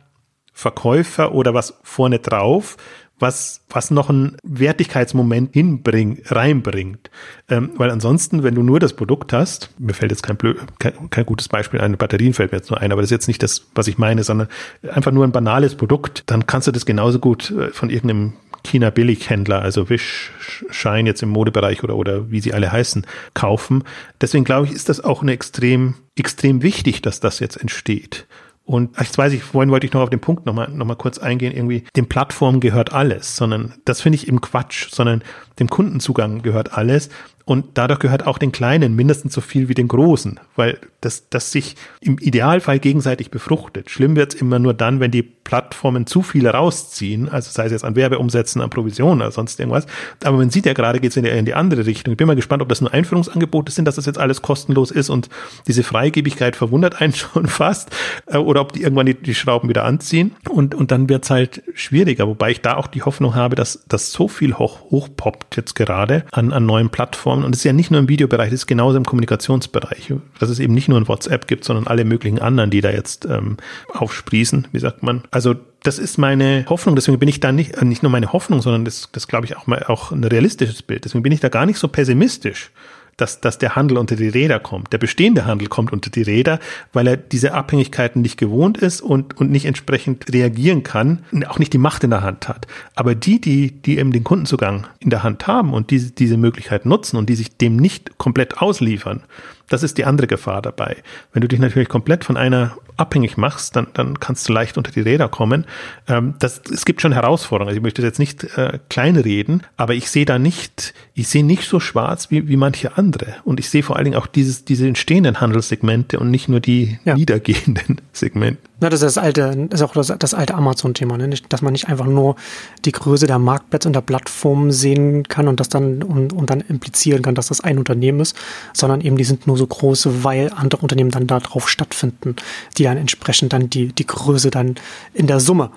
Verkäufer 0.53 1.33
oder 1.33 1.53
was 1.53 1.79
vorne 1.83 2.19
drauf, 2.19 2.75
was, 3.19 3.61
was 3.69 3.91
noch 3.91 4.09
ein 4.09 4.37
Wertigkeitsmoment 4.43 5.53
hinbring, 5.53 6.21
reinbringt. 6.25 7.09
Ähm, 7.49 7.71
weil 7.75 7.91
ansonsten, 7.91 8.43
wenn 8.43 8.55
du 8.55 8.63
nur 8.63 8.79
das 8.79 8.93
Produkt 8.93 9.33
hast, 9.33 9.69
mir 9.77 9.93
fällt 9.93 10.11
jetzt 10.11 10.23
kein, 10.23 10.37
blöd, 10.37 10.57
kein, 10.79 11.09
kein 11.09 11.25
gutes 11.25 11.47
Beispiel 11.47 11.81
ein, 11.81 11.97
Batterien 11.97 12.33
fällt 12.33 12.51
mir 12.51 12.57
jetzt 12.57 12.69
nur 12.69 12.79
ein, 12.79 12.91
aber 12.91 13.01
das 13.01 13.07
ist 13.07 13.15
jetzt 13.15 13.27
nicht 13.27 13.43
das, 13.43 13.67
was 13.75 13.87
ich 13.87 13.97
meine, 13.97 14.23
sondern 14.23 14.47
einfach 14.91 15.11
nur 15.11 15.25
ein 15.25 15.31
banales 15.31 15.75
Produkt, 15.75 16.23
dann 16.27 16.47
kannst 16.47 16.67
du 16.67 16.71
das 16.71 16.85
genauso 16.85 17.19
gut 17.19 17.51
äh, 17.51 17.69
von 17.69 17.89
irgendeinem 17.89 18.33
China-Billighändler, 18.63 19.61
also 19.61 19.89
Wish, 19.89 20.31
Shine 20.69 21.09
jetzt 21.09 21.23
im 21.23 21.29
Modebereich 21.29 21.83
oder, 21.83 21.95
oder 21.95 22.31
wie 22.31 22.41
sie 22.41 22.53
alle 22.53 22.71
heißen, 22.71 23.05
kaufen. 23.33 23.83
Deswegen 24.21 24.43
glaube 24.43 24.67
ich, 24.67 24.73
ist 24.73 24.89
das 24.89 25.01
auch 25.01 25.21
eine 25.21 25.31
extrem, 25.31 25.95
extrem 26.17 26.61
wichtig, 26.61 27.01
dass 27.01 27.19
das 27.19 27.39
jetzt 27.39 27.57
entsteht. 27.57 28.27
Und 28.69 28.99
jetzt 28.99 29.17
weiß 29.17 29.33
ich, 29.33 29.41
vorhin 29.41 29.71
wollte 29.71 29.87
ich 29.87 29.93
noch 29.93 30.01
auf 30.01 30.11
den 30.11 30.19
Punkt 30.19 30.45
nochmal 30.45 30.69
noch 30.69 30.85
mal 30.85 30.93
kurz 30.93 31.17
eingehen, 31.17 31.55
irgendwie, 31.55 31.85
den 31.95 32.07
Plattformen 32.07 32.59
gehört 32.59 32.93
alles, 32.93 33.35
sondern 33.35 33.73
das 33.83 33.99
finde 33.99 34.17
ich 34.17 34.27
im 34.27 34.41
Quatsch, 34.41 34.89
sondern 34.91 35.23
dem 35.59 35.69
Kundenzugang 35.69 36.41
gehört 36.41 36.77
alles. 36.77 37.09
Und 37.49 37.65
dadurch 37.73 37.99
gehört 37.99 38.27
auch 38.27 38.37
den 38.37 38.51
Kleinen 38.51 38.95
mindestens 38.95 39.33
so 39.33 39.41
viel 39.41 39.69
wie 39.69 39.73
den 39.73 39.87
Großen, 39.87 40.39
weil 40.55 40.77
das, 41.01 41.29
das 41.29 41.51
sich 41.51 41.75
im 41.99 42.19
Idealfall 42.19 42.77
gegenseitig 42.77 43.31
befruchtet. 43.31 43.89
Schlimm 43.89 44.15
wird 44.15 44.35
es 44.35 44.39
immer 44.39 44.59
nur 44.59 44.75
dann, 44.75 44.99
wenn 44.99 45.09
die 45.09 45.23
Plattformen 45.23 46.05
zu 46.05 46.21
viel 46.21 46.47
rausziehen, 46.47 47.27
also 47.27 47.49
sei 47.49 47.65
es 47.65 47.71
jetzt 47.71 47.83
an 47.83 47.95
Werbeumsätzen, 47.95 48.61
an 48.61 48.69
Provisionen 48.69 49.21
oder 49.21 49.31
sonst 49.31 49.59
irgendwas. 49.59 49.87
Aber 50.23 50.37
man 50.37 50.51
sieht 50.51 50.67
ja 50.67 50.73
gerade, 50.73 50.99
geht 50.99 51.09
es 51.09 51.17
in, 51.17 51.25
in 51.25 51.45
die 51.45 51.55
andere 51.55 51.87
Richtung. 51.87 52.11
Ich 52.13 52.17
bin 52.17 52.27
mal 52.27 52.35
gespannt, 52.35 52.61
ob 52.61 52.69
das 52.69 52.81
nur 52.81 52.93
Einführungsangebote 52.93 53.71
sind, 53.71 53.85
dass 53.85 53.95
das 53.95 54.05
jetzt 54.05 54.19
alles 54.19 54.43
kostenlos 54.43 54.91
ist 54.91 55.09
und 55.09 55.27
diese 55.67 55.81
Freigebigkeit 55.81 56.55
verwundert 56.55 57.01
einen 57.01 57.13
schon 57.15 57.47
fast, 57.47 57.89
äh, 58.27 58.37
oder 58.37 58.61
ob 58.61 58.73
die 58.73 58.83
irgendwann 58.83 59.07
die, 59.07 59.15
die 59.15 59.33
Schrauben 59.33 59.69
wieder 59.69 59.85
anziehen. 59.85 60.35
Und, 60.47 60.75
und 60.75 60.91
dann 60.91 61.09
wird 61.09 61.23
es 61.23 61.31
halt 61.31 61.63
schwieriger, 61.73 62.27
wobei 62.27 62.51
ich 62.51 62.61
da 62.61 62.75
auch 62.75 62.85
die 62.85 63.01
Hoffnung 63.01 63.33
habe, 63.33 63.55
dass, 63.55 63.85
dass 63.87 64.11
so 64.11 64.27
viel 64.27 64.53
hoch, 64.53 64.91
hochpoppt 64.91 65.48
jetzt 65.55 65.75
gerade 65.75 66.25
an, 66.31 66.53
an 66.53 66.65
neuen 66.65 66.89
Plattformen. 66.89 67.43
Und 67.43 67.53
es 67.53 67.61
ist 67.61 67.65
ja 67.65 67.73
nicht 67.73 67.91
nur 67.91 67.99
im 67.99 68.09
Videobereich, 68.09 68.47
es 68.47 68.61
ist 68.61 68.67
genauso 68.67 68.97
im 68.97 69.05
Kommunikationsbereich. 69.05 70.13
Dass 70.39 70.49
es 70.49 70.59
eben 70.59 70.73
nicht 70.73 70.87
nur 70.87 70.99
ein 70.99 71.07
WhatsApp 71.07 71.47
gibt, 71.47 71.63
sondern 71.63 71.87
alle 71.87 72.05
möglichen 72.05 72.39
anderen, 72.39 72.69
die 72.69 72.81
da 72.81 72.91
jetzt 72.91 73.25
ähm, 73.25 73.57
aufsprießen, 73.93 74.67
wie 74.71 74.79
sagt 74.79 75.03
man. 75.03 75.23
Also 75.31 75.55
das 75.83 75.97
ist 75.97 76.17
meine 76.17 76.65
Hoffnung, 76.67 76.95
deswegen 76.95 77.19
bin 77.19 77.29
ich 77.29 77.39
da 77.39 77.51
nicht, 77.51 77.75
äh, 77.75 77.85
nicht 77.85 78.03
nur 78.03 78.11
meine 78.11 78.33
Hoffnung, 78.33 78.61
sondern 78.61 78.85
das, 78.85 79.09
das 79.11 79.27
glaube 79.27 79.45
ich 79.45 79.55
auch 79.57 79.67
mal 79.67 79.83
auch 79.83 80.11
ein 80.11 80.23
realistisches 80.23 80.83
Bild. 80.83 81.05
Deswegen 81.05 81.23
bin 81.23 81.31
ich 81.31 81.39
da 81.39 81.49
gar 81.49 81.65
nicht 81.65 81.79
so 81.79 81.87
pessimistisch, 81.87 82.71
dass, 83.19 83.41
dass 83.41 83.57
der 83.57 83.75
Handel 83.75 83.97
unter 83.97 84.15
die 84.15 84.29
Räder 84.29 84.59
kommt. 84.59 84.93
Der 84.93 84.97
bestehende 84.97 85.45
Handel 85.45 85.67
kommt 85.67 85.91
unter 85.91 86.09
die 86.09 86.21
Räder, 86.21 86.59
weil 86.93 87.07
er 87.07 87.17
diese 87.17 87.53
Abhängigkeiten 87.53 88.21
nicht 88.21 88.37
gewohnt 88.37 88.77
ist 88.77 89.01
und, 89.01 89.37
und 89.37 89.51
nicht 89.51 89.65
entsprechend 89.65 90.31
reagieren 90.31 90.83
kann, 90.83 91.23
auch 91.47 91.59
nicht 91.59 91.73
die 91.73 91.77
Macht 91.77 92.03
in 92.03 92.09
der 92.09 92.21
Hand 92.21 92.47
hat. 92.47 92.67
Aber 92.95 93.15
die, 93.15 93.41
die, 93.41 93.71
die 93.71 93.97
eben 93.97 94.11
den 94.11 94.23
Kundenzugang 94.23 94.87
in 94.99 95.09
der 95.09 95.23
Hand 95.23 95.47
haben 95.47 95.73
und 95.73 95.91
diese, 95.91 96.11
diese 96.11 96.37
Möglichkeit 96.37 96.85
nutzen 96.85 97.17
und 97.17 97.29
die 97.29 97.35
sich 97.35 97.57
dem 97.57 97.75
nicht 97.75 98.17
komplett 98.17 98.59
ausliefern, 98.59 99.23
das 99.69 99.83
ist 99.83 99.97
die 99.97 100.05
andere 100.05 100.27
Gefahr 100.27 100.61
dabei. 100.61 100.97
Wenn 101.31 101.41
du 101.41 101.47
dich 101.47 101.59
natürlich 101.59 101.89
komplett 101.89 102.25
von 102.25 102.37
einer 102.37 102.77
abhängig 102.99 103.37
machst, 103.37 103.75
dann, 103.75 103.87
dann 103.93 104.19
kannst 104.19 104.47
du 104.47 104.53
leicht 104.53 104.77
unter 104.77 104.91
die 104.91 105.01
Räder 105.01 105.27
kommen. 105.27 105.65
Ähm, 106.07 106.35
das, 106.39 106.61
es 106.71 106.85
gibt 106.85 107.01
schon 107.01 107.11
Herausforderungen. 107.11 107.69
Also 107.69 107.77
ich 107.77 107.83
möchte 107.83 108.01
jetzt 108.01 108.19
nicht 108.19 108.43
äh, 108.57 108.79
kleinreden, 108.89 109.63
aber 109.77 109.93
ich 109.93 110.09
sehe 110.09 110.25
da 110.25 110.39
nicht, 110.39 110.93
ich 111.13 111.27
sehe 111.27 111.43
nicht 111.43 111.63
so 111.63 111.79
schwarz 111.79 112.31
wie, 112.31 112.47
wie 112.47 112.57
manche 112.57 112.97
andere. 112.97 113.35
Und 113.43 113.59
ich 113.59 113.69
sehe 113.69 113.83
vor 113.83 113.95
allen 113.95 114.05
Dingen 114.05 114.17
auch 114.17 114.27
dieses, 114.27 114.65
diese 114.65 114.87
entstehenden 114.87 115.39
Handelssegmente 115.41 116.19
und 116.19 116.31
nicht 116.31 116.49
nur 116.49 116.59
die 116.59 116.99
ja. 117.05 117.15
niedergehenden 117.15 118.01
Segmente. 118.13 118.69
Na, 118.81 118.89
das 118.89 119.01
ist 119.01 119.17
das 119.17 119.23
alte, 119.23 119.67
das 119.69 119.81
ist 119.81 119.85
auch 119.85 119.93
das, 119.93 120.13
das 120.19 120.33
alte 120.33 120.55
Amazon-Thema, 120.55 121.17
ne? 121.17 121.29
dass 121.49 121.61
man 121.61 121.73
nicht 121.73 121.89
einfach 121.89 122.05
nur 122.05 122.37
die 122.85 122.93
Größe 122.93 123.27
der 123.27 123.37
Marktplätze 123.37 123.89
und 123.89 123.93
der 123.93 124.01
Plattform 124.01 124.71
sehen 124.71 125.23
kann 125.27 125.49
und 125.49 125.59
das 125.59 125.67
dann 125.67 126.01
und, 126.01 126.31
und 126.31 126.49
dann 126.49 126.61
implizieren 126.61 127.21
kann, 127.21 127.35
dass 127.35 127.47
das 127.47 127.59
ein 127.59 127.77
Unternehmen 127.77 128.21
ist, 128.21 128.37
sondern 128.73 129.01
eben 129.01 129.17
die 129.17 129.25
sind 129.25 129.47
nur 129.47 129.57
so 129.57 129.67
groß, 129.67 130.23
weil 130.23 130.51
andere 130.55 130.81
Unternehmen 130.81 131.11
dann 131.11 131.27
da 131.27 131.39
drauf 131.39 131.67
stattfinden, 131.67 132.37
die 132.77 132.87
dann 132.89 132.97
entsprechend 132.97 133.53
dann 133.53 133.69
die, 133.69 133.87
die 133.87 134.05
Größe 134.05 134.51
dann 134.51 134.75
in 135.13 135.27
der 135.27 135.39
Summe 135.39 135.71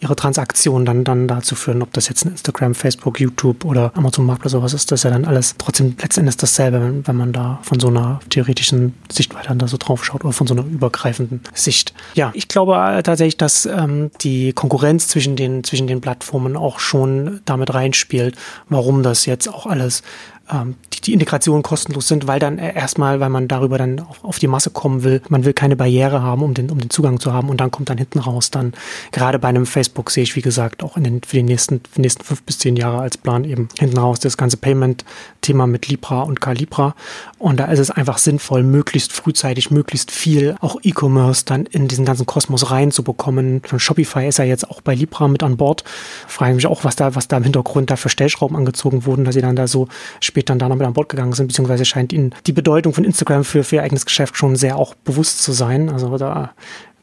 ihre 0.00 0.14
Transaktionen 0.14 0.86
dann, 0.86 1.04
dann 1.04 1.28
dazu 1.28 1.54
führen, 1.54 1.82
ob 1.82 1.92
das 1.92 2.08
jetzt 2.08 2.24
ein 2.24 2.30
Instagram, 2.32 2.74
Facebook, 2.74 3.18
YouTube 3.20 3.64
oder 3.64 3.92
Amazon 3.96 4.26
Marktplatz 4.26 4.54
oder 4.54 4.60
sowas 4.60 4.74
ist, 4.74 4.92
das 4.92 5.00
ist 5.00 5.04
ja 5.04 5.10
dann 5.10 5.24
alles 5.24 5.56
trotzdem 5.58 5.96
letztendlich 6.00 6.36
dasselbe, 6.36 6.80
wenn, 6.80 7.06
wenn 7.06 7.16
man 7.16 7.32
da 7.32 7.58
von 7.62 7.80
so 7.80 7.88
einer 7.88 8.20
theoretischen 8.30 8.94
Sichtweise 9.10 9.54
da 9.56 9.66
so 9.66 9.76
drauf 9.76 10.04
schaut 10.04 10.24
oder 10.24 10.32
von 10.32 10.46
so 10.46 10.54
einer 10.54 10.64
übergreifenden 10.64 11.40
Sicht. 11.52 11.94
Ja, 12.14 12.30
ich 12.34 12.48
glaube 12.48 12.76
äh, 12.76 13.02
tatsächlich, 13.02 13.36
dass 13.36 13.66
ähm, 13.66 14.10
die 14.20 14.52
Konkurrenz 14.52 15.08
zwischen 15.08 15.36
den, 15.36 15.64
zwischen 15.64 15.86
den 15.86 16.00
Plattformen 16.00 16.56
auch 16.56 16.78
schon 16.78 17.40
damit 17.44 17.74
reinspielt, 17.74 18.36
warum 18.68 19.02
das 19.02 19.26
jetzt 19.26 19.48
auch 19.48 19.66
alles 19.66 20.02
ähm, 20.50 20.76
die, 20.92 21.00
die 21.00 21.12
Integration 21.12 21.62
kostenlos 21.62 22.08
sind, 22.08 22.26
weil 22.26 22.38
dann 22.38 22.58
erstmal, 22.58 23.20
weil 23.20 23.30
man 23.30 23.48
darüber 23.48 23.78
dann 23.78 24.00
auf, 24.00 24.24
auf, 24.24 24.38
die 24.38 24.46
Masse 24.46 24.70
kommen 24.70 25.02
will, 25.02 25.20
man 25.28 25.44
will 25.44 25.52
keine 25.52 25.76
Barriere 25.76 26.22
haben, 26.22 26.42
um 26.42 26.54
den, 26.54 26.70
um 26.70 26.78
den 26.78 26.90
Zugang 26.90 27.20
zu 27.20 27.32
haben 27.32 27.48
und 27.48 27.60
dann 27.60 27.70
kommt 27.70 27.90
dann 27.90 27.98
hinten 27.98 28.20
raus 28.20 28.50
dann, 28.50 28.72
gerade 29.12 29.38
bei 29.38 29.48
einem 29.48 29.66
Facebook 29.66 30.10
sehe 30.10 30.22
ich, 30.22 30.36
wie 30.36 30.42
gesagt, 30.42 30.82
auch 30.82 30.96
in 30.96 31.04
den, 31.04 31.22
für 31.22 31.36
die 31.36 31.42
nächsten, 31.42 31.80
für 31.80 31.96
die 31.96 32.02
nächsten 32.02 32.24
fünf 32.24 32.42
bis 32.42 32.58
zehn 32.58 32.76
Jahre 32.76 33.00
als 33.00 33.16
Plan 33.16 33.44
eben 33.44 33.68
hinten 33.78 33.98
raus 33.98 34.20
das 34.20 34.36
ganze 34.36 34.56
Payment-Thema 34.56 35.58
Thema 35.58 35.66
mit 35.66 35.88
Libra 35.88 36.22
und 36.22 36.40
Calibra. 36.40 36.94
Und 37.38 37.58
da 37.58 37.64
ist 37.66 37.78
es 37.78 37.90
einfach 37.90 38.18
sinnvoll, 38.18 38.62
möglichst 38.62 39.12
frühzeitig, 39.12 39.70
möglichst 39.70 40.10
viel 40.10 40.56
auch 40.60 40.78
E-Commerce 40.82 41.44
dann 41.44 41.66
in 41.66 41.88
diesen 41.88 42.04
ganzen 42.04 42.26
Kosmos 42.26 42.70
reinzubekommen. 42.70 43.62
Von 43.64 43.80
Shopify 43.80 44.28
ist 44.28 44.38
ja 44.38 44.44
jetzt 44.44 44.70
auch 44.70 44.80
bei 44.82 44.94
Libra 44.94 45.26
mit 45.26 45.42
an 45.42 45.56
Bord. 45.56 45.84
Frage 46.28 46.54
mich 46.54 46.66
auch, 46.66 46.84
was 46.84 46.96
da, 46.96 47.14
was 47.14 47.26
da 47.28 47.38
im 47.38 47.44
Hintergrund 47.44 47.90
da 47.90 47.96
für 47.96 48.08
Stellschrauben 48.08 48.56
angezogen 48.56 49.04
wurden, 49.06 49.24
dass 49.24 49.34
sie 49.34 49.40
dann 49.40 49.56
da 49.56 49.66
so 49.66 49.88
spät 50.20 50.37
dann 50.44 50.58
da 50.58 50.68
noch 50.68 50.76
mit 50.76 50.86
an 50.86 50.92
Bord 50.92 51.08
gegangen 51.08 51.32
sind, 51.32 51.48
beziehungsweise 51.48 51.84
scheint 51.84 52.12
ihnen 52.12 52.34
die 52.46 52.52
Bedeutung 52.52 52.92
von 52.92 53.04
Instagram 53.04 53.44
für, 53.44 53.64
für 53.64 53.76
ihr 53.76 53.82
eigenes 53.82 54.06
Geschäft 54.06 54.36
schon 54.36 54.56
sehr 54.56 54.76
auch 54.76 54.94
bewusst 54.94 55.42
zu 55.42 55.52
sein. 55.52 55.88
Also 55.88 56.16
da 56.18 56.52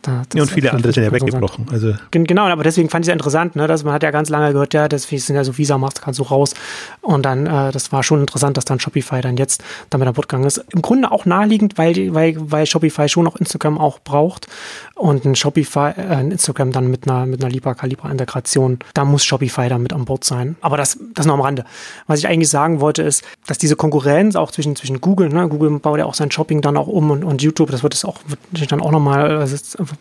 da, 0.05 0.23
ja, 0.33 0.43
und 0.43 0.51
viele 0.51 0.71
andere 0.71 0.93
sind 0.93 1.03
ja 1.03 1.11
weggebrochen. 1.11 1.65
Also. 1.71 1.93
Genau, 2.11 2.43
aber 2.43 2.63
deswegen 2.63 2.89
fand 2.89 3.05
ich 3.05 3.09
es 3.09 3.13
interessant, 3.13 3.55
ne, 3.55 3.67
dass 3.67 3.83
man 3.83 3.93
hat 3.93 4.03
ja 4.03 4.11
ganz 4.11 4.29
lange 4.29 4.53
gehört, 4.53 4.73
ja, 4.73 4.87
das 4.87 5.03
sind 5.03 5.35
ja 5.35 5.43
so 5.43 5.57
Visa, 5.57 5.77
Mastercard 5.77 6.15
so 6.15 6.23
raus. 6.23 6.53
Und 7.01 7.25
dann, 7.25 7.47
äh, 7.47 7.71
das 7.71 7.91
war 7.91 8.03
schon 8.03 8.19
interessant, 8.19 8.57
dass 8.57 8.65
dann 8.65 8.79
Shopify 8.79 9.21
dann 9.21 9.37
jetzt 9.37 9.63
damit 9.89 10.07
an 10.07 10.13
Bord 10.13 10.29
gegangen 10.29 10.45
ist. 10.45 10.63
Im 10.69 10.81
Grunde 10.81 11.11
auch 11.11 11.25
naheliegend, 11.25 11.77
weil, 11.77 12.13
weil, 12.13 12.35
weil 12.37 12.65
Shopify 12.67 13.09
schon 13.09 13.27
auch 13.27 13.35
Instagram 13.35 13.79
auch 13.79 13.99
braucht 13.99 14.47
und 14.93 15.25
ein 15.25 15.35
Shopify, 15.35 15.91
äh, 15.97 16.15
ein 16.15 16.31
Instagram 16.31 16.71
dann 16.71 16.87
mit 16.87 17.07
einer, 17.09 17.25
mit 17.25 17.43
einer 17.43 17.51
Libra 17.51 17.73
Calibra 17.73 18.11
Integration, 18.11 18.79
da 18.93 19.05
muss 19.05 19.23
Shopify 19.23 19.69
dann 19.69 19.81
mit 19.81 19.91
an 19.91 20.05
Bord 20.05 20.23
sein. 20.23 20.55
Aber 20.61 20.77
das, 20.77 20.99
das 21.15 21.25
noch 21.25 21.33
am 21.33 21.41
Rande. 21.41 21.65
Was 22.05 22.19
ich 22.19 22.27
eigentlich 22.27 22.49
sagen 22.49 22.79
wollte, 22.79 23.01
ist, 23.01 23.23
dass 23.47 23.57
diese 23.57 23.75
Konkurrenz 23.75 24.35
auch 24.35 24.51
zwischen, 24.51 24.75
zwischen 24.75 25.01
Google, 25.01 25.29
ne, 25.29 25.49
Google 25.49 25.79
baut 25.79 25.97
ja 25.97 26.05
auch 26.05 26.13
sein 26.13 26.29
Shopping 26.29 26.61
dann 26.61 26.77
auch 26.77 26.87
um 26.87 27.09
und, 27.11 27.23
und 27.23 27.41
YouTube, 27.41 27.71
das 27.71 27.81
wird 27.81 27.93
es 27.93 28.05
auch, 28.05 28.19
wird 28.51 28.71
dann 28.71 28.81
auch 28.81 28.91
nochmal, 28.91 29.47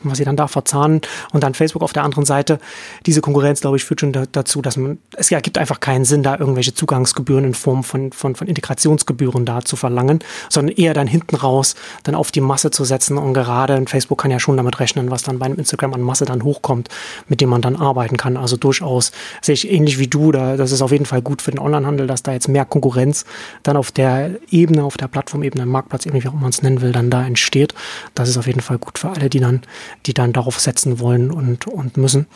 was 0.03 0.19
sie 0.19 0.25
dann 0.25 0.37
da 0.37 0.49
verzahnen 0.49 1.01
und 1.33 1.43
dann 1.43 1.55
Facebook 1.55 1.83
auf 1.83 1.93
der 1.93 2.05
anderen 2.05 2.25
Seite. 2.25 2.59
Diese 3.07 3.21
Konkurrenz, 3.21 3.61
glaube 3.61 3.77
ich, 3.77 3.85
führt 3.85 4.01
schon 4.01 4.13
da, 4.13 4.25
dazu, 4.31 4.63
dass 4.63 4.77
man, 4.77 4.99
es 5.17 5.31
ja, 5.31 5.41
gibt 5.41 5.59
einfach 5.59 5.81
keinen 5.81 6.05
Sinn, 6.05 6.23
da 6.23 6.39
irgendwelche 6.39 6.75
Zugangsgebühren 6.75 7.45
in 7.45 7.55
Form 7.55 7.85
von, 7.85 8.13
von, 8.13 8.35
von 8.35 8.47
Integrationsgebühren 8.47 9.45
da 9.45 9.63
zu 9.63 9.77
verlangen, 9.77 10.21
sondern 10.49 10.77
eher 10.77 10.95
dann 10.95 11.07
hinten 11.07 11.37
raus 11.37 11.75
dann 12.03 12.15
auf 12.15 12.31
die 12.31 12.41
Masse 12.41 12.71
zu 12.71 12.85
setzen 12.85 13.19
und 13.19 13.35
gerade 13.35 13.85
Facebook 13.87 14.21
kann 14.21 14.31
ja 14.31 14.41
schon 14.41 14.57
damit 14.57 14.81
rechnen, 14.81 15.11
was 15.11 15.23
dann 15.23 15.39
bei 15.39 15.47
einem 15.47 15.59
Instagram 15.59 15.95
an 15.95 16.01
Masse 16.01 16.25
dann 16.25 16.43
hochkommt, 16.43 16.89
mit 17.29 17.41
dem 17.41 17.49
man 17.49 17.63
dann 17.63 17.77
arbeiten 17.77 18.17
kann. 18.17 18.37
Also 18.37 18.57
durchaus 18.57 19.13
sehe 19.41 19.55
ich 19.55 19.71
ähnlich 19.71 19.99
wie 19.99 20.09
du, 20.09 20.33
da, 20.33 20.57
das 20.57 20.73
ist 20.73 20.83
auf 20.83 20.93
jeden 20.93 21.07
Fall 21.07 21.23
gut 21.23 21.43
für 21.43 21.51
den 21.51 21.61
Onlinehandel, 21.61 22.07
dass 22.07 22.23
da 22.23 22.33
jetzt 22.33 22.49
mehr 22.49 22.65
Konkurrenz 22.65 23.25
dann 23.63 23.77
auf 23.77 23.93
der 23.93 24.31
Ebene, 24.51 24.85
auf 24.85 24.97
der 24.97 25.09
Plattformebene, 25.09 25.67
Marktplatzebene, 25.67 26.23
wie 26.23 26.29
auch 26.29 26.35
man 26.35 26.51
es 26.51 26.63
nennen 26.63 26.81
will, 26.81 26.93
dann 26.93 27.11
da 27.11 27.25
entsteht. 27.25 27.75
Das 28.15 28.29
ist 28.29 28.37
auf 28.37 28.47
jeden 28.47 28.61
Fall 28.61 28.79
gut 28.79 28.99
für 28.99 29.11
alle, 29.11 29.31
die 29.31 29.41
dann, 29.41 29.63
die 30.07 30.15
dann 30.15 30.33
darauf 30.33 30.61
setzen 30.61 31.01
wollen 31.01 31.31
und, 31.31 31.67
und 31.67 31.97
müssen. 31.97 32.27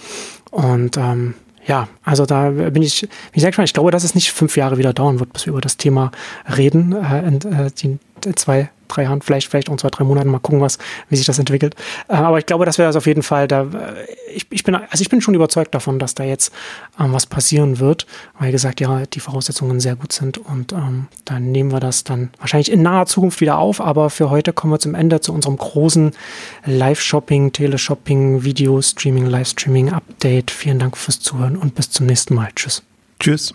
Und 0.50 0.96
ähm, 0.96 1.34
ja, 1.66 1.88
also 2.02 2.24
da 2.24 2.50
bin 2.50 2.82
ich, 2.82 3.02
bin 3.02 3.10
ich 3.34 3.42
sehr 3.42 3.50
gespannt. 3.50 3.68
Ich 3.68 3.74
glaube, 3.74 3.90
dass 3.90 4.04
es 4.04 4.14
nicht 4.14 4.32
fünf 4.32 4.56
Jahre 4.56 4.78
wieder 4.78 4.94
dauern 4.94 5.20
wird, 5.20 5.32
bis 5.32 5.46
wir 5.46 5.52
über 5.52 5.60
das 5.60 5.76
Thema 5.76 6.10
reden. 6.56 6.92
Äh, 6.92 7.28
in, 7.28 7.40
äh, 7.52 7.70
die 7.76 7.98
zwei 8.34 8.70
drei 8.88 9.04
Jahren, 9.04 9.22
vielleicht, 9.22 9.48
vielleicht 9.48 9.70
auch 9.70 9.76
zwei, 9.76 9.88
drei 9.90 10.04
Monaten 10.04 10.30
mal 10.30 10.38
gucken, 10.38 10.60
was, 10.60 10.78
wie 11.08 11.16
sich 11.16 11.26
das 11.26 11.38
entwickelt. 11.38 11.74
Äh, 12.08 12.14
aber 12.14 12.38
ich 12.38 12.46
glaube, 12.46 12.64
dass 12.64 12.78
wir 12.78 12.84
das 12.84 12.96
auf 12.96 13.06
jeden 13.06 13.22
Fall 13.22 13.48
da, 13.48 13.62
äh, 13.62 13.66
ich, 14.34 14.46
ich 14.50 14.64
bin, 14.64 14.74
also 14.74 15.00
ich 15.00 15.08
bin 15.08 15.20
schon 15.20 15.34
überzeugt 15.34 15.74
davon, 15.74 15.98
dass 15.98 16.14
da 16.14 16.24
jetzt 16.24 16.52
ähm, 16.98 17.12
was 17.12 17.26
passieren 17.26 17.78
wird, 17.78 18.06
weil 18.38 18.52
gesagt, 18.52 18.80
ja, 18.80 19.04
die 19.06 19.20
Voraussetzungen 19.20 19.80
sehr 19.80 19.96
gut 19.96 20.12
sind 20.12 20.38
und 20.38 20.72
ähm, 20.72 21.08
dann 21.24 21.52
nehmen 21.52 21.72
wir 21.72 21.80
das 21.80 22.04
dann 22.04 22.30
wahrscheinlich 22.38 22.70
in 22.70 22.82
naher 22.82 23.06
Zukunft 23.06 23.40
wieder 23.40 23.58
auf, 23.58 23.80
aber 23.80 24.10
für 24.10 24.30
heute 24.30 24.52
kommen 24.52 24.72
wir 24.72 24.78
zum 24.78 24.94
Ende 24.94 25.20
zu 25.20 25.32
unserem 25.32 25.56
großen 25.56 26.12
Live-Shopping, 26.64 27.52
Teleshopping, 27.52 28.44
Video-Streaming, 28.44 29.26
Livestreaming-Update. 29.26 30.50
Vielen 30.50 30.78
Dank 30.78 30.96
fürs 30.96 31.20
Zuhören 31.20 31.56
und 31.56 31.74
bis 31.74 31.90
zum 31.90 32.06
nächsten 32.06 32.34
Mal. 32.34 32.48
Tschüss. 32.54 32.82
Tschüss. 33.20 33.54